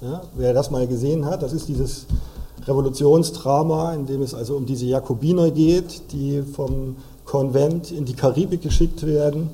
Ja? 0.02 0.22
Wer 0.36 0.52
das 0.52 0.70
mal 0.70 0.86
gesehen 0.86 1.24
hat, 1.24 1.42
das 1.42 1.52
ist 1.52 1.68
dieses 1.68 2.06
Revolutionsdrama, 2.66 3.94
in 3.94 4.06
dem 4.06 4.22
es 4.22 4.34
also 4.34 4.56
um 4.56 4.66
diese 4.66 4.86
Jakobiner 4.86 5.50
geht, 5.50 6.12
die 6.12 6.42
vom 6.42 6.96
Konvent 7.24 7.90
in 7.90 8.04
die 8.04 8.14
Karibik 8.14 8.62
geschickt 8.62 9.06
werden 9.06 9.50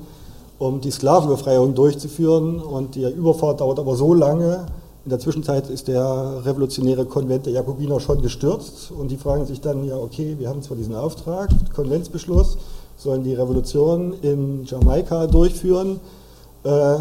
um 0.59 0.81
die 0.81 0.91
Sklavenbefreiung 0.91 1.73
durchzuführen. 1.73 2.59
Und 2.59 2.95
die 2.95 3.09
Überfahrt 3.09 3.61
dauert 3.61 3.79
aber 3.79 3.95
so 3.95 4.13
lange. 4.13 4.65
In 5.05 5.09
der 5.09 5.19
Zwischenzeit 5.19 5.69
ist 5.69 5.87
der 5.87 6.41
revolutionäre 6.45 7.05
Konvent 7.05 7.45
der 7.45 7.53
Jakobiner 7.53 7.99
schon 7.99 8.21
gestürzt 8.21 8.91
und 8.91 9.09
die 9.09 9.17
fragen 9.17 9.45
sich 9.45 9.61
dann, 9.61 9.85
ja 9.85 9.95
okay, 9.95 10.35
wir 10.37 10.49
haben 10.49 10.61
zwar 10.61 10.75
diesen 10.75 10.93
Auftrag, 10.93 11.49
Konventsbeschluss, 11.73 12.57
sollen 12.97 13.23
die 13.23 13.33
Revolution 13.33 14.13
in 14.21 14.65
Jamaika 14.65 15.25
durchführen, 15.25 16.01
äh, 16.63 16.97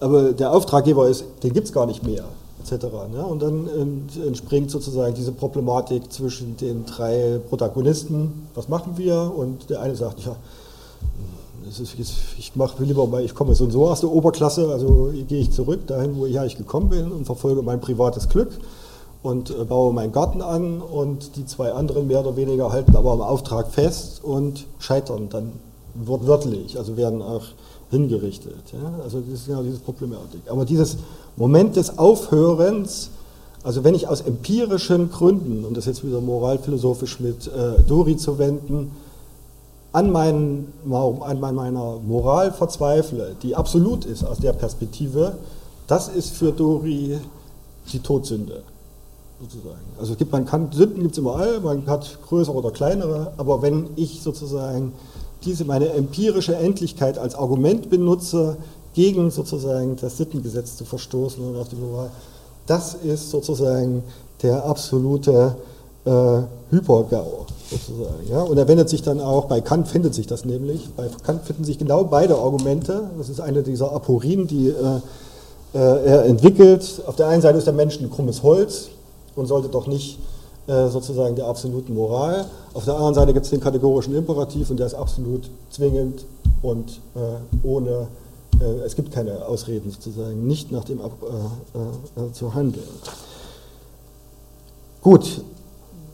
aber 0.00 0.32
der 0.32 0.52
Auftraggeber 0.52 1.08
ist, 1.08 1.24
den 1.44 1.52
gibt 1.52 1.68
es 1.68 1.72
gar 1.72 1.86
nicht 1.86 2.02
mehr, 2.02 2.24
etc. 2.64 2.86
Ne? 3.12 3.24
Und 3.24 3.42
dann 3.42 3.68
entspringt 4.26 4.70
sozusagen 4.70 5.14
diese 5.14 5.32
Problematik 5.32 6.12
zwischen 6.12 6.56
den 6.56 6.86
drei 6.86 7.40
Protagonisten, 7.48 8.48
was 8.54 8.68
machen 8.68 8.96
wir? 8.96 9.32
Und 9.36 9.70
der 9.70 9.80
eine 9.80 9.94
sagt, 9.94 10.20
ja, 10.24 10.36
ich 12.38 12.56
mache 12.56 12.82
lieber 12.84 13.06
mal, 13.06 13.24
ich 13.24 13.34
komme 13.34 13.54
so 13.54 13.64
und 13.64 13.70
so 13.70 13.86
aus 13.86 14.00
der 14.00 14.10
Oberklasse, 14.10 14.68
also 14.68 15.12
gehe 15.28 15.40
ich 15.40 15.50
zurück 15.50 15.86
dahin, 15.86 16.16
wo 16.16 16.26
ich 16.26 16.56
gekommen 16.56 16.88
bin 16.88 17.10
und 17.10 17.24
verfolge 17.24 17.62
mein 17.62 17.80
privates 17.80 18.28
Glück 18.28 18.50
und 19.22 19.50
äh, 19.50 19.64
baue 19.64 19.92
meinen 19.92 20.12
Garten 20.12 20.42
an 20.42 20.80
und 20.80 21.36
die 21.36 21.46
zwei 21.46 21.72
anderen 21.72 22.06
mehr 22.06 22.20
oder 22.20 22.36
weniger 22.36 22.70
halten 22.70 22.94
aber 22.94 23.12
am 23.12 23.22
Auftrag 23.22 23.68
fest 23.70 24.22
und 24.22 24.66
scheitern 24.78 25.28
dann 25.30 25.52
wortwörtlich, 25.94 26.78
also 26.78 26.96
werden 26.96 27.22
auch 27.22 27.44
hingerichtet. 27.90 28.72
Ja? 28.72 29.02
Also 29.02 29.20
das 29.20 29.40
ist 29.40 29.46
genau 29.46 29.62
diese 29.62 29.78
Problematik. 29.78 30.42
Aber 30.48 30.64
dieses 30.64 30.96
Moment 31.36 31.76
des 31.76 31.98
Aufhörens, 31.98 33.10
also 33.62 33.84
wenn 33.84 33.94
ich 33.94 34.08
aus 34.08 34.20
empirischen 34.20 35.10
Gründen, 35.10 35.64
um 35.64 35.74
das 35.74 35.86
jetzt 35.86 36.04
wieder 36.04 36.20
moralphilosophisch 36.20 37.20
mit 37.20 37.46
äh, 37.46 37.82
Dori 37.86 38.16
zu 38.16 38.38
wenden, 38.38 38.90
an, 39.92 40.10
meinen, 40.10 40.72
an 40.90 41.40
meiner 41.40 41.98
Moral 42.04 42.52
verzweifle, 42.52 43.36
die 43.42 43.54
absolut 43.54 44.04
ist 44.04 44.24
aus 44.24 44.38
der 44.38 44.52
Perspektive, 44.52 45.36
das 45.86 46.08
ist 46.08 46.30
für 46.34 46.50
Dori 46.50 47.18
die 47.92 47.98
Todsünde. 48.00 48.62
Sozusagen. 49.40 49.84
Also 49.98 50.14
gibt, 50.14 50.32
man 50.32 50.46
kann, 50.46 50.72
Sünden 50.72 51.02
gibt 51.02 51.12
es 51.12 51.18
überall, 51.18 51.60
man 51.60 51.86
hat 51.86 52.18
größere 52.26 52.56
oder 52.56 52.70
kleinere, 52.70 53.32
aber 53.36 53.62
wenn 53.62 53.88
ich 53.96 54.22
sozusagen 54.22 54.92
diese 55.44 55.64
meine 55.64 55.90
empirische 55.90 56.56
Endlichkeit 56.56 57.18
als 57.18 57.34
Argument 57.34 57.90
benutze, 57.90 58.56
gegen 58.94 59.30
sozusagen 59.30 59.96
das 59.96 60.16
Sittengesetz 60.16 60.76
zu 60.76 60.84
verstoßen 60.84 61.44
und 61.44 61.56
auf 61.56 61.68
die 61.68 61.76
Moral, 61.76 62.10
das 62.66 62.94
ist 62.94 63.30
sozusagen 63.30 64.02
der 64.42 64.64
absolute 64.64 65.56
äh, 66.04 66.10
Hypergau 66.70 67.46
sozusagen. 67.70 68.28
Ja? 68.30 68.42
Und 68.42 68.56
er 68.56 68.68
wendet 68.68 68.88
sich 68.88 69.02
dann 69.02 69.20
auch, 69.20 69.46
bei 69.46 69.60
Kant 69.60 69.88
findet 69.88 70.14
sich 70.14 70.26
das 70.26 70.44
nämlich, 70.44 70.88
bei 70.96 71.08
Kant 71.24 71.44
finden 71.44 71.64
sich 71.64 71.78
genau 71.78 72.04
beide 72.04 72.36
Argumente, 72.36 73.10
das 73.18 73.28
ist 73.28 73.40
eine 73.40 73.62
dieser 73.62 73.92
Aporien, 73.92 74.46
die 74.46 74.68
äh, 74.68 75.00
äh, 75.74 75.78
er 75.78 76.24
entwickelt. 76.26 77.02
Auf 77.06 77.16
der 77.16 77.28
einen 77.28 77.42
Seite 77.42 77.58
ist 77.58 77.66
der 77.66 77.74
Mensch 77.74 77.98
ein 78.00 78.10
krummes 78.10 78.42
Holz 78.42 78.88
und 79.34 79.46
sollte 79.46 79.68
doch 79.68 79.86
nicht 79.86 80.18
sozusagen 80.66 81.36
der 81.36 81.46
absoluten 81.46 81.94
Moral. 81.94 82.46
Auf 82.72 82.86
der 82.86 82.94
anderen 82.94 83.14
Seite 83.14 83.34
gibt 83.34 83.44
es 83.44 83.50
den 83.50 83.60
kategorischen 83.60 84.14
Imperativ 84.14 84.70
und 84.70 84.78
der 84.78 84.86
ist 84.86 84.94
absolut 84.94 85.50
zwingend 85.70 86.24
und 86.62 87.00
äh, 87.14 87.66
ohne, 87.66 88.08
äh, 88.60 88.64
es 88.84 88.96
gibt 88.96 89.12
keine 89.12 89.46
Ausreden 89.46 89.90
sozusagen, 89.90 90.46
nicht 90.46 90.72
nach 90.72 90.84
dem 90.84 91.00
Ab, 91.00 91.12
äh, 91.22 92.32
zu 92.32 92.54
handeln. 92.54 92.88
Gut, 95.02 95.42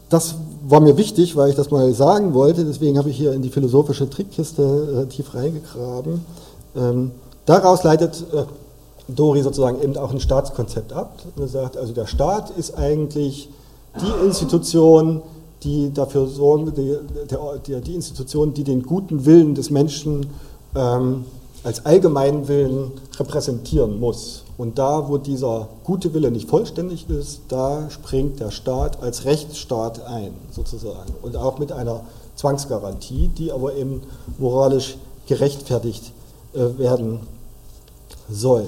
das 0.09 0.35
war 0.69 0.81
mir 0.81 0.97
wichtig, 0.97 1.37
weil 1.37 1.51
ich 1.51 1.55
das 1.55 1.71
mal 1.71 1.93
sagen 1.95 2.35
wollte, 2.35 2.65
deswegen 2.65 2.99
habe 2.99 3.11
ich 3.11 3.17
hier 3.17 3.33
in 3.33 3.43
die 3.43 3.51
philosophische 3.51 4.11
Trickkiste 4.11 5.07
tief 5.09 5.33
reingegraben. 5.35 6.25
Ähm, 6.75 7.13
daraus 7.47 7.85
leitet 7.85 8.25
Dori 9.07 9.43
sozusagen 9.43 9.81
eben 9.81 9.97
auch 9.97 10.11
ein 10.11 10.19
Staatskonzept 10.19 10.93
ab. 10.93 11.21
Er 11.39 11.47
sagt, 11.47 11.77
also 11.77 11.93
der 11.93 12.07
Staat 12.07 12.51
ist 12.51 12.77
eigentlich 12.77 13.49
die 14.01 14.27
Institution, 14.27 15.23
die 15.63 15.93
dafür 15.93 16.27
sorgen, 16.27 16.73
die, 16.75 16.97
die, 17.67 17.81
die 17.81 17.95
Institution, 17.95 18.55
die 18.55 18.65
den 18.65 18.83
guten 18.83 19.25
Willen 19.27 19.55
des 19.55 19.71
Menschen 19.71 20.27
ähm, 20.75 21.25
als 21.63 21.85
allgemeinen 21.85 22.49
Willen 22.49 22.93
repräsentieren 23.19 24.01
muss. 24.01 24.45
Und 24.57 24.79
da, 24.79 25.09
wo 25.09 25.19
dieser 25.19 25.69
gute 25.85 26.13
Wille 26.15 26.31
nicht 26.31 26.49
vollständig 26.49 27.09
ist, 27.09 27.43
da 27.49 27.91
springt 27.91 28.41
der 28.41 28.51
Staat 28.51 29.03
als 29.03 29.25
Rechtsstaat 29.25 30.05
ein, 30.07 30.33
sozusagen. 30.51 31.13
Und 31.23 31.37
auch 31.37 31.59
mit 31.59 31.73
einer 31.73 32.03
Zwangsgarantie, 32.37 33.29
die 33.29 33.53
aber 33.53 33.75
eben 33.75 34.03
moralisch 34.39 34.97
gerechtfertigt 35.27 36.13
äh, 36.55 36.79
werden 36.79 37.21
soll. 38.31 38.67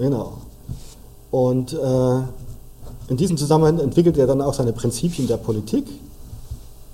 Genau. 0.00 0.38
Und 1.30 1.74
äh, 1.74 2.20
in 3.08 3.16
diesem 3.18 3.36
Zusammenhang 3.36 3.78
entwickelt 3.80 4.16
er 4.16 4.26
dann 4.26 4.40
auch 4.40 4.54
seine 4.54 4.72
Prinzipien 4.72 5.28
der 5.28 5.36
Politik. 5.36 5.86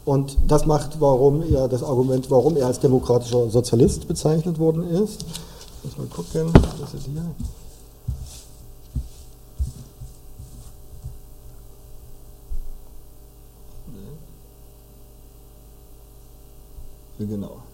Und 0.04 0.36
das 0.48 0.66
macht, 0.66 1.00
warum 1.00 1.42
er 1.52 1.68
das 1.68 1.84
Argument, 1.84 2.30
warum 2.30 2.56
er 2.56 2.66
als 2.66 2.80
demokratischer 2.80 3.48
Sozialist 3.48 4.08
bezeichnet 4.08 4.58
worden 4.58 4.90
ist. 4.90 5.24
Muss 5.84 5.96
mal 5.96 6.06
gucken, 6.08 6.52
was 6.80 6.94
ist 6.94 7.06
hier? 7.06 7.22
Genau. 17.18 17.65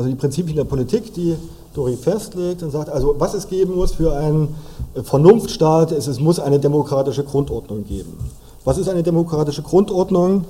Also 0.00 0.08
die 0.08 0.16
Prinzipien 0.16 0.56
der 0.56 0.64
Politik, 0.64 1.12
die 1.12 1.36
Dori 1.74 1.94
festlegt 1.94 2.62
und 2.62 2.70
sagt, 2.70 2.88
also 2.88 3.16
was 3.18 3.34
es 3.34 3.46
geben 3.50 3.74
muss 3.74 3.92
für 3.92 4.16
einen 4.16 4.54
Vernunftstaat, 4.94 5.92
ist, 5.92 6.06
es 6.06 6.18
muss 6.18 6.40
eine 6.40 6.58
demokratische 6.58 7.22
Grundordnung 7.22 7.84
geben. 7.84 8.16
Was 8.64 8.78
ist 8.78 8.88
eine 8.88 9.02
demokratische 9.02 9.60
Grundordnung? 9.60 10.46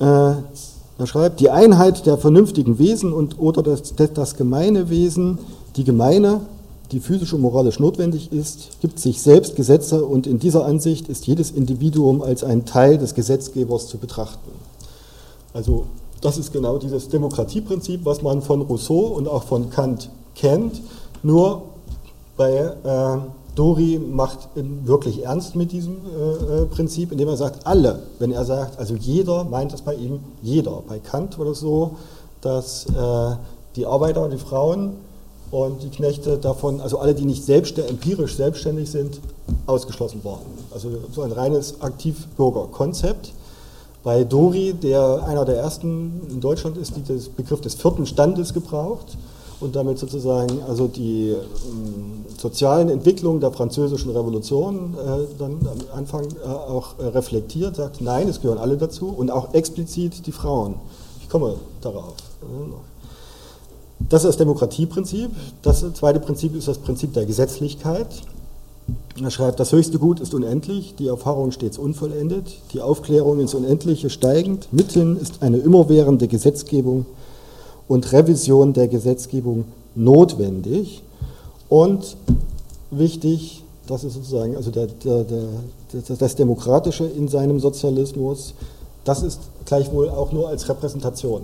Äh, 0.00 0.04
er 0.04 1.06
schreibt, 1.06 1.38
die 1.38 1.48
Einheit 1.48 2.06
der 2.06 2.18
vernünftigen 2.18 2.80
Wesen 2.80 3.12
und 3.12 3.38
oder 3.38 3.62
das, 3.62 3.94
das 3.94 4.36
gemeine 4.36 4.90
Wesen, 4.90 5.38
die 5.76 5.84
gemeine, 5.84 6.40
die 6.90 6.98
physisch 6.98 7.32
und 7.32 7.42
moralisch 7.42 7.78
notwendig 7.78 8.32
ist, 8.32 8.80
gibt 8.80 8.98
sich 8.98 9.22
selbst 9.22 9.54
Gesetze 9.54 10.04
und 10.04 10.26
in 10.26 10.40
dieser 10.40 10.64
Ansicht 10.64 11.08
ist 11.08 11.28
jedes 11.28 11.52
Individuum 11.52 12.20
als 12.20 12.42
ein 12.42 12.64
Teil 12.64 12.98
des 12.98 13.14
Gesetzgebers 13.14 13.86
zu 13.86 13.98
betrachten. 13.98 14.50
Also 15.54 15.84
das 16.20 16.38
ist 16.38 16.52
genau 16.52 16.78
dieses 16.78 17.08
Demokratieprinzip, 17.08 18.04
was 18.04 18.22
man 18.22 18.42
von 18.42 18.62
Rousseau 18.62 19.06
und 19.06 19.28
auch 19.28 19.44
von 19.44 19.70
Kant 19.70 20.10
kennt. 20.34 20.80
Nur 21.22 21.62
bei 22.36 22.52
äh, 22.56 23.18
Dori 23.54 23.98
macht 23.98 24.48
wirklich 24.54 25.24
ernst 25.24 25.56
mit 25.56 25.72
diesem 25.72 25.96
äh, 25.96 26.62
äh, 26.62 26.66
Prinzip, 26.66 27.12
indem 27.12 27.28
er 27.28 27.36
sagt, 27.36 27.66
alle, 27.66 28.04
wenn 28.18 28.32
er 28.32 28.44
sagt, 28.44 28.78
also 28.78 28.94
jeder, 28.94 29.44
meint 29.44 29.72
das 29.72 29.82
bei 29.82 29.94
ihm 29.94 30.20
jeder. 30.42 30.82
Bei 30.88 30.98
Kant 30.98 31.38
war 31.38 31.46
das 31.46 31.60
so, 31.60 31.96
dass 32.40 32.86
äh, 32.86 33.36
die 33.76 33.86
Arbeiter 33.86 34.24
und 34.24 34.32
die 34.32 34.38
Frauen 34.38 34.92
und 35.50 35.82
die 35.82 35.90
Knechte 35.90 36.38
davon, 36.38 36.80
also 36.80 36.98
alle, 36.98 37.14
die 37.14 37.24
nicht 37.24 37.44
selbst, 37.44 37.78
empirisch 37.78 38.36
selbstständig 38.36 38.90
sind, 38.90 39.20
ausgeschlossen 39.66 40.20
waren. 40.22 40.40
Also 40.72 40.90
so 41.12 41.22
ein 41.22 41.32
reines 41.32 41.80
Aktivbürgerkonzept. 41.80 43.32
Bei 44.02 44.24
Dori, 44.24 44.72
der 44.72 45.24
einer 45.26 45.44
der 45.44 45.56
ersten 45.56 46.22
in 46.30 46.40
Deutschland 46.40 46.76
ist, 46.78 46.96
die 46.96 47.02
den 47.02 47.20
Begriff 47.36 47.60
des 47.60 47.74
vierten 47.74 48.06
Standes 48.06 48.54
gebraucht 48.54 49.18
und 49.60 49.76
damit 49.76 49.98
sozusagen 49.98 50.62
also 50.66 50.88
die 50.88 51.28
ähm, 51.28 52.24
sozialen 52.38 52.88
Entwicklungen 52.88 53.40
der 53.40 53.52
französischen 53.52 54.10
Revolution 54.10 54.94
äh, 54.94 55.38
dann 55.38 55.58
am 55.66 55.98
Anfang 55.98 56.24
äh, 56.24 56.46
auch 56.48 56.98
äh, 56.98 57.06
reflektiert, 57.08 57.76
sagt, 57.76 58.00
nein, 58.00 58.28
es 58.28 58.40
gehören 58.40 58.58
alle 58.58 58.78
dazu 58.78 59.08
und 59.08 59.30
auch 59.30 59.52
explizit 59.52 60.26
die 60.26 60.32
Frauen. 60.32 60.76
Ich 61.20 61.28
komme 61.28 61.56
darauf. 61.82 62.14
Das 64.08 64.24
ist 64.24 64.28
das 64.28 64.36
Demokratieprinzip. 64.38 65.30
Das 65.60 65.84
zweite 65.92 66.20
Prinzip 66.20 66.56
ist 66.56 66.66
das 66.66 66.78
Prinzip 66.78 67.12
der 67.12 67.26
Gesetzlichkeit. 67.26 68.08
Er 69.22 69.30
schreibt, 69.30 69.60
das 69.60 69.72
höchste 69.72 69.98
Gut 69.98 70.20
ist 70.20 70.34
unendlich, 70.34 70.94
die 70.96 71.08
Erfahrung 71.08 71.52
stets 71.52 71.78
unvollendet, 71.78 72.58
die 72.72 72.80
Aufklärung 72.80 73.40
ins 73.40 73.54
Unendliche 73.54 74.10
steigend, 74.10 74.68
mitten 74.72 75.18
ist 75.18 75.42
eine 75.42 75.58
immerwährende 75.58 76.28
Gesetzgebung 76.28 77.06
und 77.88 78.12
Revision 78.12 78.72
der 78.72 78.88
Gesetzgebung 78.88 79.64
notwendig. 79.94 81.02
Und 81.68 82.16
wichtig, 82.90 83.64
das 83.86 84.04
ist 84.04 84.14
sozusagen 84.14 84.56
also 84.56 84.70
der, 84.70 84.86
der, 84.86 85.24
der, 85.24 85.46
das 86.18 86.36
Demokratische 86.36 87.04
in 87.04 87.28
seinem 87.28 87.60
Sozialismus, 87.60 88.54
das 89.04 89.22
ist 89.22 89.40
gleichwohl 89.64 90.08
auch 90.08 90.32
nur 90.32 90.48
als 90.48 90.68
Repräsentation 90.68 91.42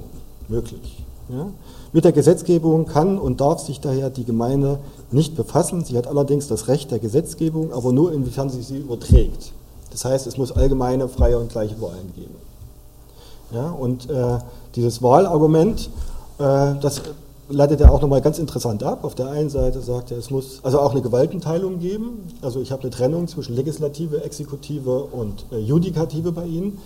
möglich. 0.48 1.04
Ja? 1.28 1.48
Mit 1.92 2.04
der 2.04 2.12
Gesetzgebung 2.12 2.86
kann 2.86 3.18
und 3.18 3.40
darf 3.40 3.60
sich 3.60 3.80
daher 3.80 4.10
die 4.10 4.24
Gemeinde 4.24 4.78
nicht 5.10 5.36
befassen. 5.36 5.84
Sie 5.84 5.96
hat 5.96 6.06
allerdings 6.06 6.48
das 6.48 6.68
Recht 6.68 6.90
der 6.90 6.98
Gesetzgebung, 6.98 7.72
aber 7.72 7.92
nur 7.92 8.12
inwiefern 8.12 8.50
sie 8.50 8.62
sie 8.62 8.78
überträgt. 8.78 9.52
Das 9.90 10.04
heißt, 10.04 10.26
es 10.26 10.36
muss 10.36 10.52
allgemeine, 10.52 11.08
freie 11.08 11.38
und 11.38 11.50
gleiche 11.50 11.80
Wahlen 11.80 12.12
geben. 12.14 12.34
Ja, 13.52 13.70
und 13.70 14.10
äh, 14.10 14.38
dieses 14.74 15.02
Wahlargument, 15.02 15.88
äh, 16.38 16.74
das 16.80 17.02
leitet 17.48 17.80
er 17.80 17.92
auch 17.92 18.02
nochmal 18.02 18.20
ganz 18.20 18.38
interessant 18.38 18.82
ab. 18.82 19.04
Auf 19.04 19.14
der 19.14 19.28
einen 19.28 19.50
Seite 19.50 19.80
sagt 19.80 20.10
er, 20.10 20.18
es 20.18 20.30
muss 20.30 20.60
also 20.62 20.80
auch 20.80 20.90
eine 20.90 21.02
Gewaltenteilung 21.02 21.78
geben. 21.78 22.26
Also 22.42 22.60
ich 22.60 22.72
habe 22.72 22.82
eine 22.82 22.90
Trennung 22.90 23.28
zwischen 23.28 23.54
Legislative, 23.54 24.24
Exekutive 24.24 25.04
und 25.04 25.46
äh, 25.52 25.58
Judikative 25.58 26.32
bei 26.32 26.46
Ihnen. 26.46 26.78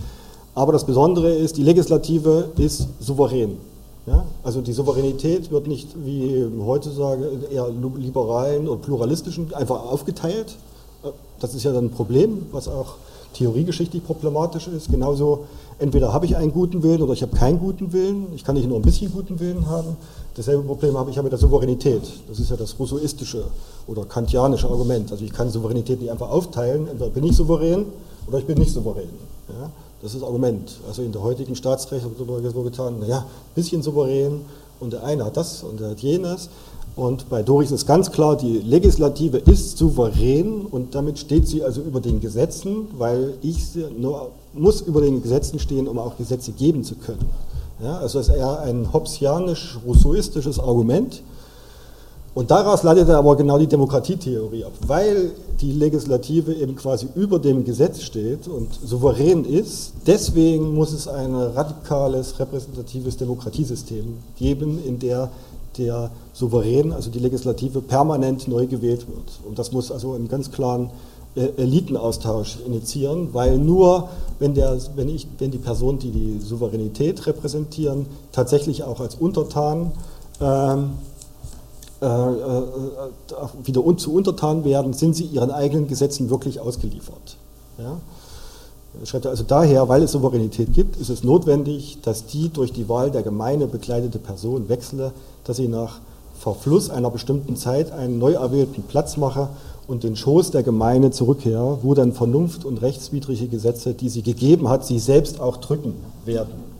Aber 0.53 0.71
das 0.71 0.85
Besondere 0.85 1.33
ist, 1.33 1.57
die 1.57 1.63
Legislative 1.63 2.49
ist 2.57 2.87
souverän. 2.99 3.57
Ja? 4.05 4.25
Also 4.43 4.61
die 4.61 4.73
Souveränität 4.73 5.51
wird 5.51 5.67
nicht, 5.67 5.89
wie 6.03 6.45
heute 6.65 6.91
sage, 6.91 7.29
eher 7.51 7.69
liberalen 7.69 8.67
und 8.67 8.81
pluralistischen 8.81 9.53
einfach 9.53 9.83
aufgeteilt. 9.83 10.55
Das 11.39 11.55
ist 11.55 11.63
ja 11.63 11.71
dann 11.71 11.85
ein 11.85 11.91
Problem, 11.91 12.47
was 12.51 12.67
auch 12.67 12.95
theoriegeschichtlich 13.33 14.03
problematisch 14.05 14.67
ist. 14.67 14.91
Genauso, 14.91 15.45
entweder 15.79 16.13
habe 16.13 16.25
ich 16.25 16.35
einen 16.35 16.51
guten 16.51 16.83
Willen 16.83 17.01
oder 17.01 17.13
ich 17.13 17.21
habe 17.21 17.35
keinen 17.35 17.59
guten 17.59 17.93
Willen. 17.93 18.27
Ich 18.35 18.43
kann 18.43 18.55
nicht 18.55 18.67
nur 18.67 18.77
ein 18.77 18.83
bisschen 18.83 19.11
guten 19.11 19.39
Willen 19.39 19.67
haben. 19.67 19.95
Dasselbe 20.35 20.63
Problem 20.63 20.97
habe 20.97 21.09
ich 21.09 21.15
ja 21.15 21.23
mit 21.23 21.31
der 21.31 21.39
Souveränität. 21.39 22.03
Das 22.27 22.39
ist 22.39 22.49
ja 22.49 22.55
das 22.55 22.77
rousseauistische 22.79 23.43
oder 23.87 24.05
kantianische 24.05 24.69
Argument. 24.69 25.11
Also 25.11 25.23
ich 25.25 25.33
kann 25.33 25.49
Souveränität 25.49 25.99
nicht 25.99 26.11
einfach 26.11 26.29
aufteilen. 26.29 26.87
Entweder 26.87 27.09
bin 27.09 27.23
ich 27.23 27.35
souverän 27.35 27.85
oder 28.27 28.39
ich 28.39 28.45
bin 28.45 28.57
nicht 28.57 28.71
souverän. 28.71 29.09
Ja? 29.49 29.71
Das 30.01 30.13
ist 30.13 30.21
das 30.21 30.27
Argument. 30.27 30.77
Also 30.87 31.03
in 31.03 31.11
der 31.11 31.21
heutigen 31.21 31.55
Staatsrecht 31.55 32.05
wird 32.05 32.53
so 32.53 32.63
getan, 32.63 32.99
naja, 32.99 33.19
ein 33.19 33.55
bisschen 33.55 33.81
souverän 33.83 34.41
und 34.79 34.93
der 34.93 35.03
eine 35.03 35.25
hat 35.25 35.37
das 35.37 35.63
und 35.63 35.79
der 35.79 35.91
hat 35.91 35.99
jenes. 35.99 36.49
Und 36.95 37.29
bei 37.29 37.41
Doris 37.41 37.71
ist 37.71 37.85
ganz 37.85 38.11
klar, 38.11 38.35
die 38.35 38.57
Legislative 38.59 39.37
ist 39.37 39.77
souverän 39.77 40.65
und 40.65 40.93
damit 40.93 41.19
steht 41.19 41.47
sie 41.47 41.63
also 41.63 41.81
über 41.81 42.01
den 42.01 42.19
Gesetzen, 42.19 42.87
weil 42.97 43.35
ich 43.41 43.57
nur, 43.97 44.31
muss 44.53 44.81
über 44.81 45.01
den 45.01 45.21
Gesetzen 45.21 45.59
stehen, 45.59 45.87
um 45.87 45.99
auch 45.99 46.17
Gesetze 46.17 46.51
geben 46.51 46.83
zu 46.83 46.95
können. 46.95 47.29
Ja, 47.81 47.97
also 47.97 48.19
das 48.19 48.27
ist 48.27 48.35
eher 48.35 48.59
ein 48.61 48.91
hobbesianisch-rousseauistisches 48.91 50.59
Argument. 50.59 51.23
Und 52.33 52.49
daraus 52.49 52.83
leitet 52.83 53.09
er 53.09 53.17
aber 53.17 53.35
genau 53.35 53.57
die 53.57 53.67
Demokratietheorie 53.67 54.63
ab, 54.63 54.71
weil 54.87 55.31
die 55.59 55.73
Legislative 55.73 56.53
eben 56.53 56.75
quasi 56.75 57.07
über 57.15 57.39
dem 57.39 57.65
Gesetz 57.65 58.01
steht 58.01 58.47
und 58.47 58.73
souverän 58.73 59.43
ist. 59.43 59.93
Deswegen 60.07 60.73
muss 60.73 60.93
es 60.93 61.09
ein 61.09 61.35
radikales 61.35 62.39
repräsentatives 62.39 63.17
Demokratiesystem 63.17 64.17
geben, 64.37 64.79
in 64.85 64.97
der 64.99 65.29
der 65.77 66.11
Souverän, 66.33 66.91
also 66.91 67.09
die 67.09 67.19
Legislative, 67.19 67.81
permanent 67.81 68.47
neu 68.47 68.67
gewählt 68.67 69.07
wird. 69.07 69.39
Und 69.47 69.59
das 69.59 69.71
muss 69.71 69.91
also 69.91 70.13
einen 70.13 70.27
ganz 70.27 70.51
klaren 70.51 70.89
äh, 71.35 71.47
Elitenaustausch 71.57 72.57
initiieren, 72.65 73.29
weil 73.33 73.57
nur 73.57 74.09
wenn, 74.39 74.53
der, 74.53 74.77
wenn, 74.95 75.09
ich, 75.09 75.27
wenn 75.39 75.51
die 75.51 75.57
Personen, 75.57 75.99
die 75.99 76.11
die 76.11 76.39
Souveränität 76.39 77.25
repräsentieren, 77.25 78.05
tatsächlich 78.31 78.83
auch 78.83 78.99
als 78.99 79.15
Untertan 79.15 79.91
ähm, 80.41 80.91
äh, 82.01 82.05
äh, 82.05 82.67
wieder 83.63 83.85
un 83.85 83.97
zu 83.97 84.13
untertan 84.13 84.63
werden, 84.63 84.93
sind 84.93 85.15
sie 85.15 85.25
ihren 85.25 85.51
eigenen 85.51 85.87
Gesetzen 85.87 86.29
wirklich 86.29 86.59
ausgeliefert. 86.59 87.37
Ja? 87.77 87.97
Schreibt 89.05 89.25
er 89.25 89.31
also 89.31 89.43
daher, 89.43 89.87
weil 89.87 90.03
es 90.03 90.11
Souveränität 90.11 90.73
gibt, 90.73 90.97
ist 90.97 91.09
es 91.09 91.23
notwendig, 91.23 91.99
dass 92.01 92.25
die 92.25 92.49
durch 92.49 92.73
die 92.73 92.89
Wahl 92.89 93.11
der 93.11 93.21
Gemeinde 93.21 93.67
bekleidete 93.67 94.19
Person 94.19 94.67
wechsle, 94.67 95.13
dass 95.43 95.57
sie 95.57 95.67
nach 95.67 95.99
Verfluss 96.37 96.89
einer 96.89 97.11
bestimmten 97.11 97.55
Zeit 97.55 97.91
einen 97.91 98.17
neu 98.17 98.33
erwählten 98.33 98.83
Platz 98.83 99.15
mache 99.15 99.49
und 99.87 100.03
den 100.03 100.15
Schoß 100.15 100.51
der 100.51 100.63
Gemeinde 100.63 101.11
zurückkehre, 101.11 101.79
wo 101.83 101.93
dann 101.93 102.13
Vernunft 102.13 102.65
und 102.65 102.81
rechtswidrige 102.81 103.47
Gesetze, 103.47 103.93
die 103.93 104.09
sie 104.09 104.23
gegeben 104.23 104.69
hat, 104.69 104.85
sie 104.85 104.99
selbst 104.99 105.39
auch 105.39 105.57
drücken 105.57 105.93
werden. 106.25 106.70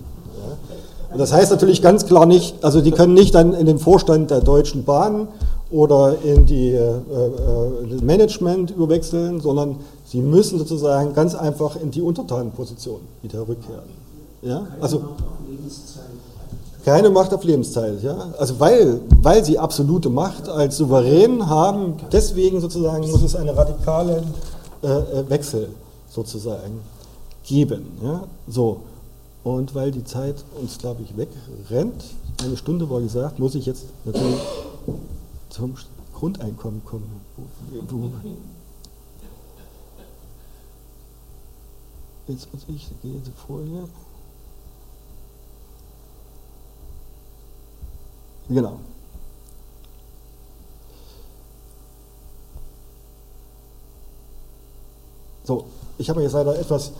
Und 1.12 1.20
das 1.20 1.34
heißt 1.34 1.52
natürlich 1.52 1.82
ganz 1.82 2.06
klar 2.06 2.26
nicht, 2.26 2.64
also 2.64 2.82
die 2.82 2.92
können 2.92 3.14
nicht 3.14 3.36
dann 3.36 3.54
in 3.54 3.66
den 3.66 3.80
Vorstand 3.80 4.32
der 4.32 4.42
Deutschen 4.42 4.84
Bahn 4.86 5.28
oder 5.70 6.16
in 6.24 6.46
die 6.46 6.70
äh, 6.70 6.80
äh, 6.80 8.04
Management 8.04 8.72
überwechseln, 8.72 9.40
sondern 9.42 9.78
sie 10.06 10.22
müssen 10.22 10.60
sozusagen 10.60 11.14
ganz 11.14 11.36
einfach 11.36 11.76
in 11.82 11.92
die 11.92 12.02
Untertanenposition 12.02 13.00
wieder 13.22 13.48
rückkehren. 13.48 13.90
Ja? 14.42 14.68
Also, 14.80 15.02
keine 16.84 17.10
Macht 17.10 17.34
auf 17.34 17.44
Lebenszeit, 17.44 18.02
ja. 18.02 18.16
Also 18.40 18.60
weil, 18.60 19.02
weil 19.22 19.46
sie 19.46 19.60
absolute 19.60 20.10
Macht 20.10 20.50
als 20.50 20.78
Souverän 20.78 21.48
haben, 21.48 21.96
deswegen 22.12 22.60
sozusagen 22.60 23.10
muss 23.10 23.22
es 23.22 23.36
einen 23.36 23.50
radikalen 23.50 24.24
äh, 24.82 24.88
äh 24.88 25.30
Wechsel 25.30 25.70
sozusagen 26.10 26.82
geben. 27.46 27.98
Ja? 28.04 28.24
So. 28.48 28.78
Und 29.44 29.74
weil 29.74 29.92
die 29.92 30.04
Zeit 30.04 30.44
uns, 30.60 30.78
glaube 30.78 31.02
ich, 31.02 31.18
wegrennt, 31.18 32.04
eine 32.44 32.58
Stunde 32.58 32.90
war 32.90 33.02
gesagt, 33.02 33.40
muss 33.40 33.56
ich 33.56 33.66
jetzt 33.66 33.86
natürlich 34.06 34.40
zum 35.50 35.76
Grundeinkommen 36.14 36.84
kommen. 36.86 37.22
Jetzt 42.28 42.54
muss 42.54 42.64
ich, 42.68 42.90
gehe 43.02 43.16
jetzt 43.16 43.30
Folie. 43.48 43.88
Genau. 48.48 48.80
So, 55.44 55.66
ich 55.98 56.10
habe 56.10 56.22
jetzt 56.22 56.34
leider 56.34 56.58
etwas 56.60 56.92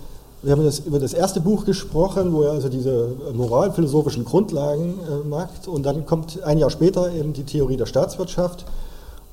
wir 0.44 0.54
haben 0.54 0.68
über 0.86 1.00
das 1.00 1.14
erste 1.14 1.40
Buch 1.40 1.66
gesprochen, 1.66 2.34
wo 2.34 2.42
er 2.42 2.52
also 2.52 2.68
diese 2.68 3.10
moralphilosophischen 3.34 4.26
Grundlagen 4.26 4.96
äh, 5.00 5.28
macht. 5.28 5.68
Und 5.68 5.84
dann 5.84 6.06
kommt 6.08 6.42
ein 6.44 6.58
Jahr 6.58 6.72
später 6.72 7.12
eben 7.14 7.34
die 7.34 7.44
Theorie 7.44 7.78
der 7.78 7.86
Staatswirtschaft. 7.86 8.66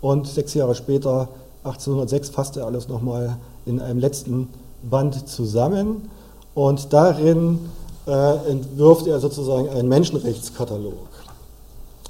Und 0.02 0.26
sechs 0.26 0.52
Jahre 0.52 0.74
später, 0.74 1.28
1806, 1.64 2.28
fasst 2.28 2.56
er 2.58 2.66
alles 2.66 2.88
nochmal 2.88 3.36
in 3.64 3.80
einem 3.80 3.98
letzten 3.98 4.50
Band 4.82 5.28
zusammen. 5.28 6.10
Und 6.54 6.92
darin 6.92 7.58
äh, 8.06 8.50
entwirft 8.50 9.06
er 9.06 9.18
sozusagen 9.18 9.68
einen 9.70 9.88
Menschenrechtskatalog, 9.88 10.92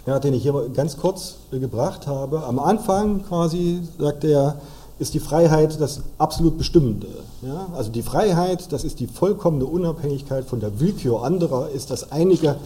ja, 0.06 0.18
den 0.18 0.34
ich 0.34 0.42
hier 0.42 0.70
ganz 0.74 0.96
kurz 0.96 1.36
gebracht 1.52 2.08
habe. 2.08 2.42
Am 2.44 2.58
Anfang 2.58 3.24
quasi 3.28 3.80
sagt 3.98 4.24
er, 4.24 4.56
ist 4.98 5.14
die 5.14 5.20
Freiheit 5.20 5.80
das 5.80 6.00
absolut 6.18 6.58
Bestimmende. 6.58 7.08
Ja? 7.42 7.68
Also 7.76 7.90
die 7.90 8.02
Freiheit, 8.02 8.72
das 8.72 8.84
ist 8.84 9.00
die 9.00 9.06
vollkommene 9.06 9.64
Unabhängigkeit 9.64 10.44
von 10.44 10.60
der 10.60 10.80
Willkür 10.80 11.22
anderer, 11.22 11.68
ist 11.70 11.90
das 11.90 12.10
einige 12.10 12.56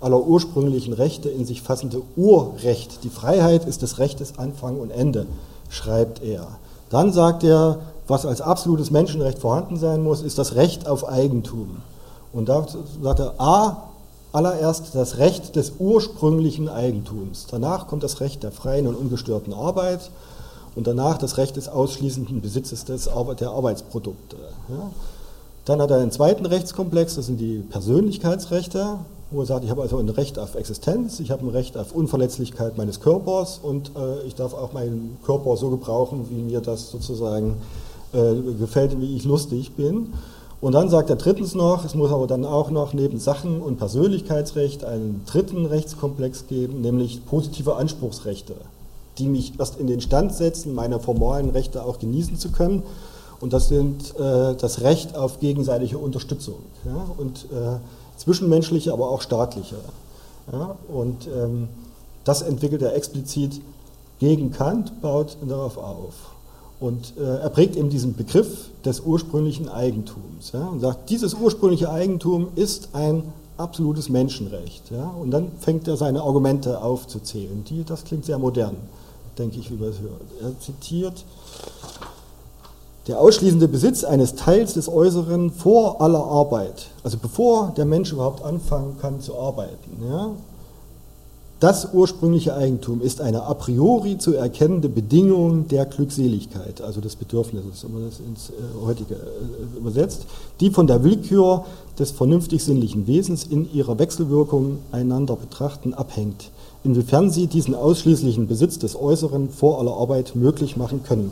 aller 0.00 0.20
ursprünglichen 0.20 0.94
Rechte 0.94 1.28
in 1.28 1.44
sich 1.44 1.62
fassende 1.62 2.02
Urrecht. 2.16 3.04
Die 3.04 3.10
Freiheit 3.10 3.66
ist 3.66 3.82
das 3.82 3.98
Recht 3.98 4.20
des 4.20 4.38
Anfang 4.38 4.78
und 4.78 4.90
Ende, 4.90 5.26
schreibt 5.68 6.22
er. 6.22 6.48
Dann 6.90 7.12
sagt 7.12 7.44
er, 7.44 7.78
was 8.08 8.26
als 8.26 8.40
absolutes 8.40 8.90
Menschenrecht 8.90 9.38
vorhanden 9.38 9.76
sein 9.76 10.02
muss, 10.02 10.22
ist 10.22 10.38
das 10.38 10.54
Recht 10.54 10.88
auf 10.88 11.08
Eigentum. 11.08 11.76
Und 12.32 12.48
da 12.48 12.66
sagt 13.02 13.20
er, 13.20 13.34
a, 13.38 13.82
allererst 14.32 14.94
das 14.94 15.18
Recht 15.18 15.56
des 15.56 15.74
ursprünglichen 15.78 16.68
Eigentums. 16.68 17.46
Danach 17.50 17.86
kommt 17.86 18.02
das 18.02 18.20
Recht 18.20 18.42
der 18.42 18.50
freien 18.50 18.86
und 18.86 18.96
ungestörten 18.96 19.52
Arbeit 19.52 20.10
und 20.74 20.86
danach 20.86 21.18
das 21.18 21.36
Recht 21.36 21.56
des 21.56 21.68
ausschließenden 21.68 22.40
Besitzes 22.40 22.84
des, 22.84 23.10
der 23.38 23.50
Arbeitsprodukte. 23.50 24.36
Ja. 24.68 24.90
Dann 25.64 25.80
hat 25.80 25.90
er 25.90 25.98
einen 25.98 26.10
zweiten 26.10 26.44
Rechtskomplex, 26.44 27.14
das 27.14 27.26
sind 27.26 27.38
die 27.38 27.58
Persönlichkeitsrechte, 27.58 28.98
wo 29.30 29.40
er 29.40 29.46
sagt, 29.46 29.64
ich 29.64 29.70
habe 29.70 29.82
also 29.82 29.98
ein 29.98 30.08
Recht 30.08 30.38
auf 30.38 30.54
Existenz, 30.56 31.20
ich 31.20 31.30
habe 31.30 31.46
ein 31.46 31.50
Recht 31.50 31.76
auf 31.76 31.92
Unverletzlichkeit 31.92 32.76
meines 32.76 33.00
Körpers 33.00 33.60
und 33.62 33.92
äh, 33.96 34.26
ich 34.26 34.34
darf 34.34 34.54
auch 34.54 34.72
meinen 34.72 35.18
Körper 35.24 35.56
so 35.56 35.70
gebrauchen, 35.70 36.26
wie 36.30 36.42
mir 36.42 36.60
das 36.60 36.90
sozusagen 36.90 37.56
äh, 38.12 38.34
gefällt, 38.58 39.00
wie 39.00 39.16
ich 39.16 39.24
lustig 39.24 39.72
bin. 39.76 40.12
Und 40.60 40.72
dann 40.72 40.90
sagt 40.90 41.10
er 41.10 41.16
drittens 41.16 41.54
noch, 41.54 41.84
es 41.84 41.94
muss 41.94 42.12
aber 42.12 42.26
dann 42.26 42.44
auch 42.44 42.70
noch 42.70 42.92
neben 42.92 43.18
Sachen- 43.18 43.62
und 43.62 43.78
Persönlichkeitsrecht 43.78 44.84
einen 44.84 45.22
dritten 45.26 45.66
Rechtskomplex 45.66 46.46
geben, 46.46 46.82
nämlich 46.82 47.24
positive 47.26 47.76
Anspruchsrechte 47.76 48.54
die 49.18 49.28
mich 49.28 49.58
erst 49.58 49.78
in 49.78 49.86
den 49.86 50.00
Stand 50.00 50.34
setzen, 50.34 50.74
meine 50.74 51.00
formalen 51.00 51.50
Rechte 51.50 51.84
auch 51.84 51.98
genießen 51.98 52.38
zu 52.38 52.50
können. 52.50 52.82
Und 53.40 53.52
das 53.52 53.68
sind 53.68 54.14
äh, 54.18 54.54
das 54.54 54.82
Recht 54.82 55.16
auf 55.16 55.40
gegenseitige 55.40 55.98
Unterstützung 55.98 56.60
ja, 56.84 57.06
und 57.16 57.46
äh, 57.52 57.78
zwischenmenschliche, 58.16 58.92
aber 58.92 59.10
auch 59.10 59.20
staatliche. 59.20 59.76
Ja, 60.52 60.76
und 60.88 61.26
ähm, 61.26 61.68
das 62.24 62.42
entwickelt 62.42 62.82
er 62.82 62.94
explizit 62.94 63.60
gegen 64.20 64.52
Kant, 64.52 65.00
baut 65.02 65.36
darauf 65.46 65.76
auf. 65.76 66.14
Und 66.78 67.14
äh, 67.18 67.38
er 67.38 67.50
prägt 67.50 67.76
eben 67.76 67.90
diesen 67.90 68.14
Begriff 68.14 68.70
des 68.84 69.00
ursprünglichen 69.00 69.68
Eigentums 69.68 70.52
ja, 70.52 70.66
und 70.66 70.80
sagt, 70.80 71.10
dieses 71.10 71.34
ursprüngliche 71.34 71.90
Eigentum 71.90 72.48
ist 72.54 72.90
ein 72.92 73.24
absolutes 73.56 74.08
Menschenrecht. 74.08 74.90
Ja, 74.90 75.08
und 75.20 75.32
dann 75.32 75.52
fängt 75.58 75.86
er 75.88 75.96
seine 75.96 76.22
Argumente 76.22 76.80
aufzuzählen. 76.80 77.64
Die, 77.68 77.84
das 77.84 78.04
klingt 78.04 78.24
sehr 78.24 78.38
modern 78.38 78.76
denke 79.38 79.58
ich, 79.58 79.70
wie 79.70 79.76
man 79.76 79.90
es 79.90 80.00
hört. 80.00 80.20
Er 80.40 80.58
zitiert, 80.60 81.24
der 83.08 83.20
ausschließende 83.20 83.68
Besitz 83.68 84.04
eines 84.04 84.34
Teils 84.34 84.74
des 84.74 84.88
Äußeren 84.88 85.50
vor 85.50 86.00
aller 86.00 86.24
Arbeit, 86.24 86.86
also 87.02 87.18
bevor 87.18 87.72
der 87.76 87.84
Mensch 87.84 88.12
überhaupt 88.12 88.44
anfangen 88.44 88.96
kann 89.00 89.20
zu 89.20 89.36
arbeiten, 89.36 90.04
ja, 90.08 90.30
das 91.62 91.90
ursprüngliche 91.92 92.56
Eigentum 92.56 93.00
ist 93.00 93.20
eine 93.20 93.44
a 93.44 93.54
priori 93.54 94.18
zu 94.18 94.34
erkennende 94.34 94.88
Bedingung 94.88 95.68
der 95.68 95.86
Glückseligkeit, 95.86 96.80
also 96.80 97.00
des 97.00 97.14
Bedürfnisses, 97.14 97.84
wenn 97.84 97.92
man 97.92 98.10
das 98.10 98.18
ins 98.18 98.50
äh, 98.50 98.84
heutige 98.84 99.14
äh, 99.14 99.78
übersetzt, 99.78 100.26
die 100.58 100.70
von 100.70 100.88
der 100.88 101.04
Willkür 101.04 101.64
des 102.00 102.10
vernünftig 102.10 102.64
sinnlichen 102.64 103.06
Wesens 103.06 103.44
in 103.44 103.72
ihrer 103.72 104.00
Wechselwirkung 104.00 104.78
einander 104.90 105.36
betrachten 105.36 105.94
abhängt 105.94 106.50
inwiefern 106.84 107.30
sie 107.30 107.46
diesen 107.46 107.74
ausschließlichen 107.74 108.46
Besitz 108.46 108.78
des 108.78 108.96
Äußeren 108.96 109.50
vor 109.50 109.78
aller 109.78 109.92
Arbeit 109.92 110.34
möglich 110.34 110.76
machen 110.76 111.02
können. 111.02 111.30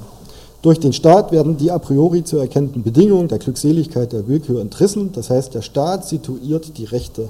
Durch 0.63 0.79
den 0.79 0.93
Staat 0.93 1.33
werden 1.33 1.57
die 1.57 1.71
a 1.71 1.79
priori 1.79 2.23
zu 2.23 2.37
erkennenden 2.37 2.83
Bedingungen 2.83 3.29
der 3.29 3.39
Glückseligkeit 3.39 4.13
der 4.13 4.29
Willkür 4.29 4.61
entrissen, 4.61 5.11
das 5.13 5.31
heißt 5.31 5.55
der 5.55 5.63
Staat 5.63 6.07
situiert 6.07 6.77
die 6.77 6.85
Rechte 6.85 7.29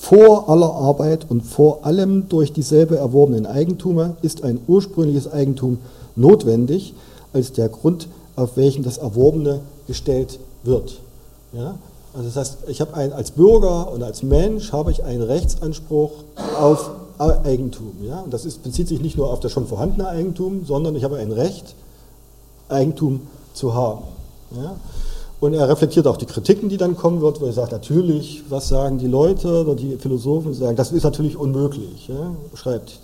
vor 0.00 0.48
aller 0.48 0.72
Arbeit 0.72 1.26
und 1.28 1.42
vor 1.42 1.84
allem 1.84 2.30
durch 2.30 2.54
dieselbe 2.54 2.96
erworbenen 2.96 3.44
Eigentume 3.44 4.16
ist 4.22 4.42
ein 4.42 4.58
ursprüngliches 4.66 5.30
Eigentum 5.30 5.76
notwendig 6.16 6.94
als 7.34 7.52
der 7.52 7.68
Grund, 7.68 8.08
auf 8.34 8.56
welchen 8.56 8.82
das 8.82 8.96
Erworbene 8.96 9.60
gestellt 9.86 10.38
wird. 10.64 11.00
Ja? 11.52 11.74
Also 12.14 12.28
das 12.28 12.36
heißt, 12.36 12.58
ich 12.68 12.80
habe 12.80 12.94
ein, 12.94 13.12
als 13.12 13.32
Bürger 13.32 13.92
und 13.92 14.02
als 14.02 14.22
Mensch 14.22 14.72
habe 14.72 14.90
ich 14.90 15.04
einen 15.04 15.22
Rechtsanspruch 15.22 16.12
auf 16.58 16.90
Eigentum. 17.20 17.92
Ja? 18.02 18.20
Und 18.20 18.32
das 18.32 18.44
ist, 18.44 18.62
bezieht 18.62 18.88
sich 18.88 19.00
nicht 19.00 19.16
nur 19.16 19.30
auf 19.30 19.40
das 19.40 19.52
schon 19.52 19.66
vorhandene 19.66 20.08
Eigentum, 20.08 20.64
sondern 20.64 20.96
ich 20.96 21.04
habe 21.04 21.16
ein 21.16 21.32
Recht, 21.32 21.74
Eigentum 22.68 23.22
zu 23.52 23.74
haben. 23.74 24.04
Ja? 24.56 24.76
Und 25.40 25.54
er 25.54 25.68
reflektiert 25.68 26.06
auch 26.06 26.16
die 26.16 26.26
Kritiken, 26.26 26.68
die 26.68 26.76
dann 26.76 26.96
kommen 26.96 27.20
wird, 27.20 27.40
wo 27.40 27.46
er 27.46 27.52
sagt, 27.52 27.72
natürlich, 27.72 28.42
was 28.48 28.68
sagen 28.68 28.98
die 28.98 29.06
Leute 29.06 29.62
oder 29.62 29.74
die 29.74 29.96
Philosophen 29.96 30.54
sagen, 30.54 30.76
das 30.76 30.92
ist 30.92 31.04
natürlich 31.04 31.36
unmöglich. 31.36 32.08
Ja? 32.08 32.34
Schreibt, 32.54 33.00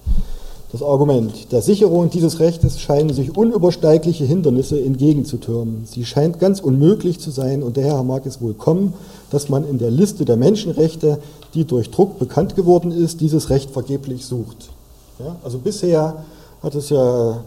Das 0.72 0.82
Argument 0.82 1.52
der 1.52 1.62
Sicherung 1.62 2.10
dieses 2.10 2.40
Rechtes 2.40 2.80
scheinen 2.80 3.14
sich 3.14 3.36
unübersteigliche 3.36 4.24
Hindernisse 4.24 4.82
entgegenzutürmen. 4.82 5.84
Sie 5.86 6.04
scheint 6.04 6.40
ganz 6.40 6.60
unmöglich 6.60 7.20
zu 7.20 7.30
sein 7.30 7.62
und 7.62 7.76
daher 7.76 8.02
mag 8.02 8.26
es 8.26 8.40
wohl 8.40 8.52
kommen, 8.52 8.92
dass 9.30 9.48
man 9.48 9.66
in 9.66 9.78
der 9.78 9.92
Liste 9.92 10.24
der 10.24 10.36
Menschenrechte, 10.36 11.18
die 11.56 11.64
durch 11.64 11.90
Druck 11.90 12.18
bekannt 12.18 12.54
geworden 12.54 12.92
ist, 12.92 13.20
dieses 13.20 13.50
Recht 13.50 13.70
vergeblich 13.70 14.26
sucht. 14.26 14.68
Ja, 15.18 15.36
also 15.42 15.58
bisher 15.58 16.24
hat 16.62 16.74
es 16.74 16.90
ja 16.90 17.40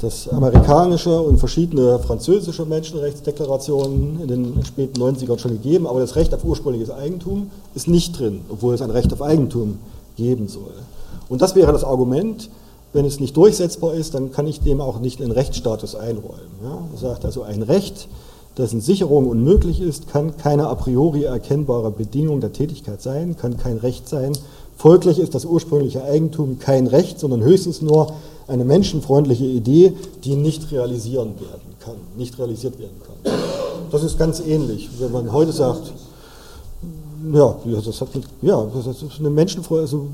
das 0.00 0.28
amerikanische 0.28 1.20
und 1.20 1.38
verschiedene 1.38 1.98
französische 1.98 2.66
Menschenrechtsdeklarationen 2.66 4.20
in 4.20 4.28
den 4.28 4.64
späten 4.64 5.00
90ern 5.00 5.38
schon 5.38 5.52
gegeben, 5.52 5.86
aber 5.86 6.00
das 6.00 6.16
Recht 6.16 6.34
auf 6.34 6.44
ursprüngliches 6.44 6.90
Eigentum 6.90 7.50
ist 7.74 7.88
nicht 7.88 8.18
drin, 8.18 8.42
obwohl 8.50 8.74
es 8.74 8.82
ein 8.82 8.90
Recht 8.90 9.12
auf 9.12 9.22
Eigentum 9.22 9.78
geben 10.16 10.48
soll. 10.48 10.74
Und 11.28 11.40
das 11.40 11.54
wäre 11.54 11.72
das 11.72 11.84
Argument, 11.84 12.50
wenn 12.92 13.04
es 13.04 13.20
nicht 13.20 13.36
durchsetzbar 13.36 13.94
ist, 13.94 14.14
dann 14.14 14.32
kann 14.32 14.46
ich 14.46 14.60
dem 14.60 14.80
auch 14.80 15.00
nicht 15.00 15.20
einen 15.20 15.32
Rechtsstatus 15.32 15.94
einräumen. 15.94 16.50
Ja? 16.62 16.78
Sagt 17.00 17.24
also, 17.24 17.42
ein 17.42 17.62
Recht, 17.62 18.08
dessen 18.58 18.80
Sicherung 18.80 19.26
unmöglich 19.28 19.80
ist, 19.80 20.08
kann 20.08 20.36
keine 20.36 20.68
a 20.68 20.74
priori 20.74 21.24
erkennbare 21.24 21.90
Bedingung 21.90 22.40
der 22.40 22.52
Tätigkeit 22.52 23.02
sein, 23.02 23.36
kann 23.36 23.56
kein 23.58 23.76
Recht 23.76 24.08
sein. 24.08 24.32
Folglich 24.76 25.18
ist 25.18 25.34
das 25.34 25.44
ursprüngliche 25.44 26.04
Eigentum 26.04 26.58
kein 26.58 26.86
Recht, 26.86 27.20
sondern 27.20 27.42
höchstens 27.42 27.82
nur 27.82 28.12
eine 28.46 28.64
menschenfreundliche 28.64 29.44
Idee, 29.44 29.92
die 30.24 30.36
nicht 30.36 30.70
realisieren 30.70 31.34
werden 31.40 31.74
kann, 31.80 31.96
nicht 32.16 32.38
realisiert 32.38 32.78
werden 32.78 32.96
kann. 33.04 33.32
Das 33.90 34.02
ist 34.02 34.18
ganz 34.18 34.40
ähnlich, 34.40 34.88
wenn 34.98 35.12
man 35.12 35.32
heute 35.32 35.52
sagt, 35.52 35.92
ja, 37.32 37.56
das, 37.84 38.00
hat, 38.00 38.08
ja, 38.42 38.66
das 38.74 38.86
ist 38.86 39.18
eine 39.18 39.30
menschenfreundliche, 39.30 39.96
also, 39.96 40.06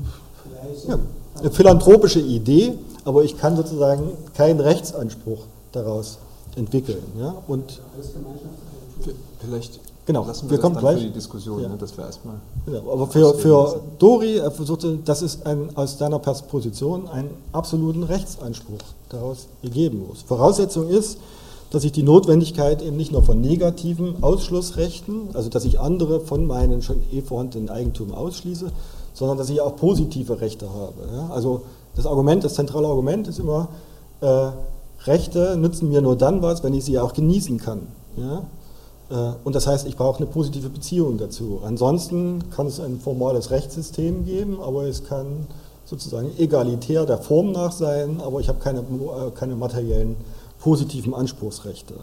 ja, 0.87 0.99
eine 1.39 1.51
philanthropische 1.51 2.19
Idee, 2.19 2.73
aber 3.05 3.23
ich 3.23 3.37
kann 3.37 3.55
sozusagen 3.55 4.03
keinen 4.35 4.59
Rechtsanspruch 4.59 5.39
daraus 5.71 6.17
entwickeln. 6.55 7.03
Ja? 7.19 7.35
Und 7.47 7.81
vielleicht 9.39 9.79
genau, 10.05 10.25
lassen 10.25 10.45
wir, 10.45 10.51
wir 10.51 10.57
das 10.57 10.61
kommen 10.63 10.75
dann 10.75 10.83
gleich. 10.83 10.97
für 10.99 11.07
die 11.07 11.13
Diskussion, 11.13 11.61
Ja. 11.61 11.69
ne, 11.69 11.77
dass 11.77 11.97
wir 11.97 12.05
erstmal 12.05 12.35
Ja, 12.71 12.79
aber 12.79 13.07
für, 13.07 13.33
für 13.35 13.81
Dori, 13.99 14.37
er 14.37 14.51
versuchte, 14.51 14.97
das 15.03 15.21
ist 15.21 15.45
ein, 15.45 15.75
aus 15.75 15.97
seiner 15.97 16.19
Position 16.19 17.07
einen 17.07 17.31
absoluten 17.51 18.03
Rechtsanspruch 18.03 18.79
daraus 19.09 19.47
gegeben 19.61 20.05
muss. 20.07 20.21
Voraussetzung 20.21 20.89
ist, 20.89 21.17
dass 21.71 21.83
ich 21.83 21.91
die 21.91 22.03
Notwendigkeit 22.03 22.83
eben 22.83 22.97
nicht 22.97 23.11
nur 23.11 23.23
von 23.23 23.41
negativen 23.41 24.21
Ausschlussrechten, 24.21 25.29
also 25.33 25.49
dass 25.49 25.65
ich 25.65 25.79
andere 25.79 26.19
von 26.19 26.45
meinen 26.45 26.83
schon 26.83 26.97
eh 27.11 27.21
vorhandenen 27.21 27.69
Eigentum 27.69 28.13
ausschließe, 28.13 28.71
sondern 29.15 29.37
dass 29.39 29.49
ich 29.49 29.59
auch 29.59 29.75
positive 29.75 30.39
Rechte 30.39 30.69
habe. 30.69 30.93
Ja? 31.15 31.29
Also 31.33 31.63
das 31.95 32.05
Argument, 32.05 32.43
das 32.43 32.53
zentrale 32.53 32.87
Argument 32.87 33.27
ist 33.27 33.39
immer, 33.39 33.69
äh, 34.21 34.49
Rechte 35.05 35.57
nützen 35.57 35.89
mir 35.89 36.01
nur 36.01 36.15
dann 36.15 36.41
was, 36.41 36.63
wenn 36.63 36.73
ich 36.73 36.85
sie 36.85 36.99
auch 36.99 37.13
genießen 37.13 37.57
kann. 37.57 37.87
Ja? 38.15 38.43
Äh, 39.09 39.33
Und 39.43 39.55
das 39.55 39.67
heißt, 39.67 39.87
ich 39.87 39.97
brauche 39.97 40.17
eine 40.17 40.27
positive 40.27 40.69
Beziehung 40.69 41.17
dazu. 41.17 41.61
Ansonsten 41.65 42.49
kann 42.51 42.67
es 42.67 42.79
ein 42.79 42.99
formales 42.99 43.51
Rechtssystem 43.51 44.25
geben, 44.25 44.59
aber 44.61 44.83
es 44.83 45.03
kann 45.03 45.47
sozusagen 45.85 46.31
egalitär 46.37 47.05
der 47.05 47.17
Form 47.17 47.51
nach 47.51 47.71
sein, 47.71 48.21
aber 48.21 48.39
ich 48.39 48.47
habe 48.47 48.59
keine, 48.59 48.79
äh, 48.79 49.31
keine 49.35 49.55
materiellen 49.55 50.15
positiven 50.59 51.13
Anspruchsrechte. 51.13 51.95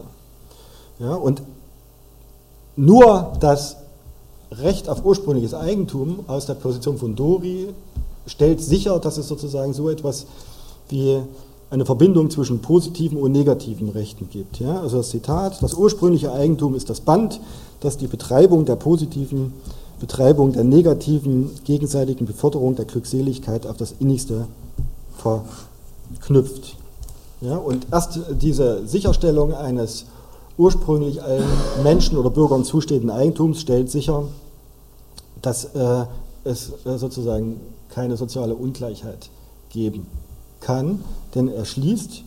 Ja, 0.98 1.14
und 1.14 1.42
nur 2.76 3.32
das 3.40 3.76
Recht 4.52 4.88
auf 4.88 5.04
ursprüngliches 5.04 5.54
Eigentum 5.54 6.24
aus 6.26 6.46
der 6.46 6.54
Position 6.54 6.98
von 6.98 7.16
Dori 7.16 7.68
stellt 8.26 8.60
sicher, 8.60 8.98
dass 8.98 9.16
es 9.16 9.28
sozusagen 9.28 9.72
so 9.72 9.88
etwas 9.88 10.26
wie 10.88 11.20
eine 11.70 11.86
Verbindung 11.86 12.30
zwischen 12.30 12.60
positiven 12.60 13.18
und 13.18 13.32
negativen 13.32 13.88
Rechten 13.90 14.28
gibt. 14.28 14.58
Ja? 14.58 14.80
Also 14.80 14.98
das 14.98 15.10
Zitat, 15.10 15.62
das 15.62 15.74
ursprüngliche 15.74 16.32
Eigentum 16.32 16.74
ist 16.74 16.90
das 16.90 17.00
Band, 17.00 17.40
das 17.80 17.96
die 17.96 18.08
Betreibung 18.08 18.64
der 18.64 18.76
positiven, 18.76 19.52
Betreibung 20.00 20.52
der 20.52 20.64
negativen, 20.64 21.50
gegenseitigen 21.64 22.26
Beförderung 22.26 22.74
der 22.74 22.86
Glückseligkeit 22.86 23.66
auf 23.66 23.76
das 23.76 23.94
Innigste 24.00 24.46
verknüpft. 25.16 26.76
Ja? 27.40 27.56
Und 27.56 27.86
erst 27.92 28.18
diese 28.40 28.86
Sicherstellung 28.86 29.54
eines 29.54 30.06
ursprünglich 30.58 31.22
allen 31.22 31.46
Menschen 31.84 32.18
oder 32.18 32.30
Bürgern 32.30 32.64
zustehenden 32.64 33.10
Eigentums 33.10 33.60
stellt 33.60 33.90
sicher, 33.90 34.24
dass 35.40 35.66
äh, 35.66 36.04
es 36.44 36.72
äh, 36.84 36.98
sozusagen 36.98 37.60
keine 37.90 38.16
soziale 38.16 38.54
Ungleichheit 38.54 39.30
geben 39.70 40.06
kann, 40.60 41.02
denn 41.34 41.48
er 41.48 41.64
schließt 41.64 42.24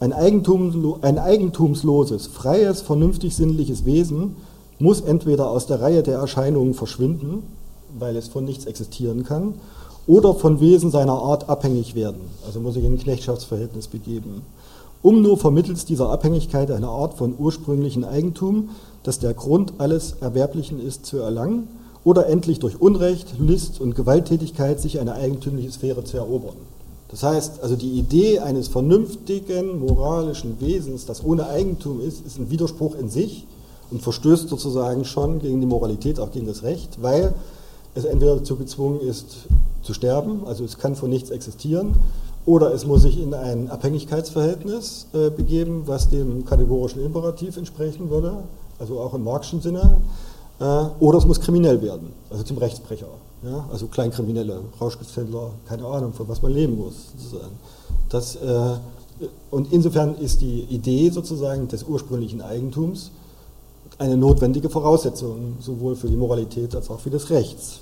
ein, 0.00 0.12
Eigentum, 0.12 0.96
ein 1.02 1.18
eigentumsloses, 1.18 2.28
freies, 2.28 2.82
vernünftig 2.82 3.34
sinnliches 3.34 3.84
Wesen 3.84 4.36
muss 4.78 5.00
entweder 5.00 5.50
aus 5.50 5.66
der 5.66 5.80
Reihe 5.80 6.04
der 6.04 6.18
Erscheinungen 6.18 6.74
verschwinden, 6.74 7.42
weil 7.98 8.16
es 8.16 8.28
von 8.28 8.44
nichts 8.44 8.66
existieren 8.66 9.24
kann, 9.24 9.54
oder 10.06 10.34
von 10.34 10.60
Wesen 10.60 10.90
seiner 10.90 11.14
Art 11.14 11.48
abhängig 11.48 11.94
werden, 11.94 12.20
also 12.46 12.60
muss 12.60 12.74
sich 12.74 12.84
in 12.84 12.92
ein 12.92 12.98
Knechtschaftsverhältnis 12.98 13.88
begeben, 13.88 14.42
um 15.02 15.20
nur 15.20 15.36
vermittels 15.36 15.84
dieser 15.84 16.10
Abhängigkeit 16.10 16.70
eine 16.70 16.88
Art 16.88 17.14
von 17.14 17.34
ursprünglichen 17.36 18.04
Eigentum, 18.04 18.70
das 19.02 19.18
der 19.18 19.34
Grund 19.34 19.74
alles 19.78 20.12
Erwerblichen 20.20 20.80
ist, 20.80 21.06
zu 21.06 21.18
erlangen, 21.18 21.68
oder 22.04 22.28
endlich 22.28 22.60
durch 22.60 22.80
Unrecht, 22.80 23.34
List 23.38 23.80
und 23.80 23.96
Gewalttätigkeit 23.96 24.80
sich 24.80 25.00
eine 25.00 25.14
eigentümliche 25.14 25.72
Sphäre 25.72 26.04
zu 26.04 26.16
erobern. 26.16 26.56
Das 27.10 27.22
heißt, 27.22 27.62
also 27.62 27.74
die 27.74 27.98
Idee 27.98 28.40
eines 28.40 28.68
vernünftigen, 28.68 29.78
moralischen 29.78 30.60
Wesens, 30.60 31.06
das 31.06 31.24
ohne 31.24 31.48
Eigentum 31.48 32.00
ist, 32.00 32.24
ist 32.26 32.38
ein 32.38 32.50
Widerspruch 32.50 32.94
in 32.96 33.08
sich 33.08 33.46
und 33.90 34.02
verstößt 34.02 34.48
sozusagen 34.48 35.04
schon 35.04 35.38
gegen 35.38 35.60
die 35.60 35.66
Moralität, 35.66 36.20
auch 36.20 36.30
gegen 36.30 36.46
das 36.46 36.62
Recht, 36.62 37.02
weil 37.02 37.32
es 37.94 38.04
entweder 38.04 38.36
dazu 38.36 38.56
gezwungen 38.56 39.00
ist, 39.00 39.46
zu 39.82 39.94
sterben, 39.94 40.42
also 40.46 40.64
es 40.64 40.76
kann 40.76 40.96
von 40.96 41.08
nichts 41.08 41.30
existieren, 41.30 41.94
oder 42.44 42.72
es 42.72 42.86
muss 42.86 43.02
sich 43.02 43.20
in 43.20 43.32
ein 43.32 43.70
Abhängigkeitsverhältnis 43.70 45.06
äh, 45.12 45.30
begeben, 45.30 45.82
was 45.86 46.10
dem 46.10 46.44
kategorischen 46.44 47.02
Imperativ 47.04 47.56
entsprechen 47.56 48.10
würde, 48.10 48.44
also 48.78 49.00
auch 49.00 49.14
im 49.14 49.24
Marxischen 49.24 49.62
Sinne, 49.62 49.98
äh, 50.60 50.64
oder 51.00 51.18
es 51.18 51.26
muss 51.26 51.40
kriminell 51.40 51.80
werden, 51.80 52.12
also 52.30 52.42
zum 52.44 52.58
Rechtsbrecher. 52.58 53.08
Ja? 53.42 53.68
Also 53.70 53.86
Kleinkriminelle, 53.86 54.60
Rauschgiftshändler, 54.80 55.50
keine 55.68 55.86
Ahnung, 55.86 56.12
von 56.12 56.28
was 56.28 56.42
man 56.42 56.52
leben 56.52 56.76
muss. 56.76 57.12
Sozusagen. 57.16 57.58
Das, 58.08 58.36
äh, 58.36 58.76
und 59.50 59.72
insofern 59.72 60.16
ist 60.16 60.40
die 60.40 60.62
Idee 60.62 61.10
sozusagen 61.10 61.68
des 61.68 61.82
ursprünglichen 61.84 62.40
Eigentums 62.40 63.10
eine 63.98 64.16
notwendige 64.16 64.70
Voraussetzung, 64.70 65.56
sowohl 65.60 65.96
für 65.96 66.08
die 66.08 66.16
Moralität 66.16 66.74
als 66.74 66.88
auch 66.88 67.00
für 67.00 67.10
das 67.10 67.30
Rechts. 67.30 67.80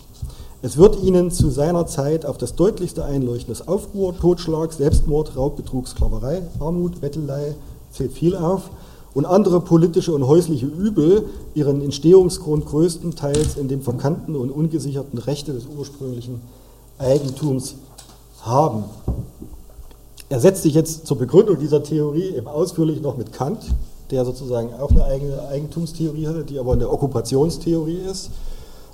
Es 0.62 0.78
wird 0.78 1.02
ihnen 1.02 1.30
zu 1.30 1.50
seiner 1.50 1.86
Zeit 1.86 2.24
auf 2.24 2.38
das 2.38 2.54
deutlichste 2.54 3.04
einleuchten, 3.04 3.52
dass 3.52 3.68
Aufruhr, 3.68 4.16
Totschlag, 4.18 4.72
Selbstmord, 4.72 5.36
Raub, 5.36 5.56
Betrug, 5.56 5.86
Sklaverei, 5.86 6.42
Armut, 6.58 7.00
Bettelei, 7.00 7.54
zählt 7.92 8.12
viel 8.12 8.34
auf, 8.34 8.70
und 9.16 9.24
andere 9.24 9.62
politische 9.62 10.12
und 10.14 10.26
häusliche 10.26 10.66
Übel 10.66 11.24
ihren 11.54 11.80
Entstehungsgrund 11.80 12.66
größtenteils 12.66 13.56
in 13.56 13.66
dem 13.66 13.80
verkannten 13.80 14.36
und 14.36 14.50
ungesicherten 14.50 15.18
Rechte 15.18 15.54
des 15.54 15.64
ursprünglichen 15.74 16.42
Eigentums 16.98 17.76
haben. 18.42 18.84
Er 20.28 20.38
setzt 20.38 20.64
sich 20.64 20.74
jetzt 20.74 21.06
zur 21.06 21.16
Begründung 21.16 21.58
dieser 21.58 21.82
Theorie 21.82 22.34
eben 22.36 22.46
ausführlich 22.46 23.00
noch 23.00 23.16
mit 23.16 23.32
Kant, 23.32 23.60
der 24.10 24.26
sozusagen 24.26 24.74
auch 24.74 24.90
eine 24.90 25.04
eigene 25.04 25.48
Eigentumstheorie 25.48 26.26
hatte, 26.26 26.44
die 26.44 26.58
aber 26.58 26.74
eine 26.74 26.90
Okkupationstheorie 26.90 28.00
ist, 28.10 28.28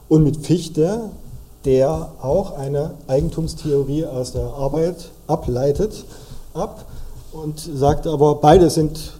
und 0.08 0.22
mit 0.22 0.36
Fichte, 0.36 1.10
der 1.64 2.12
auch 2.22 2.56
eine 2.56 2.94
Eigentumstheorie 3.08 4.06
aus 4.06 4.30
der 4.30 4.54
Arbeit 4.54 5.10
ableitet, 5.26 6.04
ab 6.54 6.84
und 7.32 7.58
sagt 7.58 8.06
aber, 8.06 8.36
beide 8.36 8.70
sind 8.70 9.14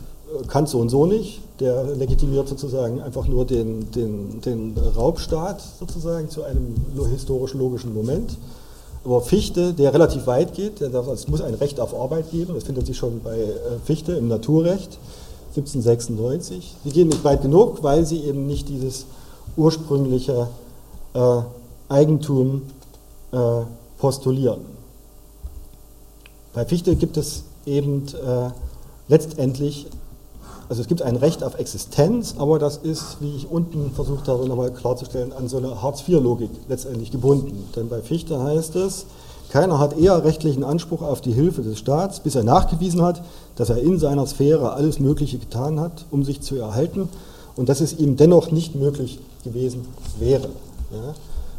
Kant 0.49 0.69
so 0.69 0.79
und 0.79 0.89
so 0.89 1.07
nicht. 1.07 1.41
Der 1.61 1.85
legitimiert 1.85 2.49
sozusagen 2.49 3.01
einfach 3.01 3.27
nur 3.27 3.45
den, 3.45 3.91
den, 3.93 4.41
den 4.41 4.75
Raubstaat 4.97 5.63
sozusagen 5.79 6.29
zu 6.29 6.43
einem 6.43 6.75
historisch-logischen 7.11 7.95
Moment. 7.95 8.37
Aber 9.05 9.21
Fichte, 9.21 9.73
der 9.73 9.93
relativ 9.93 10.27
weit 10.27 10.55
geht, 10.55 10.81
der 10.81 10.91
sagt, 10.91 11.09
es 11.09 11.29
muss 11.29 11.41
ein 11.41 11.55
Recht 11.55 11.81
auf 11.81 11.95
Arbeit 11.95 12.31
geben, 12.31 12.55
das 12.55 12.65
findet 12.65 12.87
sich 12.87 12.97
schon 12.97 13.21
bei 13.23 13.37
äh, 13.37 13.57
Fichte 13.85 14.13
im 14.13 14.29
Naturrecht 14.29 14.99
1796. 15.57 16.77
Sie 16.85 16.91
gehen 16.91 17.09
nicht 17.09 17.25
weit 17.25 17.43
genug, 17.43 17.83
weil 17.83 18.07
sie 18.07 18.23
eben 18.25 18.47
nicht 18.47 18.69
dieses 18.69 19.07
ursprüngliche 19.57 20.49
äh, 21.15 21.39
Eigentum 21.89 22.63
äh, 23.33 23.63
postulieren. 23.99 24.61
Bei 26.55 26.65
Fichte 26.65 26.97
gibt 26.97 27.17
es 27.17 27.45
eben 27.67 28.07
äh, 28.09 28.51
letztendlich 29.09 29.87
also 30.73 30.81
es 30.81 30.89
gibt 30.89 31.03
ein 31.03 31.17
Recht 31.17 31.45
auf 31.45 31.59
Existenz, 31.59 32.37
aber 32.39 32.59
das 32.59 32.79
ist, 32.79 33.19
wie 33.21 33.37
ich 33.37 33.51
unten 33.51 33.91
versucht 33.95 34.27
habe, 34.27 34.49
nochmal 34.49 34.71
klarzustellen, 34.71 35.31
an 35.31 35.47
so 35.47 35.59
eine 35.59 35.83
Hartz-IV-Logik 35.83 36.49
letztendlich 36.67 37.11
gebunden. 37.11 37.69
Denn 37.77 37.91
bei 37.91 38.01
Fichte 38.01 38.43
heißt 38.43 38.77
es, 38.77 39.05
Keiner 39.51 39.79
hat 39.79 39.99
eher 39.99 40.25
rechtlichen 40.25 40.65
Anspruch 40.65 41.03
auf 41.03 41.21
die 41.21 41.35
Hilfe 41.35 41.61
des 41.61 41.79
Staats, 41.79 42.21
bis 42.21 42.37
er 42.37 42.43
nachgewiesen 42.43 43.03
hat, 43.03 43.23
dass 43.57 43.69
er 43.69 43.83
in 43.83 43.99
seiner 43.99 44.27
Sphäre 44.27 44.73
alles 44.73 44.99
Mögliche 44.99 45.37
getan 45.37 45.79
hat, 45.79 46.07
um 46.11 46.25
sich 46.25 46.41
zu 46.41 46.57
erhalten 46.57 47.11
und 47.55 47.69
dass 47.69 47.83
es 47.83 47.99
ihm 47.99 48.17
dennoch 48.17 48.51
nicht 48.51 48.75
möglich 48.75 49.19
gewesen 49.45 49.85
wäre. 50.19 50.49
Ja? 50.91 51.15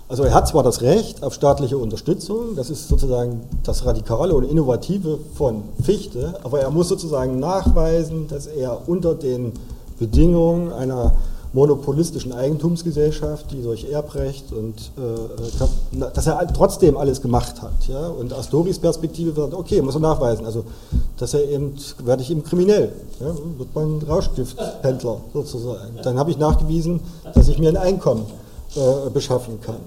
Also 0.09 0.23
er 0.23 0.33
hat 0.33 0.47
zwar 0.47 0.63
das 0.63 0.81
Recht 0.81 1.23
auf 1.23 1.33
staatliche 1.33 1.77
Unterstützung, 1.77 2.55
das 2.55 2.69
ist 2.69 2.87
sozusagen 2.87 3.41
das 3.63 3.85
Radikale 3.85 4.35
und 4.35 4.43
Innovative 4.43 5.17
von 5.35 5.63
Fichte, 5.81 6.35
aber 6.43 6.59
er 6.59 6.69
muss 6.69 6.89
sozusagen 6.89 7.39
nachweisen, 7.39 8.27
dass 8.27 8.45
er 8.45 8.87
unter 8.87 9.15
den 9.15 9.53
Bedingungen 9.97 10.71
einer 10.73 11.13
monopolistischen 11.53 12.33
Eigentumsgesellschaft, 12.33 13.51
die 13.51 13.61
durch 13.61 13.85
Erbrecht 13.85 14.51
und 14.51 14.91
äh, 14.97 15.99
dass 16.13 16.27
er 16.27 16.47
trotzdem 16.51 16.97
alles 16.97 17.21
gemacht 17.21 17.61
hat. 17.61 17.87
Ja? 17.87 18.07
Und 18.07 18.33
aus 18.33 18.49
Doris 18.49 18.79
Perspektive 18.79 19.35
wird, 19.35 19.53
okay, 19.53 19.81
muss 19.81 19.93
er 19.93 20.01
nachweisen, 20.01 20.45
also 20.45 20.65
dass 21.17 21.35
er 21.35 21.47
eben, 21.47 21.75
werde 22.03 22.23
ich 22.23 22.31
eben 22.31 22.43
kriminell, 22.43 22.91
ja? 23.19 23.27
wird 23.57 23.73
man 23.75 24.01
Rauschgifthändler 24.01 25.17
sozusagen. 25.31 25.99
Dann 26.03 26.17
habe 26.17 26.31
ich 26.31 26.39
nachgewiesen, 26.39 27.01
dass 27.35 27.47
ich 27.47 27.59
mir 27.59 27.69
ein 27.69 27.77
Einkommen 27.77 28.25
äh, 28.75 29.09
beschaffen 29.09 29.59
kann. 29.61 29.79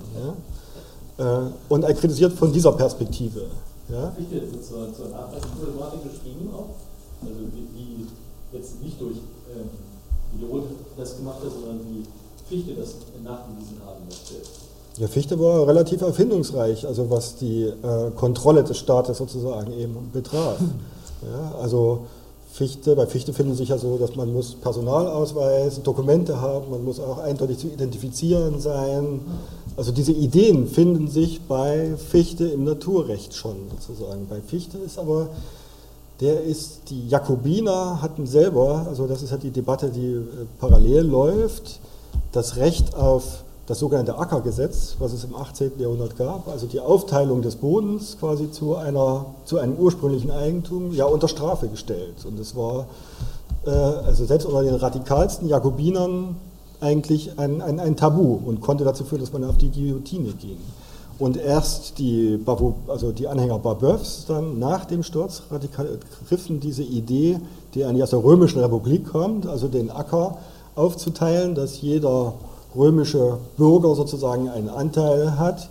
Ja? 1.19 1.47
Äh, 1.47 1.51
und 1.69 1.83
er 1.83 1.95
kritisiert 1.95 2.33
von 2.33 2.53
dieser 2.53 2.73
Perspektive. 2.73 3.47
Ja? 3.89 4.13
Fichte 4.17 4.37
ist 4.37 4.69
zur, 4.69 4.93
zur 4.95 5.09
Nachweisproblematik 5.09 6.01
geschrieben 6.05 6.51
auch, 6.55 6.75
also 7.23 7.41
wie, 7.53 7.69
wie 7.79 8.07
jetzt 8.57 8.83
nicht 8.83 9.01
durch 9.01 9.17
ähm, 9.55 9.71
Wiederholt 10.33 10.65
das 10.97 11.17
gemacht 11.17 11.39
hat, 11.45 11.53
sondern 11.53 11.81
wie 11.87 12.05
Fichte 12.49 12.75
das 12.75 12.95
nachgewiesen 13.23 13.81
haben 13.85 14.05
möchte. 14.07 14.35
Ja, 14.99 15.09
Fichte 15.09 15.39
war 15.39 15.67
relativ 15.67 16.01
erfindungsreich, 16.01 16.87
also 16.87 17.11
was 17.11 17.37
die 17.37 17.65
äh, 17.65 18.11
Kontrolle 18.17 18.65
des 18.65 18.79
Staates 18.79 19.19
sozusagen 19.19 19.73
eben 19.73 20.11
betraf. 20.13 20.59
Ja, 21.23 21.59
also 21.63 22.07
Fichte, 22.57 22.97
bei 22.97 23.07
Fichte 23.07 23.35
finden 23.35 23.55
sich 23.55 23.69
ja 23.69 23.77
so, 23.77 23.99
dass 23.99 24.17
man 24.17 24.33
muss 24.33 24.55
Personalausweis, 24.55 25.83
Dokumente 25.83 26.41
haben, 26.41 26.71
man 26.71 26.85
muss 26.85 26.99
auch 26.99 27.19
eindeutig 27.19 27.59
zu 27.59 27.67
identifizieren 27.67 28.61
sein. 28.61 29.21
Also 29.77 29.93
diese 29.93 30.13
Ideen 30.13 30.67
finden 30.67 31.09
sich 31.09 31.43
bei 31.43 31.97
Fichte 31.99 32.47
im 32.47 32.65
Naturrecht 32.65 33.35
schon 33.35 33.57
sozusagen. 33.73 34.27
Bei 34.27 34.41
Fichte 34.41 34.79
ist 34.79 34.99
aber 34.99 35.29
der 36.21 36.45
ist, 36.45 36.89
die 36.89 37.07
Jakobiner 37.09 38.01
hatten 38.01 38.27
selber, 38.27 38.87
also 38.89 39.07
das 39.07 39.23
ist 39.23 39.33
halt 39.33 39.43
die 39.43 39.51
Debatte, 39.51 39.91
die 39.91 40.13
äh, 40.13 40.25
parallel 40.59 41.03
läuft, 41.03 41.81
das 42.33 42.57
Recht 42.57 42.95
auf 42.95 43.45
das 43.67 43.81
sogenannte 43.81 44.17
Ackergesetz, 44.17 44.97
was 44.99 45.13
es 45.13 45.25
im 45.25 45.35
18. 45.35 45.73
Jahrhundert 45.79 46.17
gab, 46.17 46.49
also 46.49 46.67
die 46.67 46.81
Aufteilung 46.81 47.43
des 47.43 47.57
Bodens 47.57 48.17
quasi 48.19 48.51
zu, 48.51 48.77
einer, 48.77 49.27
zu 49.45 49.59
einem 49.59 49.77
ursprünglichen 49.77 50.31
Eigentum, 50.31 50.93
ja 50.93 51.07
unter 51.07 51.29
Strafe 51.29 51.69
gestellt. 51.69 52.25
Und 52.25 52.39
es 52.39 52.55
war 52.55 52.87
äh, 53.67 53.71
also 53.71 54.25
selbst 54.25 54.47
unter 54.47 54.63
den 54.63 54.75
radikalsten 54.75 55.49
Jakobinern 55.49 56.37
eigentlich 56.81 57.39
ein, 57.39 57.61
ein, 57.61 57.81
ein 57.81 57.97
Tabu 57.97 58.39
und 58.45 58.61
konnte 58.61 58.85
dazu 58.85 59.05
führen, 59.05 59.21
dass 59.21 59.33
man 59.33 59.45
auf 59.45 59.57
die 59.57 59.71
Guillotine 59.71 60.33
ging. 60.33 60.59
Und 61.19 61.39
erst 61.39 61.99
die, 61.99 62.39
also 62.89 63.11
die 63.11 63.27
Anhänger 63.27 63.59
Babeufs 63.59 64.27
dann 64.29 64.59
nach 64.59 64.85
dem 64.85 65.03
Sturz 65.03 65.43
griffen 66.29 66.61
diese 66.61 66.83
Idee, 66.83 67.41
die 67.75 67.85
eigentlich 67.85 68.03
aus 68.03 68.11
der 68.11 68.23
Römischen 68.23 68.61
Republik 68.61 69.11
kommt, 69.11 69.47
also 69.47 69.67
den 69.67 69.91
Acker 69.91 70.37
aufzuteilen, 70.75 71.55
dass 71.55 71.81
jeder 71.81 72.35
römische 72.77 73.39
Bürger 73.57 73.95
sozusagen 73.95 74.49
einen 74.49 74.69
Anteil 74.69 75.39
hat, 75.39 75.69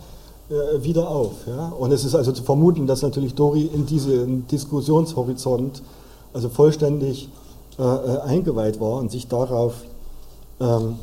äh, 0.49 0.83
wieder 0.83 1.09
auf. 1.09 1.33
Ja? 1.47 1.73
Und 1.77 1.91
es 1.91 2.05
ist 2.05 2.15
also 2.15 2.31
zu 2.31 2.43
vermuten, 2.43 2.87
dass 2.87 3.01
natürlich 3.01 3.35
Dori 3.35 3.69
in 3.73 3.85
diesen 3.85 4.47
Diskussionshorizont 4.47 5.81
also 6.33 6.49
vollständig 6.49 7.29
äh, 7.79 7.83
äh, 7.83 8.19
eingeweiht 8.21 8.79
war 8.79 8.99
und 8.99 9.11
sich 9.11 9.27
darauf 9.27 9.73
ähm, 10.59 10.95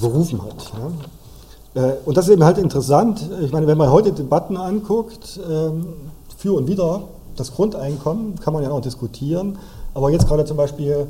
berufen 0.00 0.42
hat. 0.42 0.72
Ja? 1.74 1.90
Äh, 1.90 1.94
und 2.04 2.16
das 2.16 2.26
ist 2.26 2.32
eben 2.32 2.44
halt 2.44 2.58
interessant. 2.58 3.28
Ich 3.42 3.52
meine, 3.52 3.66
wenn 3.66 3.78
man 3.78 3.90
heute 3.90 4.12
Debatten 4.12 4.56
anguckt, 4.56 5.38
ähm, 5.48 5.86
für 6.36 6.54
und 6.54 6.68
wider 6.68 7.02
das 7.36 7.52
Grundeinkommen, 7.52 8.38
kann 8.40 8.52
man 8.52 8.62
ja 8.62 8.70
auch 8.70 8.80
diskutieren. 8.80 9.58
Aber 9.94 10.10
jetzt 10.10 10.28
gerade 10.28 10.44
zum 10.44 10.56
Beispiel 10.56 11.06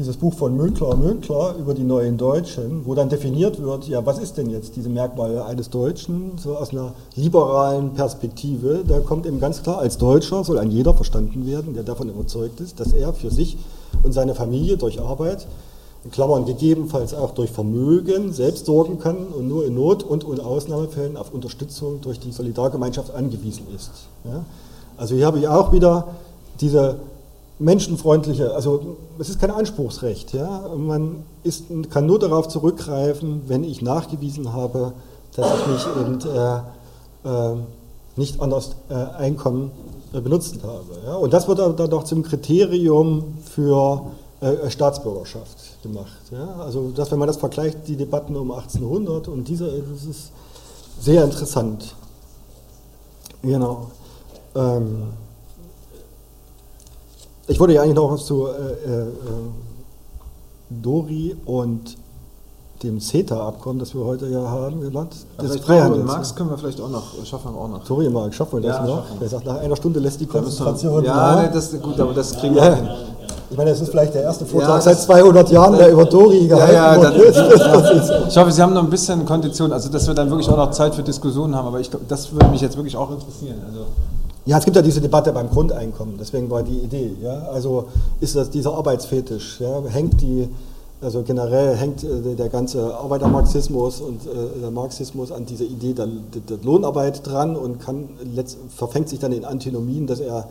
dieses 0.00 0.16
Buch 0.16 0.32
von 0.32 0.56
Münkler 0.56 0.96
Münkler 0.96 1.56
über 1.58 1.74
die 1.74 1.84
neuen 1.84 2.16
Deutschen, 2.16 2.86
wo 2.86 2.94
dann 2.94 3.10
definiert 3.10 3.62
wird, 3.62 3.86
ja, 3.86 4.06
was 4.06 4.18
ist 4.18 4.38
denn 4.38 4.48
jetzt 4.48 4.74
diese 4.74 4.88
Merkmale 4.88 5.44
eines 5.44 5.68
Deutschen, 5.68 6.38
so 6.38 6.56
aus 6.56 6.70
einer 6.70 6.94
liberalen 7.16 7.92
Perspektive, 7.92 8.82
da 8.88 9.00
kommt 9.00 9.26
eben 9.26 9.40
ganz 9.40 9.62
klar, 9.62 9.78
als 9.78 9.98
Deutscher 9.98 10.42
soll 10.42 10.58
ein 10.58 10.70
jeder 10.70 10.94
verstanden 10.94 11.46
werden, 11.46 11.74
der 11.74 11.82
davon 11.82 12.08
überzeugt 12.08 12.60
ist, 12.60 12.80
dass 12.80 12.94
er 12.94 13.12
für 13.12 13.30
sich 13.30 13.58
und 14.02 14.12
seine 14.12 14.34
Familie 14.34 14.78
durch 14.78 14.98
Arbeit 14.98 15.46
in 16.02 16.10
Klammern 16.10 16.46
gegebenenfalls 16.46 17.12
auch 17.12 17.32
durch 17.32 17.50
Vermögen 17.50 18.32
selbst 18.32 18.64
sorgen 18.64 19.00
kann 19.00 19.26
und 19.26 19.48
nur 19.48 19.66
in 19.66 19.74
Not 19.74 20.02
und 20.02 20.24
in 20.24 20.40
Ausnahmefällen 20.40 21.18
auf 21.18 21.34
Unterstützung 21.34 22.00
durch 22.00 22.18
die 22.18 22.32
Solidargemeinschaft 22.32 23.14
angewiesen 23.14 23.66
ist. 23.76 23.90
Ja? 24.24 24.46
Also 24.96 25.14
hier 25.14 25.26
habe 25.26 25.40
ich 25.40 25.46
auch 25.46 25.72
wieder 25.72 26.08
diese 26.58 26.96
menschenfreundliche, 27.60 28.54
also 28.54 28.96
es 29.18 29.28
ist 29.28 29.40
kein 29.40 29.50
Anspruchsrecht. 29.50 30.32
Ja? 30.32 30.66
Man 30.76 31.24
ist, 31.44 31.66
kann 31.90 32.06
nur 32.06 32.18
darauf 32.18 32.48
zurückgreifen, 32.48 33.42
wenn 33.46 33.62
ich 33.62 33.82
nachgewiesen 33.82 34.52
habe, 34.52 34.92
dass 35.36 35.46
ich 35.60 35.66
mich 35.66 35.86
eben 36.00 36.18
äh, 36.34 37.52
äh, 37.52 37.56
nicht 38.16 38.40
anders 38.40 38.76
äh, 38.88 38.94
Einkommen 38.94 39.70
äh, 40.12 40.20
benutzt 40.20 40.56
habe. 40.62 40.86
Ja? 41.04 41.14
Und 41.14 41.32
das 41.32 41.46
wird 41.46 41.58
dann 41.58 41.90
doch 41.90 42.04
zum 42.04 42.22
Kriterium 42.22 43.38
für 43.44 44.06
äh, 44.40 44.70
Staatsbürgerschaft 44.70 45.82
gemacht. 45.82 46.32
Ja? 46.32 46.62
Also 46.64 46.90
das, 46.96 47.10
wenn 47.12 47.18
man 47.18 47.28
das 47.28 47.36
vergleicht, 47.36 47.86
die 47.86 47.96
Debatten 47.96 48.36
um 48.36 48.52
1800 48.52 49.28
und 49.28 49.46
diese, 49.46 49.66
das 49.66 50.04
ist 50.04 50.32
sehr 50.98 51.24
interessant. 51.24 51.94
Genau. 53.42 53.90
Ähm, 54.54 55.08
ich 57.50 57.58
wollte 57.58 57.74
ja 57.74 57.82
eigentlich 57.82 57.96
noch 57.96 58.12
was 58.12 58.24
zu 58.24 58.46
äh, 58.46 58.50
äh, 58.50 59.06
Dori 60.70 61.36
und 61.44 61.96
dem 62.82 63.00
CETA-Abkommen, 63.00 63.78
das 63.78 63.94
wir 63.94 64.04
heute 64.04 64.28
ja 64.28 64.40
haben, 64.40 64.80
genannt. 64.80 65.14
Das 65.36 65.56
Freihandels. 65.56 66.06
Marx 66.06 66.34
können 66.34 66.48
wir 66.48 66.56
vielleicht 66.56 66.80
auch 66.80 66.88
noch, 66.88 67.24
schaffen 67.24 67.52
wir 67.52 67.60
auch 67.60 67.68
noch. 67.68 67.84
Sorry, 67.84 68.08
Marx, 68.08 68.36
schaffen 68.36 68.62
wir 68.62 68.68
das 68.68 68.78
ja, 68.78 68.86
noch? 68.86 69.04
Er 69.20 69.28
sagt, 69.28 69.44
nach 69.44 69.58
einer 69.58 69.76
Stunde 69.76 70.00
lässt 70.00 70.20
die 70.20 70.26
Konzentration. 70.26 71.04
Ja, 71.04 71.42
nee, 71.42 71.50
das 71.52 71.72
ist 71.72 71.82
gut, 71.82 72.00
aber 72.00 72.14
das 72.14 72.36
kriegen 72.36 72.54
wir 72.54 72.64
ja. 72.64 72.74
hin. 72.74 72.88
Ich 73.50 73.56
meine, 73.56 73.70
das 73.70 73.80
ist 73.80 73.90
vielleicht 73.90 74.14
der 74.14 74.22
erste 74.22 74.46
Vortrag 74.46 74.76
ja, 74.76 74.80
seit 74.80 75.00
200 75.00 75.50
Jahren, 75.50 75.76
der 75.76 75.90
über 75.90 76.04
Dori 76.04 76.46
gehalten 76.46 76.72
ja, 76.72 77.02
ja, 77.02 77.14
wird. 77.14 77.36
ich 78.28 78.36
hoffe, 78.36 78.52
Sie 78.52 78.62
haben 78.62 78.72
noch 78.72 78.84
ein 78.84 78.90
bisschen 78.90 79.26
Kondition, 79.26 79.72
also 79.72 79.88
dass 79.90 80.06
wir 80.06 80.14
dann 80.14 80.30
wirklich 80.30 80.48
auch 80.48 80.56
noch 80.56 80.70
Zeit 80.70 80.94
für 80.94 81.02
Diskussionen 81.02 81.54
haben, 81.56 81.66
aber 81.66 81.80
ich 81.80 81.90
glaube, 81.90 82.06
das 82.08 82.32
würde 82.32 82.46
mich 82.46 82.60
jetzt 82.60 82.76
wirklich 82.76 82.96
auch 82.96 83.10
interessieren. 83.10 83.60
Also 83.66 83.86
ja, 84.46 84.58
es 84.58 84.64
gibt 84.64 84.76
ja 84.76 84.82
diese 84.82 85.00
Debatte 85.00 85.32
beim 85.32 85.50
Grundeinkommen, 85.50 86.16
deswegen 86.18 86.50
war 86.50 86.62
die 86.62 86.78
Idee. 86.78 87.12
Ja? 87.22 87.48
Also 87.52 87.86
ist 88.20 88.36
das 88.36 88.50
dieser 88.50 88.74
Arbeitsfetisch, 88.74 89.60
ja? 89.60 89.82
hängt 89.88 90.20
die, 90.20 90.48
also 91.00 91.22
generell 91.22 91.76
hängt 91.76 92.04
äh, 92.04 92.34
der 92.34 92.48
ganze 92.48 92.94
Arbeitermarxismus 92.94 94.00
und 94.00 94.26
äh, 94.26 94.60
der 94.60 94.70
Marxismus 94.70 95.30
an 95.30 95.46
dieser 95.46 95.64
Idee 95.64 95.92
der, 95.92 96.06
der 96.06 96.58
Lohnarbeit 96.62 97.26
dran 97.26 97.56
und 97.56 97.80
kann, 97.80 98.08
verfängt 98.74 99.08
sich 99.08 99.18
dann 99.18 99.32
in 99.32 99.44
Antinomien, 99.44 100.06
dass 100.06 100.20
er 100.20 100.48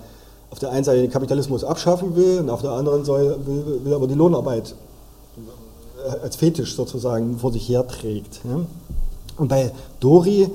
auf 0.51 0.59
der 0.59 0.71
einen 0.71 0.83
Seite 0.83 1.01
den 1.01 1.11
Kapitalismus 1.11 1.63
abschaffen 1.63 2.15
will 2.15 2.39
und 2.39 2.49
auf 2.49 2.61
der 2.61 2.71
anderen 2.71 3.05
Seite 3.05 3.37
will, 3.45 3.81
will 3.83 3.93
aber 3.93 4.07
die 4.07 4.15
Lohnarbeit 4.15 4.75
äh, 6.05 6.23
als 6.23 6.35
Fetisch 6.35 6.75
sozusagen 6.75 7.37
vor 7.39 7.51
sich 7.51 7.67
herträgt. 7.69 8.41
Ja? 8.43 8.61
Und 9.37 9.47
bei 9.47 9.71
Dori, 9.99 10.49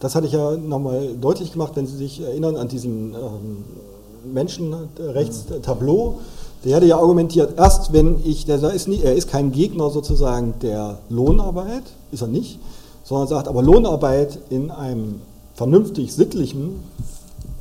das 0.00 0.14
hatte 0.14 0.26
ich 0.26 0.32
ja 0.32 0.56
nochmal 0.56 1.10
deutlich 1.20 1.52
gemacht, 1.52 1.72
wenn 1.74 1.86
Sie 1.86 1.96
sich 1.96 2.20
erinnern 2.20 2.56
an 2.56 2.68
diesen 2.68 3.14
ähm, 3.14 3.64
Menschenrechtstableau, 4.32 6.18
der 6.64 6.76
hatte 6.76 6.86
ja 6.86 6.98
argumentiert, 6.98 7.58
erst 7.58 7.92
wenn 7.92 8.20
ich, 8.24 8.46
der 8.46 8.62
ist 8.72 8.88
nie, 8.88 9.00
er 9.02 9.14
ist 9.14 9.28
kein 9.28 9.52
Gegner 9.52 9.90
sozusagen 9.90 10.54
der 10.62 10.98
Lohnarbeit, 11.10 11.82
ist 12.10 12.22
er 12.22 12.28
nicht, 12.28 12.58
sondern 13.02 13.28
sagt, 13.28 13.48
aber 13.48 13.62
Lohnarbeit 13.62 14.38
in 14.48 14.70
einem 14.70 15.20
vernünftig 15.54 16.14
sittlichen 16.14 16.80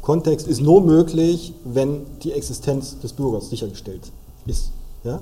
Kontext 0.02 0.48
ist 0.48 0.62
nur 0.62 0.82
möglich, 0.82 1.54
wenn 1.64 2.02
die 2.24 2.32
Existenz 2.32 3.00
des 3.00 3.14
Bürgers 3.14 3.50
sichergestellt 3.50 4.12
ist. 4.46 4.72
Ja? 5.04 5.22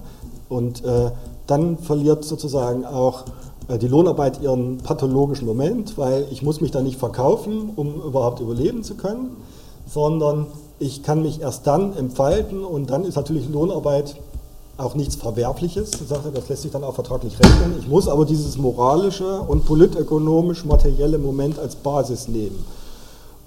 Und 0.50 0.84
äh, 0.84 1.12
dann 1.48 1.78
verliert 1.78 2.24
sozusagen 2.24 2.86
auch 2.86 3.26
die 3.70 3.88
Lohnarbeit 3.88 4.42
ihren 4.42 4.78
pathologischen 4.80 5.48
Moment, 5.48 5.98
weil 5.98 6.28
ich 6.32 6.42
muss 6.42 6.62
mich 6.62 6.72
da 6.72 6.82
nicht 6.82 7.00
verkaufen, 7.00 7.72
um 7.76 8.02
überhaupt 8.02 8.40
überleben 8.40 8.84
zu 8.84 8.96
können, 8.96 9.38
sondern 9.88 10.48
ich 10.80 11.04
kann 11.04 11.22
mich 11.22 11.42
erst 11.42 11.68
dann 11.68 11.96
entfalten 11.96 12.64
und 12.64 12.90
dann 12.90 13.06
ist 13.06 13.16
natürlich 13.16 13.48
Lohnarbeit 13.50 14.16
auch 14.78 14.96
nichts 14.96 15.16
Verwerfliches. 15.16 15.92
Das 16.10 16.50
lässt 16.50 16.64
sich 16.64 16.72
dann 16.72 16.84
auch 16.84 16.96
vertraglich 16.96 17.38
rechnen. 17.40 17.76
Ich 17.80 17.88
muss 17.88 18.08
aber 18.08 18.26
dieses 18.26 18.58
moralische 18.58 19.42
und 19.42 19.66
politökonomisch-materielle 19.66 21.18
Moment 21.18 21.60
als 21.60 21.76
Basis 21.76 22.28
nehmen. 22.28 22.66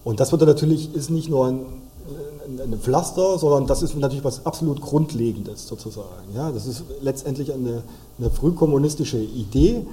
Und 0.05 0.21
das 0.21 0.31
wird 0.33 0.43
natürlich, 0.43 0.95
ist 0.95 1.11
nicht 1.11 1.29
nur 1.29 1.47
ein, 1.47 1.67
ein 2.47 2.79
Pflaster, 2.79 3.39
sondern 3.39 3.67
das 3.67 3.83
ist 3.83 3.97
natürlich 3.97 4.25
was 4.25 4.47
absolut 4.47 4.81
Grundlegendes 4.81 5.67
sozusagen. 5.67 6.35
Ja, 6.35 6.53
das 6.53 6.67
ist 6.67 6.85
letztendlich 7.01 7.53
eine, 7.53 7.83
eine 8.19 8.31
frühkommunistische 8.31 9.19
Idee, 9.19 9.87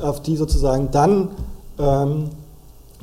auf 0.00 0.22
die 0.22 0.36
sozusagen 0.36 0.90
dann 0.90 1.28
ähm, 1.78 2.30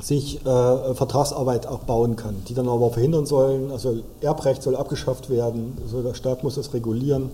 sich 0.01 0.45
äh, 0.45 0.93
Vertragsarbeit 0.93 1.67
auch 1.67 1.79
bauen 1.79 2.15
kann, 2.15 2.35
die 2.47 2.53
dann 2.53 2.69
aber 2.69 2.89
verhindern 2.91 3.25
sollen, 3.25 3.71
also 3.71 3.97
Erbrecht 4.21 4.63
soll 4.63 4.75
abgeschafft 4.75 5.29
werden, 5.29 5.77
also 5.83 6.01
der 6.01 6.13
Staat 6.13 6.43
muss 6.43 6.55
das 6.55 6.73
regulieren, 6.73 7.29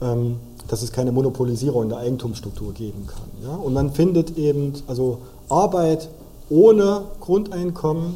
ähm, 0.00 0.36
dass 0.68 0.82
es 0.82 0.92
keine 0.92 1.12
Monopolisierung 1.12 1.84
in 1.84 1.88
der 1.90 1.98
Eigentumsstruktur 1.98 2.72
geben 2.72 3.06
kann. 3.06 3.28
Ja? 3.42 3.54
Und 3.56 3.74
man 3.74 3.92
findet 3.92 4.38
eben, 4.38 4.72
also 4.86 5.18
Arbeit 5.48 6.08
ohne 6.48 7.02
Grundeinkommen 7.20 8.14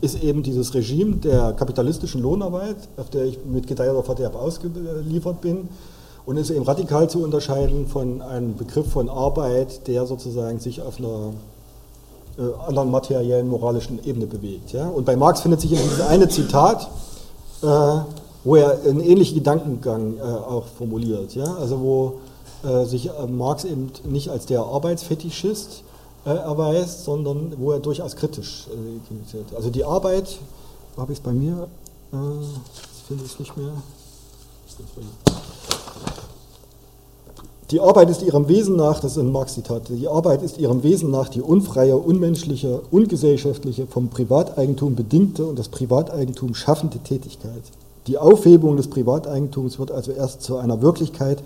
ist 0.00 0.22
eben 0.22 0.42
dieses 0.42 0.74
Regime 0.74 1.16
der 1.16 1.52
kapitalistischen 1.52 2.20
Lohnarbeit, 2.20 2.76
auf 2.96 3.08
der 3.10 3.24
ich 3.24 3.38
mit 3.44 3.66
Gedeih 3.66 3.90
oder 3.90 4.02
Verderb 4.02 4.34
ausgeliefert 4.34 5.40
bin, 5.40 5.68
und 6.24 6.36
ist 6.36 6.50
eben 6.50 6.64
radikal 6.64 7.10
zu 7.10 7.22
unterscheiden 7.22 7.86
von 7.88 8.22
einem 8.22 8.56
Begriff 8.56 8.90
von 8.90 9.08
Arbeit, 9.08 9.86
der 9.88 10.06
sozusagen 10.06 10.60
sich 10.60 10.80
auf 10.80 10.98
einer 10.98 11.32
äh, 12.38 12.66
anderen 12.66 12.90
materiellen, 12.90 13.48
moralischen 13.48 14.04
Ebene 14.04 14.26
bewegt. 14.26 14.72
Ja? 14.72 14.88
Und 14.88 15.04
bei 15.04 15.16
Marx 15.16 15.40
findet 15.40 15.60
sich 15.60 15.72
eben 15.72 15.82
dieses 15.82 16.00
eine 16.00 16.28
Zitat, 16.28 16.88
äh, 17.62 17.66
wo 18.44 18.56
er 18.56 18.80
einen 18.84 19.00
ähnlichen 19.00 19.34
Gedankengang 19.34 20.18
äh, 20.18 20.22
auch 20.22 20.64
formuliert. 20.78 21.34
Ja? 21.34 21.54
Also 21.56 21.80
wo 21.80 22.14
äh, 22.64 22.84
sich 22.84 23.08
äh, 23.10 23.26
Marx 23.26 23.64
eben 23.64 23.90
nicht 24.04 24.28
als 24.30 24.46
der 24.46 24.60
Arbeitsfetischist 24.60 25.82
äh, 26.24 26.30
erweist, 26.30 27.04
sondern 27.04 27.54
wo 27.58 27.72
er 27.72 27.80
durchaus 27.80 28.14
kritisch 28.14 28.68
äh, 28.68 29.56
Also 29.56 29.70
die 29.70 29.84
Arbeit, 29.84 30.38
habe 30.96 31.12
ich 31.12 31.18
es 31.18 31.24
bei 31.24 31.32
mir, 31.32 31.68
jetzt 32.12 33.06
finde 33.08 33.24
ich 33.24 33.32
es 33.32 33.38
nicht 33.38 33.56
mehr. 33.56 33.72
Die 37.72 37.80
Arbeit 37.80 38.10
ist 38.10 38.22
ihrem 38.22 38.48
Wesen 38.48 38.76
nach, 38.76 39.00
das 39.00 39.12
ist 39.12 39.18
ein 39.18 39.32
Marx-Zitat, 39.32 39.88
die 39.88 40.06
Arbeit 40.06 40.42
ist 40.42 40.58
ihrem 40.58 40.82
Wesen 40.82 41.10
nach 41.10 41.30
die 41.30 41.40
unfreie, 41.40 41.96
unmenschliche, 41.96 42.82
ungesellschaftliche, 42.90 43.86
vom 43.86 44.10
Privateigentum 44.10 44.94
bedingte 44.94 45.46
und 45.46 45.58
das 45.58 45.70
Privateigentum 45.70 46.54
schaffende 46.54 46.98
Tätigkeit. 46.98 47.62
Die 48.08 48.18
Aufhebung 48.18 48.76
des 48.76 48.90
Privateigentums 48.90 49.78
wird 49.78 49.90
also 49.90 50.12
erst 50.12 50.42
zu 50.42 50.58
einer 50.58 50.82
Wirklichkeit, 50.82 51.42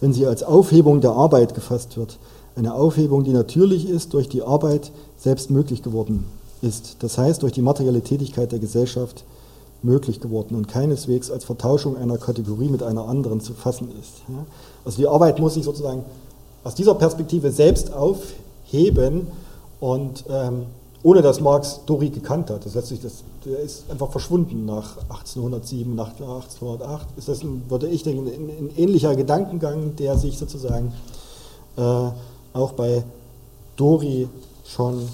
wenn 0.00 0.12
sie 0.12 0.26
als 0.26 0.42
Aufhebung 0.42 1.00
der 1.00 1.12
Arbeit 1.12 1.54
gefasst 1.54 1.96
wird. 1.96 2.18
Eine 2.56 2.74
Aufhebung, 2.74 3.22
die 3.22 3.32
natürlich 3.32 3.88
ist, 3.88 4.14
durch 4.14 4.28
die 4.28 4.42
Arbeit 4.42 4.90
selbst 5.16 5.48
möglich 5.48 5.84
geworden 5.84 6.24
ist. 6.60 6.96
Das 7.04 7.18
heißt, 7.18 7.44
durch 7.44 7.52
die 7.52 7.62
materielle 7.62 8.00
Tätigkeit 8.00 8.50
der 8.50 8.58
Gesellschaft 8.58 9.22
möglich 9.82 10.20
geworden 10.20 10.54
und 10.54 10.68
keineswegs 10.68 11.30
als 11.30 11.44
Vertauschung 11.44 11.96
einer 11.96 12.18
Kategorie 12.18 12.68
mit 12.68 12.82
einer 12.82 13.06
anderen 13.06 13.40
zu 13.40 13.54
fassen 13.54 13.90
ist. 14.00 14.22
Also 14.84 14.98
die 14.98 15.06
Arbeit 15.06 15.38
muss 15.38 15.54
sich 15.54 15.64
sozusagen 15.64 16.04
aus 16.64 16.74
dieser 16.74 16.94
Perspektive 16.94 17.50
selbst 17.50 17.92
aufheben 17.92 19.28
und 19.80 20.24
ähm, 20.28 20.66
ohne 21.02 21.22
dass 21.22 21.40
Marx 21.40 21.80
Dori 21.86 22.10
gekannt 22.10 22.50
hat. 22.50 22.66
Das 22.66 22.74
letztlich, 22.74 23.00
das, 23.00 23.22
der 23.44 23.60
ist 23.60 23.88
einfach 23.90 24.10
verschwunden 24.10 24.66
nach 24.66 24.96
1807, 25.08 25.94
nach 25.94 26.10
1808. 26.10 27.06
Ist 27.16 27.28
das, 27.28 27.42
würde 27.68 27.86
ich 27.86 28.02
denken, 28.02 28.26
ein, 28.26 28.48
ein 28.48 28.70
ähnlicher 28.76 29.14
Gedankengang, 29.14 29.94
der 29.96 30.18
sich 30.18 30.38
sozusagen 30.38 30.92
äh, 31.76 31.80
auch 32.52 32.72
bei 32.72 33.04
Dori 33.76 34.28
schon 34.64 35.08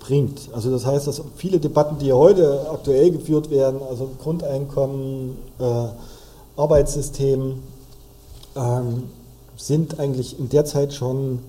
bringt. 0.00 0.48
Also 0.52 0.70
das 0.70 0.84
heißt, 0.84 1.06
dass 1.06 1.22
viele 1.36 1.60
Debatten, 1.60 1.98
die 1.98 2.12
heute 2.12 2.68
aktuell 2.70 3.12
geführt 3.12 3.50
werden, 3.50 3.80
also 3.88 4.10
Grundeinkommen, 4.20 5.36
äh, 5.60 5.86
Arbeitssystem, 6.56 7.62
ähm, 8.56 9.04
sind 9.56 10.00
eigentlich 10.00 10.38
in 10.38 10.48
der 10.48 10.64
Zeit 10.64 10.92
schon 10.92 11.40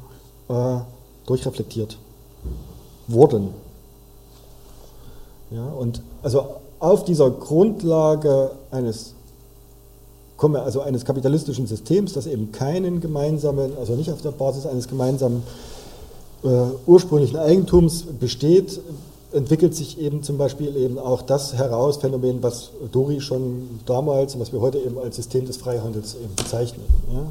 äh, 0.49 0.77
durchreflektiert 1.25 1.97
wurden. 3.07 3.49
Ja, 5.49 5.65
und 5.65 6.01
also 6.21 6.45
auf 6.79 7.03
dieser 7.05 7.29
Grundlage 7.29 8.51
eines, 8.69 9.13
also 10.37 10.81
eines 10.81 11.05
kapitalistischen 11.05 11.67
Systems, 11.67 12.13
das 12.13 12.25
eben 12.25 12.51
keinen 12.51 12.99
gemeinsamen, 12.99 13.77
also 13.77 13.95
nicht 13.95 14.11
auf 14.11 14.21
der 14.21 14.31
Basis 14.31 14.65
eines 14.65 14.87
gemeinsamen 14.87 15.43
äh, 16.43 16.47
ursprünglichen 16.85 17.37
Eigentums 17.37 18.03
besteht, 18.19 18.79
entwickelt 19.31 19.75
sich 19.75 19.99
eben 19.99 20.23
zum 20.23 20.37
Beispiel 20.37 20.75
eben 20.75 20.97
auch 20.97 21.21
das 21.21 21.53
Herausphänomen, 21.53 22.43
was 22.43 22.71
Dori 22.91 23.21
schon 23.21 23.79
damals 23.85 24.35
und 24.35 24.41
was 24.41 24.51
wir 24.51 24.59
heute 24.59 24.79
eben 24.79 24.97
als 24.97 25.15
System 25.15 25.45
des 25.45 25.57
Freihandels 25.57 26.15
eben 26.15 26.35
bezeichnen. 26.35 26.83
Ja. 27.13 27.27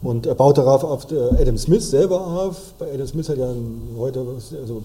Und 0.00 0.26
er 0.26 0.36
baut 0.36 0.56
darauf 0.56 0.84
auf 0.84 1.06
Adam 1.10 1.58
Smith 1.58 1.90
selber 1.90 2.24
auf. 2.24 2.72
Bei 2.78 2.92
Adam 2.92 3.06
Smith 3.08 3.28
hat 3.28 3.38
ja 3.38 3.52
heute, 3.98 4.24
also 4.60 4.82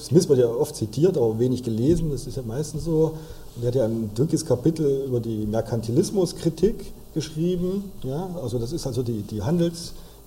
Smith 0.00 0.28
wird 0.28 0.40
ja 0.40 0.48
oft 0.48 0.74
zitiert, 0.74 1.16
aber 1.16 1.38
wenig 1.38 1.62
gelesen, 1.62 2.10
das 2.10 2.26
ist 2.26 2.36
ja 2.36 2.42
meistens 2.44 2.84
so. 2.84 3.12
Und 3.54 3.62
er 3.62 3.68
hat 3.68 3.74
ja 3.76 3.84
ein 3.84 4.10
dickes 4.18 4.44
Kapitel 4.44 5.04
über 5.06 5.20
die 5.20 5.46
Merkantilismuskritik 5.46 6.92
geschrieben. 7.14 7.92
Ja, 8.02 8.28
also 8.42 8.58
das 8.58 8.72
ist 8.72 8.86
also 8.88 9.04
die, 9.04 9.22
die 9.22 9.40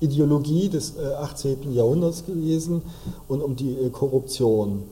Handelsideologie 0.03 0.69
des 0.69 0.93
18. 0.99 1.71
Äh, 1.71 1.75
Jahrhunderts 1.75 2.25
gewesen 2.25 2.81
und 3.27 3.41
um 3.41 3.55
die 3.55 3.71
äh, 3.71 3.89
Korruption. 3.89 4.83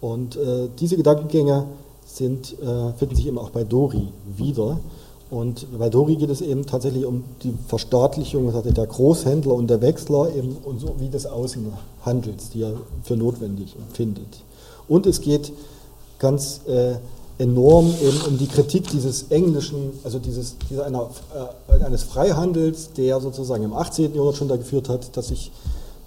Und 0.00 0.36
äh, 0.36 0.68
diese 0.78 0.96
Gedankengänge 0.96 1.66
sind, 2.04 2.56
finden 2.98 3.16
sich 3.16 3.26
eben 3.26 3.38
auch 3.38 3.50
bei 3.50 3.64
Dori 3.64 4.08
wieder. 4.36 4.80
Und 5.30 5.66
bei 5.78 5.88
Dori 5.88 6.16
geht 6.16 6.28
es 6.28 6.42
eben 6.42 6.66
tatsächlich 6.66 7.06
um 7.06 7.24
die 7.42 7.54
Verstaatlichung 7.68 8.52
der 8.52 8.86
Großhändler 8.86 9.54
und 9.54 9.70
der 9.70 9.80
Wechsler 9.80 10.28
eben 10.36 10.56
und 10.62 10.78
so 10.78 10.96
wie 10.98 11.08
des 11.08 11.24
Außenhandels, 11.24 12.50
die 12.50 12.64
er 12.64 12.74
für 13.02 13.16
notwendig 13.16 13.76
empfindet. 13.76 14.42
Und 14.88 15.06
es 15.06 15.22
geht 15.22 15.52
ganz 16.18 16.60
äh, 16.66 16.96
enorm 17.42 17.92
eben 18.00 18.20
um 18.28 18.38
die 18.38 18.46
Kritik 18.46 18.88
dieses 18.90 19.24
englischen, 19.30 19.98
also 20.04 20.18
dieses, 20.18 20.56
dieser 20.70 20.86
einer, 20.86 21.10
äh, 21.68 21.84
eines 21.84 22.04
Freihandels, 22.04 22.92
der 22.92 23.20
sozusagen 23.20 23.64
im 23.64 23.72
18. 23.72 24.14
Jahrhundert 24.14 24.36
schon 24.36 24.48
dazu 24.48 24.60
geführt 24.60 24.88
hat, 24.88 25.16
dass 25.16 25.28
sich 25.28 25.50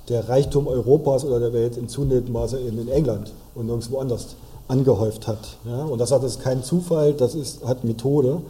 der 0.07 0.29
Reichtum 0.29 0.67
Europas 0.67 1.25
oder 1.25 1.39
der 1.39 1.51
Welt 1.51 1.77
in 1.77 1.89
zunehmendem 1.89 2.33
Maße 2.33 2.59
eben 2.59 2.79
in 2.79 2.87
England 2.87 3.31
und 3.53 3.65
nirgendwo 3.65 3.99
anders 3.99 4.35
angehäuft 4.67 5.27
hat. 5.27 5.57
Ja? 5.65 5.83
Und 5.83 5.99
das, 5.99 6.11
hat, 6.11 6.23
das 6.23 6.33
ist 6.33 6.41
kein 6.41 6.63
Zufall, 6.63 7.13
das 7.13 7.35
ist, 7.35 7.65
hat 7.65 7.83
Methode. 7.83 8.41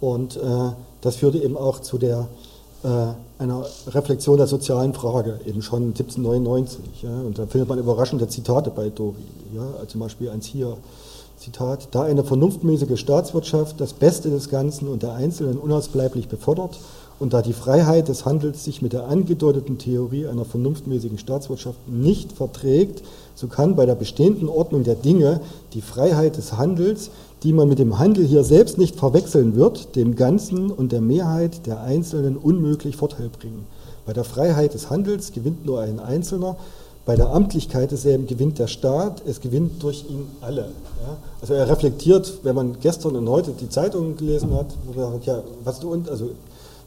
Und 0.00 0.36
äh, 0.36 0.40
das 1.02 1.16
führte 1.16 1.38
eben 1.38 1.56
auch 1.56 1.80
zu 1.80 1.96
der, 1.96 2.26
äh, 2.82 2.88
einer 3.38 3.64
Reflexion 3.86 4.36
der 4.36 4.46
sozialen 4.46 4.94
Frage, 4.94 5.38
eben 5.46 5.62
schon 5.62 5.88
1799. 5.88 7.02
Ja? 7.02 7.10
Und 7.10 7.38
da 7.38 7.46
findet 7.46 7.68
man 7.68 7.78
überraschende 7.78 8.26
Zitate 8.26 8.70
bei 8.70 8.88
Dori. 8.88 9.24
Ja? 9.54 9.86
Zum 9.86 10.00
Beispiel 10.00 10.30
eins 10.30 10.46
hier. 10.46 10.76
Zitat, 11.36 11.88
da 11.92 12.02
eine 12.02 12.24
vernunftmäßige 12.24 12.98
Staatswirtschaft 12.98 13.80
das 13.80 13.92
Beste 13.92 14.30
des 14.30 14.48
Ganzen 14.48 14.88
und 14.88 15.02
der 15.02 15.14
Einzelnen 15.14 15.58
unausbleiblich 15.58 16.28
befördert 16.28 16.78
und 17.18 17.32
da 17.32 17.42
die 17.42 17.52
Freiheit 17.52 18.08
des 18.08 18.24
Handels 18.24 18.64
sich 18.64 18.82
mit 18.82 18.92
der 18.92 19.08
angedeuteten 19.08 19.78
Theorie 19.78 20.26
einer 20.26 20.44
vernunftmäßigen 20.44 21.18
Staatswirtschaft 21.18 21.78
nicht 21.88 22.32
verträgt, 22.32 23.02
so 23.34 23.48
kann 23.48 23.76
bei 23.76 23.86
der 23.86 23.94
bestehenden 23.94 24.48
Ordnung 24.48 24.84
der 24.84 24.94
Dinge 24.94 25.40
die 25.74 25.82
Freiheit 25.82 26.36
des 26.36 26.54
Handels 26.54 27.10
die 27.42 27.52
man 27.52 27.68
mit 27.68 27.78
dem 27.78 27.98
Handel 27.98 28.26
hier 28.26 28.44
selbst 28.44 28.78
nicht 28.78 28.96
verwechseln 28.96 29.56
wird, 29.56 29.94
dem 29.94 30.16
Ganzen 30.16 30.70
und 30.70 30.92
der 30.92 31.00
Mehrheit 31.00 31.66
der 31.66 31.80
Einzelnen 31.80 32.36
unmöglich 32.36 32.96
Vorteil 32.96 33.28
bringen. 33.28 33.66
Bei 34.06 34.12
der 34.12 34.24
Freiheit 34.24 34.74
des 34.74 34.90
Handels 34.90 35.32
gewinnt 35.32 35.66
nur 35.66 35.80
ein 35.80 36.00
Einzelner, 36.00 36.56
bei 37.06 37.14
der 37.14 37.32
Amtlichkeit 37.32 37.92
desselben 37.92 38.26
gewinnt 38.26 38.58
der 38.58 38.66
Staat, 38.66 39.22
es 39.26 39.40
gewinnt 39.40 39.82
durch 39.82 40.04
ihn 40.08 40.26
alle. 40.40 40.62
Ja? 40.62 41.16
Also 41.40 41.54
er 41.54 41.68
reflektiert, 41.68 42.40
wenn 42.42 42.56
man 42.56 42.80
gestern 42.80 43.14
und 43.14 43.28
heute 43.28 43.52
die 43.52 43.68
Zeitung 43.68 44.16
gelesen 44.16 44.52
hat, 44.52 44.66
wo 44.86 45.00
man 45.00 45.12
sagt, 45.12 45.26
ja, 45.26 45.42
was 45.64 45.78
du 45.78 45.92
und, 45.92 46.10
also 46.10 46.30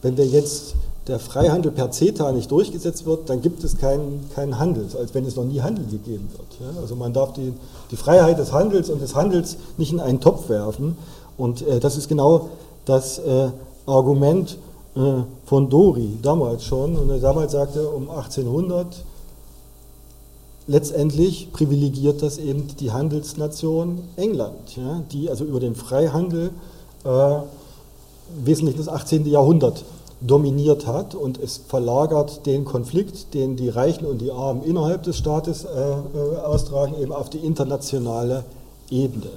wenn 0.01 0.17
wir 0.17 0.25
jetzt 0.25 0.75
der 1.07 1.19
Freihandel 1.19 1.71
per 1.71 1.91
CETA 1.91 2.33
nicht 2.33 2.51
durchgesetzt 2.51 3.05
wird, 3.05 3.29
dann 3.29 3.41
gibt 3.41 3.63
es 3.63 3.77
keinen, 3.77 4.29
keinen 4.35 4.59
Handel, 4.59 4.85
als 4.99 5.13
wenn 5.13 5.25
es 5.25 5.37
noch 5.37 5.45
nie 5.45 5.61
Handel 5.61 5.85
gegeben 5.85 6.29
wird. 6.37 6.75
Ja? 6.75 6.81
Also 6.81 6.95
man 6.95 7.13
darf 7.13 7.31
die, 7.33 7.53
die 7.89 7.95
Freiheit 7.95 8.37
des 8.37 8.51
Handels 8.51 8.89
und 8.89 9.01
des 9.01 9.15
Handels 9.15 9.55
nicht 9.77 9.93
in 9.93 10.01
einen 10.01 10.19
Topf 10.19 10.49
werfen. 10.49 10.97
Und 11.37 11.61
äh, 11.61 11.79
das 11.79 11.95
ist 11.95 12.09
genau 12.09 12.49
das 12.83 13.19
äh, 13.19 13.49
Argument 13.85 14.57
äh, 14.95 14.99
von 15.45 15.69
Dori 15.69 16.17
damals 16.21 16.65
schon. 16.65 16.97
Und 16.97 17.09
er 17.09 17.19
damals 17.19 17.53
sagte, 17.53 17.87
um 17.87 18.09
1800 18.09 18.85
letztendlich 20.69 21.51
privilegiert 21.51 22.21
das 22.21 22.37
eben 22.37 22.67
die 22.79 22.91
Handelsnation 22.91 24.03
England, 24.17 24.77
ja? 24.77 25.01
die 25.11 25.29
also 25.29 25.43
über 25.43 25.59
den 25.59 25.75
Freihandel 25.75 26.51
äh, 27.03 27.09
wesentlich 28.45 28.77
das 28.77 28.87
18. 28.87 29.25
Jahrhundert 29.25 29.83
dominiert 30.21 30.85
hat 30.85 31.15
und 31.15 31.41
es 31.41 31.59
verlagert 31.67 32.45
den 32.45 32.65
Konflikt, 32.65 33.33
den 33.33 33.55
die 33.55 33.69
Reichen 33.69 34.05
und 34.05 34.19
die 34.19 34.31
Armen 34.31 34.63
innerhalb 34.63 35.01
des 35.03 35.17
Staates 35.17 35.65
äh, 35.65 35.67
äh, 35.67 36.37
austragen, 36.37 36.93
eben 37.01 37.13
auf 37.13 37.31
die 37.31 37.39
internationale 37.39 38.43
Ebene. 38.91 39.31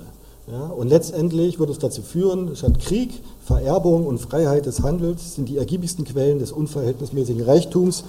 Ja, 0.51 0.67
und 0.67 0.89
letztendlich 0.89 1.59
wird 1.59 1.71
es 1.71 1.79
dazu 1.79 2.03
führen, 2.03 2.55
statt 2.57 2.79
Krieg, 2.81 3.23
Vererbung 3.47 4.07
und 4.07 4.19
Freiheit 4.19 4.67
des 4.67 4.83
Handels 4.83 5.37
sind 5.37 5.49
die 5.49 5.57
ergiebigsten 5.57 6.05
Quellen 6.05 6.41
des 6.41 6.53
unverhältnismäßigen 6.53 7.43
Reichtums 7.45 8.05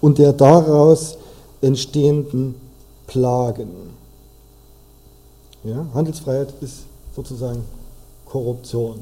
und 0.00 0.18
der 0.18 0.34
daraus 0.34 1.16
entstehenden 1.62 2.54
Plagen. 3.06 3.68
Ja, 5.64 5.86
Handelsfreiheit 5.94 6.54
ist 6.60 6.84
sozusagen 7.14 7.64
Korruption. 8.24 9.00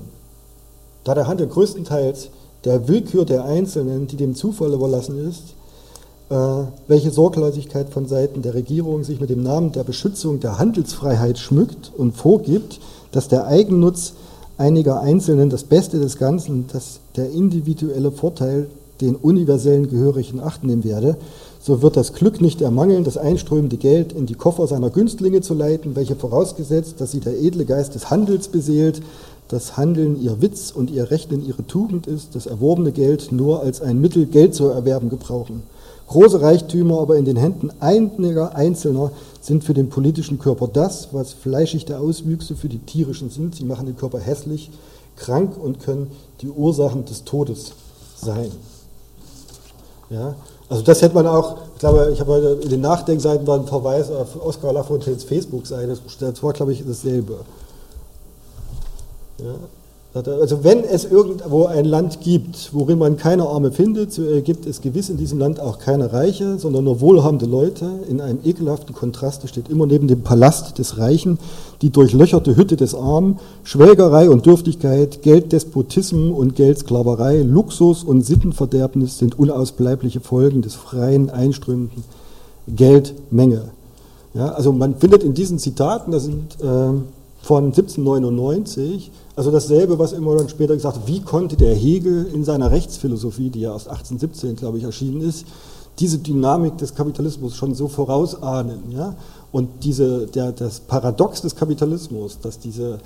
Da 1.04 1.14
der 1.14 1.26
Handel 1.26 1.46
größtenteils 1.46 2.30
der 2.64 2.88
Willkür 2.88 3.24
der 3.24 3.44
Einzelnen, 3.44 4.06
die 4.06 4.16
dem 4.16 4.34
Zufall 4.34 4.72
überlassen 4.72 5.28
ist, 5.28 5.54
äh, 6.30 6.64
welche 6.88 7.10
Sorglosigkeit 7.10 7.90
von 7.90 8.06
Seiten 8.06 8.42
der 8.42 8.54
Regierung 8.54 9.04
sich 9.04 9.20
mit 9.20 9.30
dem 9.30 9.42
Namen 9.42 9.72
der 9.72 9.84
Beschützung 9.84 10.40
der 10.40 10.58
Handelsfreiheit 10.58 11.38
schmückt 11.38 11.92
und 11.96 12.16
vorgibt, 12.16 12.80
dass 13.12 13.28
der 13.28 13.46
Eigennutz 13.46 14.14
einiger 14.58 15.00
Einzelnen 15.00 15.50
das 15.50 15.64
Beste 15.64 16.00
des 16.00 16.18
Ganzen, 16.18 16.66
dass 16.72 17.00
der 17.16 17.30
individuelle 17.30 18.10
Vorteil 18.10 18.68
den 19.00 19.14
universellen 19.14 19.88
Gehörigen 19.88 20.40
Acht 20.40 20.64
nehmen 20.64 20.84
werde, 20.84 21.16
so 21.68 21.82
wird 21.82 21.98
das 21.98 22.14
Glück 22.14 22.40
nicht 22.40 22.62
ermangeln, 22.62 23.04
das 23.04 23.18
einströmende 23.18 23.76
Geld 23.76 24.14
in 24.14 24.24
die 24.24 24.34
Koffer 24.34 24.66
seiner 24.66 24.88
Günstlinge 24.88 25.42
zu 25.42 25.52
leiten, 25.52 25.96
welche 25.96 26.16
vorausgesetzt, 26.16 26.98
dass 26.98 27.10
sie 27.10 27.20
der 27.20 27.38
edle 27.38 27.66
Geist 27.66 27.94
des 27.94 28.08
Handels 28.08 28.48
beseelt, 28.48 29.02
das 29.48 29.76
Handeln 29.76 30.18
ihr 30.18 30.40
Witz 30.40 30.70
und 30.70 30.90
ihr 30.90 31.10
Rechnen 31.10 31.46
ihre 31.46 31.66
Tugend 31.66 32.06
ist, 32.06 32.34
das 32.34 32.46
erworbene 32.46 32.90
Geld 32.90 33.32
nur 33.32 33.60
als 33.60 33.82
ein 33.82 34.00
Mittel, 34.00 34.24
Geld 34.24 34.54
zu 34.54 34.64
erwerben, 34.64 35.10
gebrauchen. 35.10 35.62
Große 36.06 36.40
Reichtümer 36.40 37.00
aber 37.00 37.18
in 37.18 37.26
den 37.26 37.36
Händen 37.36 37.70
einiger 37.80 38.56
Einzelner 38.56 39.10
sind 39.42 39.62
für 39.62 39.74
den 39.74 39.90
politischen 39.90 40.38
Körper 40.38 40.68
das, 40.68 41.08
was 41.12 41.34
fleischigte 41.34 41.98
Auswüchse 41.98 42.56
für 42.56 42.70
die 42.70 42.78
tierischen 42.78 43.28
sind. 43.28 43.54
Sie 43.54 43.66
machen 43.66 43.84
den 43.84 43.98
Körper 43.98 44.20
hässlich, 44.20 44.70
krank 45.16 45.52
und 45.62 45.80
können 45.80 46.12
die 46.40 46.48
Ursachen 46.48 47.04
des 47.04 47.24
Todes 47.24 47.72
sein. 48.16 48.50
Ja, 50.08 50.34
also 50.68 50.82
das 50.82 51.02
hätte 51.02 51.14
man 51.14 51.26
auch, 51.26 51.58
ich 51.74 51.80
glaube, 51.80 52.10
ich 52.12 52.20
habe 52.20 52.32
heute 52.32 52.60
in 52.62 52.68
den 52.68 52.80
Nachdenkseiten 52.80 53.46
war 53.46 53.58
ein 53.58 53.66
Verweis 53.66 54.10
auf 54.10 54.44
Oskar 54.44 54.72
Lafontaines 54.72 55.24
Facebook-Seite, 55.24 55.96
das 56.20 56.42
war, 56.42 56.52
glaube 56.52 56.72
ich, 56.72 56.84
dasselbe. 56.86 57.38
Ja, 59.38 59.54
also 60.14 60.64
wenn 60.64 60.84
es 60.84 61.04
irgendwo 61.04 61.66
ein 61.66 61.84
Land 61.84 62.20
gibt, 62.22 62.70
worin 62.72 62.98
man 62.98 63.18
keine 63.18 63.46
Arme 63.46 63.70
findet, 63.70 64.12
so 64.12 64.22
gibt 64.42 64.66
es 64.66 64.80
gewiss 64.80 65.10
in 65.10 65.18
diesem 65.18 65.38
Land 65.38 65.60
auch 65.60 65.78
keine 65.78 66.12
Reiche, 66.12 66.58
sondern 66.58 66.84
nur 66.84 67.00
wohlhabende 67.00 67.44
Leute. 67.44 67.90
In 68.08 68.20
einem 68.20 68.38
ekelhaften 68.42 68.94
Kontrast 68.94 69.46
steht 69.48 69.68
immer 69.68 69.86
neben 69.86 70.08
dem 70.08 70.22
Palast 70.22 70.78
des 70.78 70.98
Reichen 70.98 71.38
die 71.82 71.90
durchlöcherte 71.90 72.56
Hütte 72.56 72.76
des 72.76 72.94
Armen, 72.94 73.38
Schwelgerei 73.62 74.30
und 74.30 74.46
Dürftigkeit, 74.46 75.22
Gelddespotismus 75.22 76.36
und 76.36 76.56
Geldsklaverei, 76.56 77.42
Luxus 77.42 78.02
und 78.02 78.22
Sittenverderbnis 78.22 79.18
sind 79.18 79.38
unausbleibliche 79.38 80.20
Folgen 80.20 80.62
des 80.62 80.74
freien, 80.74 81.30
einströmenden 81.30 82.02
Geldmenge. 82.66 83.70
Ja, 84.34 84.48
also 84.48 84.72
man 84.72 84.96
findet 84.96 85.22
in 85.22 85.34
diesen 85.34 85.58
Zitaten, 85.58 86.12
das 86.12 86.24
sind 86.24 86.56
äh, 86.60 86.92
von 87.40 87.66
1799, 87.66 89.10
also 89.36 89.50
dasselbe, 89.50 89.98
was 89.98 90.12
immer 90.12 90.36
dann 90.36 90.48
später 90.48 90.74
gesagt 90.74 90.96
hat, 90.96 91.06
wie 91.06 91.20
konnte 91.20 91.56
der 91.56 91.74
Hegel 91.74 92.26
in 92.32 92.44
seiner 92.44 92.70
Rechtsphilosophie, 92.70 93.50
die 93.50 93.60
ja 93.60 93.72
aus 93.72 93.86
1817, 93.86 94.56
glaube 94.56 94.78
ich, 94.78 94.84
erschienen 94.84 95.20
ist, 95.20 95.46
diese 95.98 96.18
Dynamik 96.18 96.78
des 96.78 96.94
Kapitalismus 96.94 97.56
schon 97.56 97.74
so 97.74 97.88
vorausahnen. 97.88 98.90
Ja? 98.90 99.16
Und 99.50 99.84
diese, 99.84 100.26
der, 100.26 100.52
das 100.52 100.80
Paradox 100.80 101.40
des 101.42 101.56
Kapitalismus, 101.56 102.38
dass 102.40 102.58
diese 102.58 102.98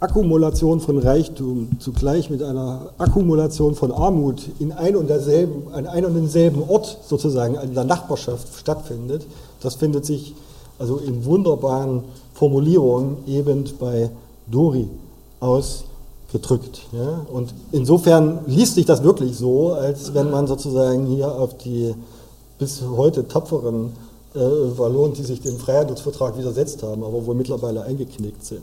Akkumulation 0.00 0.80
von 0.80 0.98
Reichtum 0.98 1.70
zugleich 1.80 2.30
mit 2.30 2.42
einer 2.42 2.90
Akkumulation 2.98 3.74
von 3.74 3.90
Armut 3.90 4.42
in 4.60 4.70
ein 4.70 4.94
und 4.94 5.10
derselben, 5.10 5.72
an 5.72 5.86
einem 5.86 6.06
und 6.06 6.14
denselben 6.14 6.62
Ort 6.68 6.98
sozusagen 7.06 7.56
in 7.56 7.74
der 7.74 7.84
Nachbarschaft 7.84 8.56
stattfindet, 8.56 9.26
das 9.60 9.74
findet 9.74 10.06
sich 10.06 10.34
also 10.78 10.98
in 10.98 11.24
wunderbaren 11.24 12.04
Formulierungen 12.38 13.16
eben 13.26 13.64
bei 13.80 14.10
Dori 14.46 14.88
ausgedrückt. 15.40 16.82
Ja? 16.92 17.26
Und 17.32 17.52
insofern 17.72 18.40
liest 18.46 18.76
sich 18.76 18.86
das 18.86 19.02
wirklich 19.02 19.36
so, 19.36 19.72
als 19.72 20.14
wenn 20.14 20.30
man 20.30 20.46
sozusagen 20.46 21.06
hier 21.06 21.34
auf 21.34 21.58
die 21.58 21.94
bis 22.58 22.82
heute 22.96 23.26
tapferen 23.26 23.92
äh, 24.34 24.38
Wallonen, 24.38 25.14
die 25.14 25.24
sich 25.24 25.40
dem 25.40 25.58
Freihandelsvertrag 25.58 26.38
widersetzt 26.38 26.82
haben, 26.84 27.02
aber 27.02 27.26
wohl 27.26 27.34
mittlerweile 27.34 27.82
eingeknickt 27.82 28.44
sind. 28.44 28.62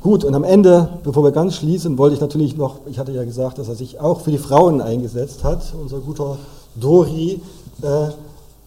Gut, 0.00 0.24
und 0.24 0.34
am 0.34 0.44
Ende, 0.44 0.88
bevor 1.02 1.24
wir 1.24 1.32
ganz 1.32 1.56
schließen, 1.56 1.98
wollte 1.98 2.14
ich 2.14 2.20
natürlich 2.20 2.56
noch, 2.56 2.76
ich 2.88 3.00
hatte 3.00 3.10
ja 3.10 3.24
gesagt, 3.24 3.58
dass 3.58 3.68
er 3.68 3.74
sich 3.74 3.98
auch 3.98 4.20
für 4.20 4.30
die 4.30 4.38
Frauen 4.38 4.80
eingesetzt 4.80 5.42
hat, 5.42 5.74
unser 5.80 5.98
guter 5.98 6.38
Dori, 6.76 7.40
äh, 7.82 8.08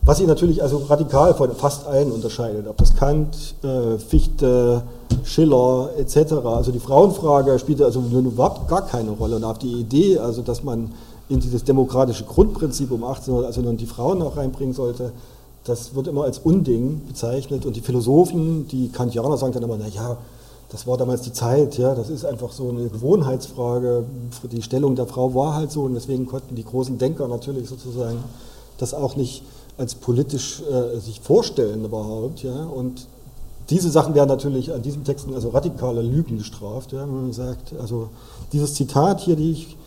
was 0.02 0.20
ihn 0.20 0.28
natürlich 0.28 0.64
also 0.64 0.78
radikal 0.78 1.34
von 1.34 1.52
fast 1.56 1.86
allen 1.86 2.12
unterscheidet, 2.12 2.68
ob 2.68 2.78
das 2.78 2.95
Kant, 2.95 3.56
äh, 3.64 3.97
Fichte, 3.97 4.82
Schiller 5.24 5.89
etc. 5.97 6.34
Also 6.45 6.72
die 6.72 6.80
Frauenfrage 6.80 7.60
spielte 7.60 7.86
also 7.86 8.02
überhaupt 8.02 8.68
gar 8.68 8.86
keine 8.86 9.12
Rolle. 9.12 9.36
Und 9.36 9.43
auch 9.43 9.58
die 9.58 9.74
Idee, 9.74 10.18
also 10.18 10.41
dass 10.41 10.64
man 10.64 10.91
in 11.28 11.39
dieses 11.39 11.64
demokratische 11.64 12.24
Grundprinzip 12.24 12.91
um 12.91 13.04
1800 13.04 13.45
also 13.45 13.62
nun 13.62 13.78
die 13.78 13.86
Frauen 13.86 14.22
auch 14.22 14.38
reinbringen 14.38 14.74
sollte, 14.74 15.12
das 15.64 15.93
wird 15.93 16.08
immer 16.08 16.24
als 16.24 16.39
Unding 16.39 17.02
bezeichnet. 17.08 17.66
Und 17.66 17.76
die 17.76 17.82
Philosophen, 17.82 18.68
die 18.68 18.89
Kantianer 18.89 19.38
sagen 19.38 19.54
dann 19.54 19.64
immer, 19.64 19.78
naja, 19.78 20.18
das 20.72 20.88
war 20.88 20.97
damals 20.97 21.22
die 21.22 21.34
Zeit, 21.34 21.78
ja, 21.78 21.95
das 21.95 22.10
ist 22.10 22.26
einfach 22.26 22.52
so 22.52 22.70
eine 22.70 22.89
Gewohnheitsfrage, 22.89 24.04
die 24.52 24.62
Stellung 24.62 24.95
der 24.95 25.08
Frau 25.08 25.34
war 25.34 25.56
halt 25.56 25.72
so. 25.72 25.84
Und 25.84 25.93
deswegen 25.95 26.26
konnten 26.26 26.56
die 26.56 26.64
großen 26.64 26.97
Denker 26.97 27.28
natürlich 27.28 27.70
sozusagen 27.70 28.24
das 28.78 28.93
auch 28.93 29.16
nicht 29.16 29.43
als 29.80 29.95
politisch 29.95 30.61
äh, 30.61 30.99
sich 30.99 31.21
vorstellen 31.21 31.86
überhaupt, 31.86 32.43
ja, 32.43 32.65
und 32.65 33.07
diese 33.69 33.89
Sachen 33.89 34.13
werden 34.13 34.30
natürlich 34.30 34.73
an 34.73 34.82
diesen 34.82 35.03
Texten 35.03 35.34
also 35.34 35.49
radikale 35.49 36.01
Lügen 36.01 36.38
gestraft, 36.38 36.91
ja, 36.91 37.05
man 37.05 37.32
sagt, 37.32 37.73
also 37.80 38.09
dieses 38.51 38.73
Zitat 38.73 39.21
hier, 39.21 39.36
die 39.36 39.51
ich 39.51 39.77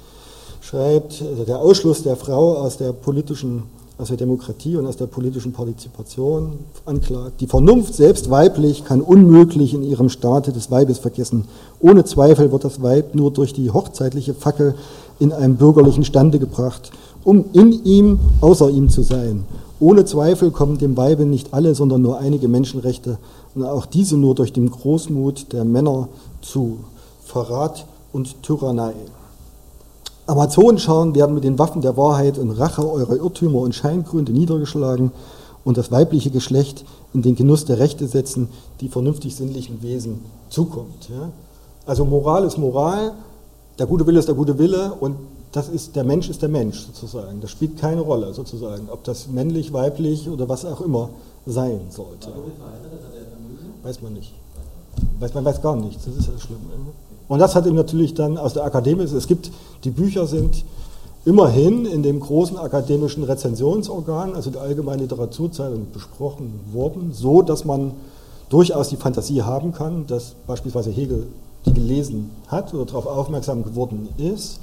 schreibt, 0.60 1.22
also 1.22 1.44
der 1.44 1.58
Ausschluss 1.58 2.02
der 2.02 2.16
Frau 2.16 2.56
aus 2.56 2.78
der 2.78 2.92
politischen, 2.92 3.64
aus 3.98 4.08
der 4.08 4.16
Demokratie 4.16 4.76
und 4.76 4.86
aus 4.86 4.96
der 4.96 5.06
politischen 5.06 5.52
Partizipation 5.52 6.60
anklagt. 6.86 7.40
Die 7.40 7.46
Vernunft 7.46 7.94
selbst 7.94 8.30
weiblich 8.30 8.84
kann 8.84 9.00
unmöglich 9.00 9.74
in 9.74 9.82
ihrem 9.82 10.08
Staate 10.08 10.52
des 10.52 10.70
Weibes 10.70 10.98
vergessen. 10.98 11.44
Ohne 11.80 12.04
Zweifel 12.04 12.52
wird 12.52 12.64
das 12.64 12.80
Weib 12.80 13.14
nur 13.14 13.32
durch 13.32 13.52
die 13.52 13.70
hochzeitliche 13.70 14.34
Fackel 14.34 14.74
in 15.18 15.32
einem 15.32 15.56
bürgerlichen 15.56 16.04
Stande 16.04 16.38
gebracht, 16.38 16.92
um 17.24 17.44
in 17.52 17.84
ihm, 17.84 18.18
außer 18.40 18.70
ihm 18.70 18.88
zu 18.88 19.02
sein. 19.02 19.44
Ohne 19.82 20.04
Zweifel 20.04 20.52
kommen 20.52 20.78
dem 20.78 20.96
Weibe 20.96 21.24
nicht 21.24 21.52
alle, 21.52 21.74
sondern 21.74 22.02
nur 22.02 22.16
einige 22.20 22.46
Menschenrechte 22.46 23.18
und 23.56 23.64
auch 23.64 23.84
diese 23.84 24.16
nur 24.16 24.36
durch 24.36 24.52
den 24.52 24.70
Großmut 24.70 25.52
der 25.52 25.64
Männer 25.64 26.06
zu 26.40 26.84
Verrat 27.24 27.84
und 28.12 28.44
Tyrannei. 28.44 28.94
Amazonenschauen 30.28 31.16
werden 31.16 31.34
mit 31.34 31.42
den 31.42 31.58
Waffen 31.58 31.82
der 31.82 31.96
Wahrheit 31.96 32.38
und 32.38 32.52
Rache 32.52 32.88
eurer 32.88 33.16
Irrtümer 33.16 33.58
und 33.58 33.74
Scheingründe 33.74 34.30
niedergeschlagen 34.30 35.10
und 35.64 35.76
das 35.76 35.90
weibliche 35.90 36.30
Geschlecht 36.30 36.84
in 37.12 37.22
den 37.22 37.34
Genuss 37.34 37.64
der 37.64 37.80
Rechte 37.80 38.06
setzen, 38.06 38.50
die 38.80 38.88
vernünftig 38.88 39.34
sinnlichen 39.34 39.82
Wesen 39.82 40.20
zukommt. 40.48 41.10
Also 41.86 42.04
Moral 42.04 42.44
ist 42.44 42.56
Moral, 42.56 43.14
der 43.80 43.86
gute 43.86 44.06
Wille 44.06 44.20
ist 44.20 44.28
der 44.28 44.36
gute 44.36 44.60
Wille 44.60 44.92
und 45.00 45.16
das 45.52 45.68
ist, 45.68 45.96
der 45.96 46.04
Mensch 46.04 46.28
ist 46.28 46.42
der 46.42 46.48
Mensch 46.48 46.80
sozusagen. 46.80 47.40
Das 47.40 47.50
spielt 47.50 47.78
keine 47.78 48.00
Rolle 48.00 48.32
sozusagen, 48.32 48.88
ob 48.90 49.04
das 49.04 49.28
männlich, 49.28 49.72
weiblich 49.72 50.28
oder 50.28 50.48
was 50.48 50.64
auch 50.64 50.80
immer 50.80 51.10
sein 51.46 51.80
sollte. 51.90 52.28
Weiß 53.82 54.00
man 54.00 54.14
nicht. 54.14 54.32
Weiß, 55.18 55.34
man 55.34 55.44
weiß 55.44 55.62
gar 55.62 55.76
nichts, 55.76 56.04
das 56.04 56.16
ist 56.16 56.26
ja 56.26 56.38
schlimm. 56.38 56.58
Ne? 56.68 56.92
Und 57.28 57.38
das 57.38 57.54
hat 57.54 57.66
ihm 57.66 57.74
natürlich 57.74 58.14
dann 58.14 58.36
aus 58.36 58.54
der 58.54 58.64
Akademie, 58.64 59.04
es 59.04 59.26
gibt, 59.26 59.50
die 59.84 59.90
Bücher 59.90 60.26
sind 60.26 60.64
immerhin 61.24 61.86
in 61.86 62.02
dem 62.02 62.20
großen 62.20 62.58
akademischen 62.58 63.24
Rezensionsorgan, 63.24 64.34
also 64.34 64.50
der 64.50 64.62
Allgemeinen 64.62 65.00
Literaturzeitung, 65.00 65.86
besprochen 65.92 66.60
worden, 66.72 67.12
so 67.12 67.42
dass 67.42 67.64
man 67.64 67.92
durchaus 68.48 68.88
die 68.88 68.96
Fantasie 68.96 69.42
haben 69.42 69.72
kann, 69.72 70.06
dass 70.06 70.34
beispielsweise 70.46 70.90
Hegel 70.90 71.26
die 71.64 71.72
gelesen 71.72 72.30
hat 72.48 72.74
oder 72.74 72.84
darauf 72.84 73.06
aufmerksam 73.06 73.62
geworden 73.62 74.08
ist. 74.18 74.58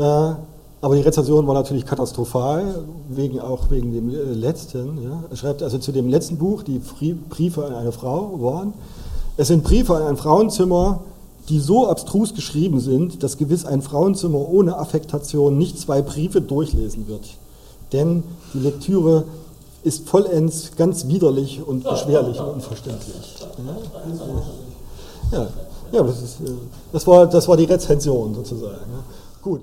Äh, 0.00 0.34
aber 0.82 0.96
die 0.96 1.02
Rezension 1.02 1.46
war 1.46 1.54
natürlich 1.54 1.84
katastrophal, 1.84 2.84
wegen, 3.10 3.38
auch 3.38 3.70
wegen 3.70 3.92
dem 3.92 4.08
äh, 4.08 4.32
letzten. 4.32 5.02
Ja. 5.02 5.24
Er 5.30 5.36
schreibt 5.36 5.62
also 5.62 5.78
zu 5.78 5.92
dem 5.92 6.08
letzten 6.08 6.38
Buch, 6.38 6.62
die 6.62 6.80
Briefe 7.28 7.66
an 7.66 7.74
eine 7.74 7.92
Frau 7.92 8.40
waren. 8.40 8.72
Es 9.36 9.48
sind 9.48 9.62
Briefe 9.62 9.94
an 9.94 10.02
ein 10.02 10.16
Frauenzimmer, 10.16 11.00
die 11.50 11.58
so 11.58 11.86
abstrus 11.86 12.34
geschrieben 12.34 12.80
sind, 12.80 13.22
dass 13.22 13.36
gewiss 13.36 13.66
ein 13.66 13.82
Frauenzimmer 13.82 14.38
ohne 14.38 14.78
Affektation 14.78 15.58
nicht 15.58 15.78
zwei 15.78 16.00
Briefe 16.00 16.40
durchlesen 16.40 17.08
wird. 17.08 17.24
Denn 17.92 18.22
die 18.54 18.60
Lektüre 18.60 19.24
ist 19.82 20.08
vollends 20.08 20.76
ganz 20.76 21.08
widerlich 21.08 21.60
und 21.66 21.84
beschwerlich 21.84 22.40
und 22.40 22.54
unverständlich. 22.54 23.16
Ja, 25.32 25.46
ja 25.92 26.02
das, 26.02 26.22
ist, 26.22 26.40
äh, 26.40 26.52
das, 26.92 27.06
war, 27.06 27.26
das 27.26 27.46
war 27.48 27.56
die 27.56 27.64
Rezension 27.64 28.34
sozusagen. 28.34 28.78
Gut. 29.42 29.60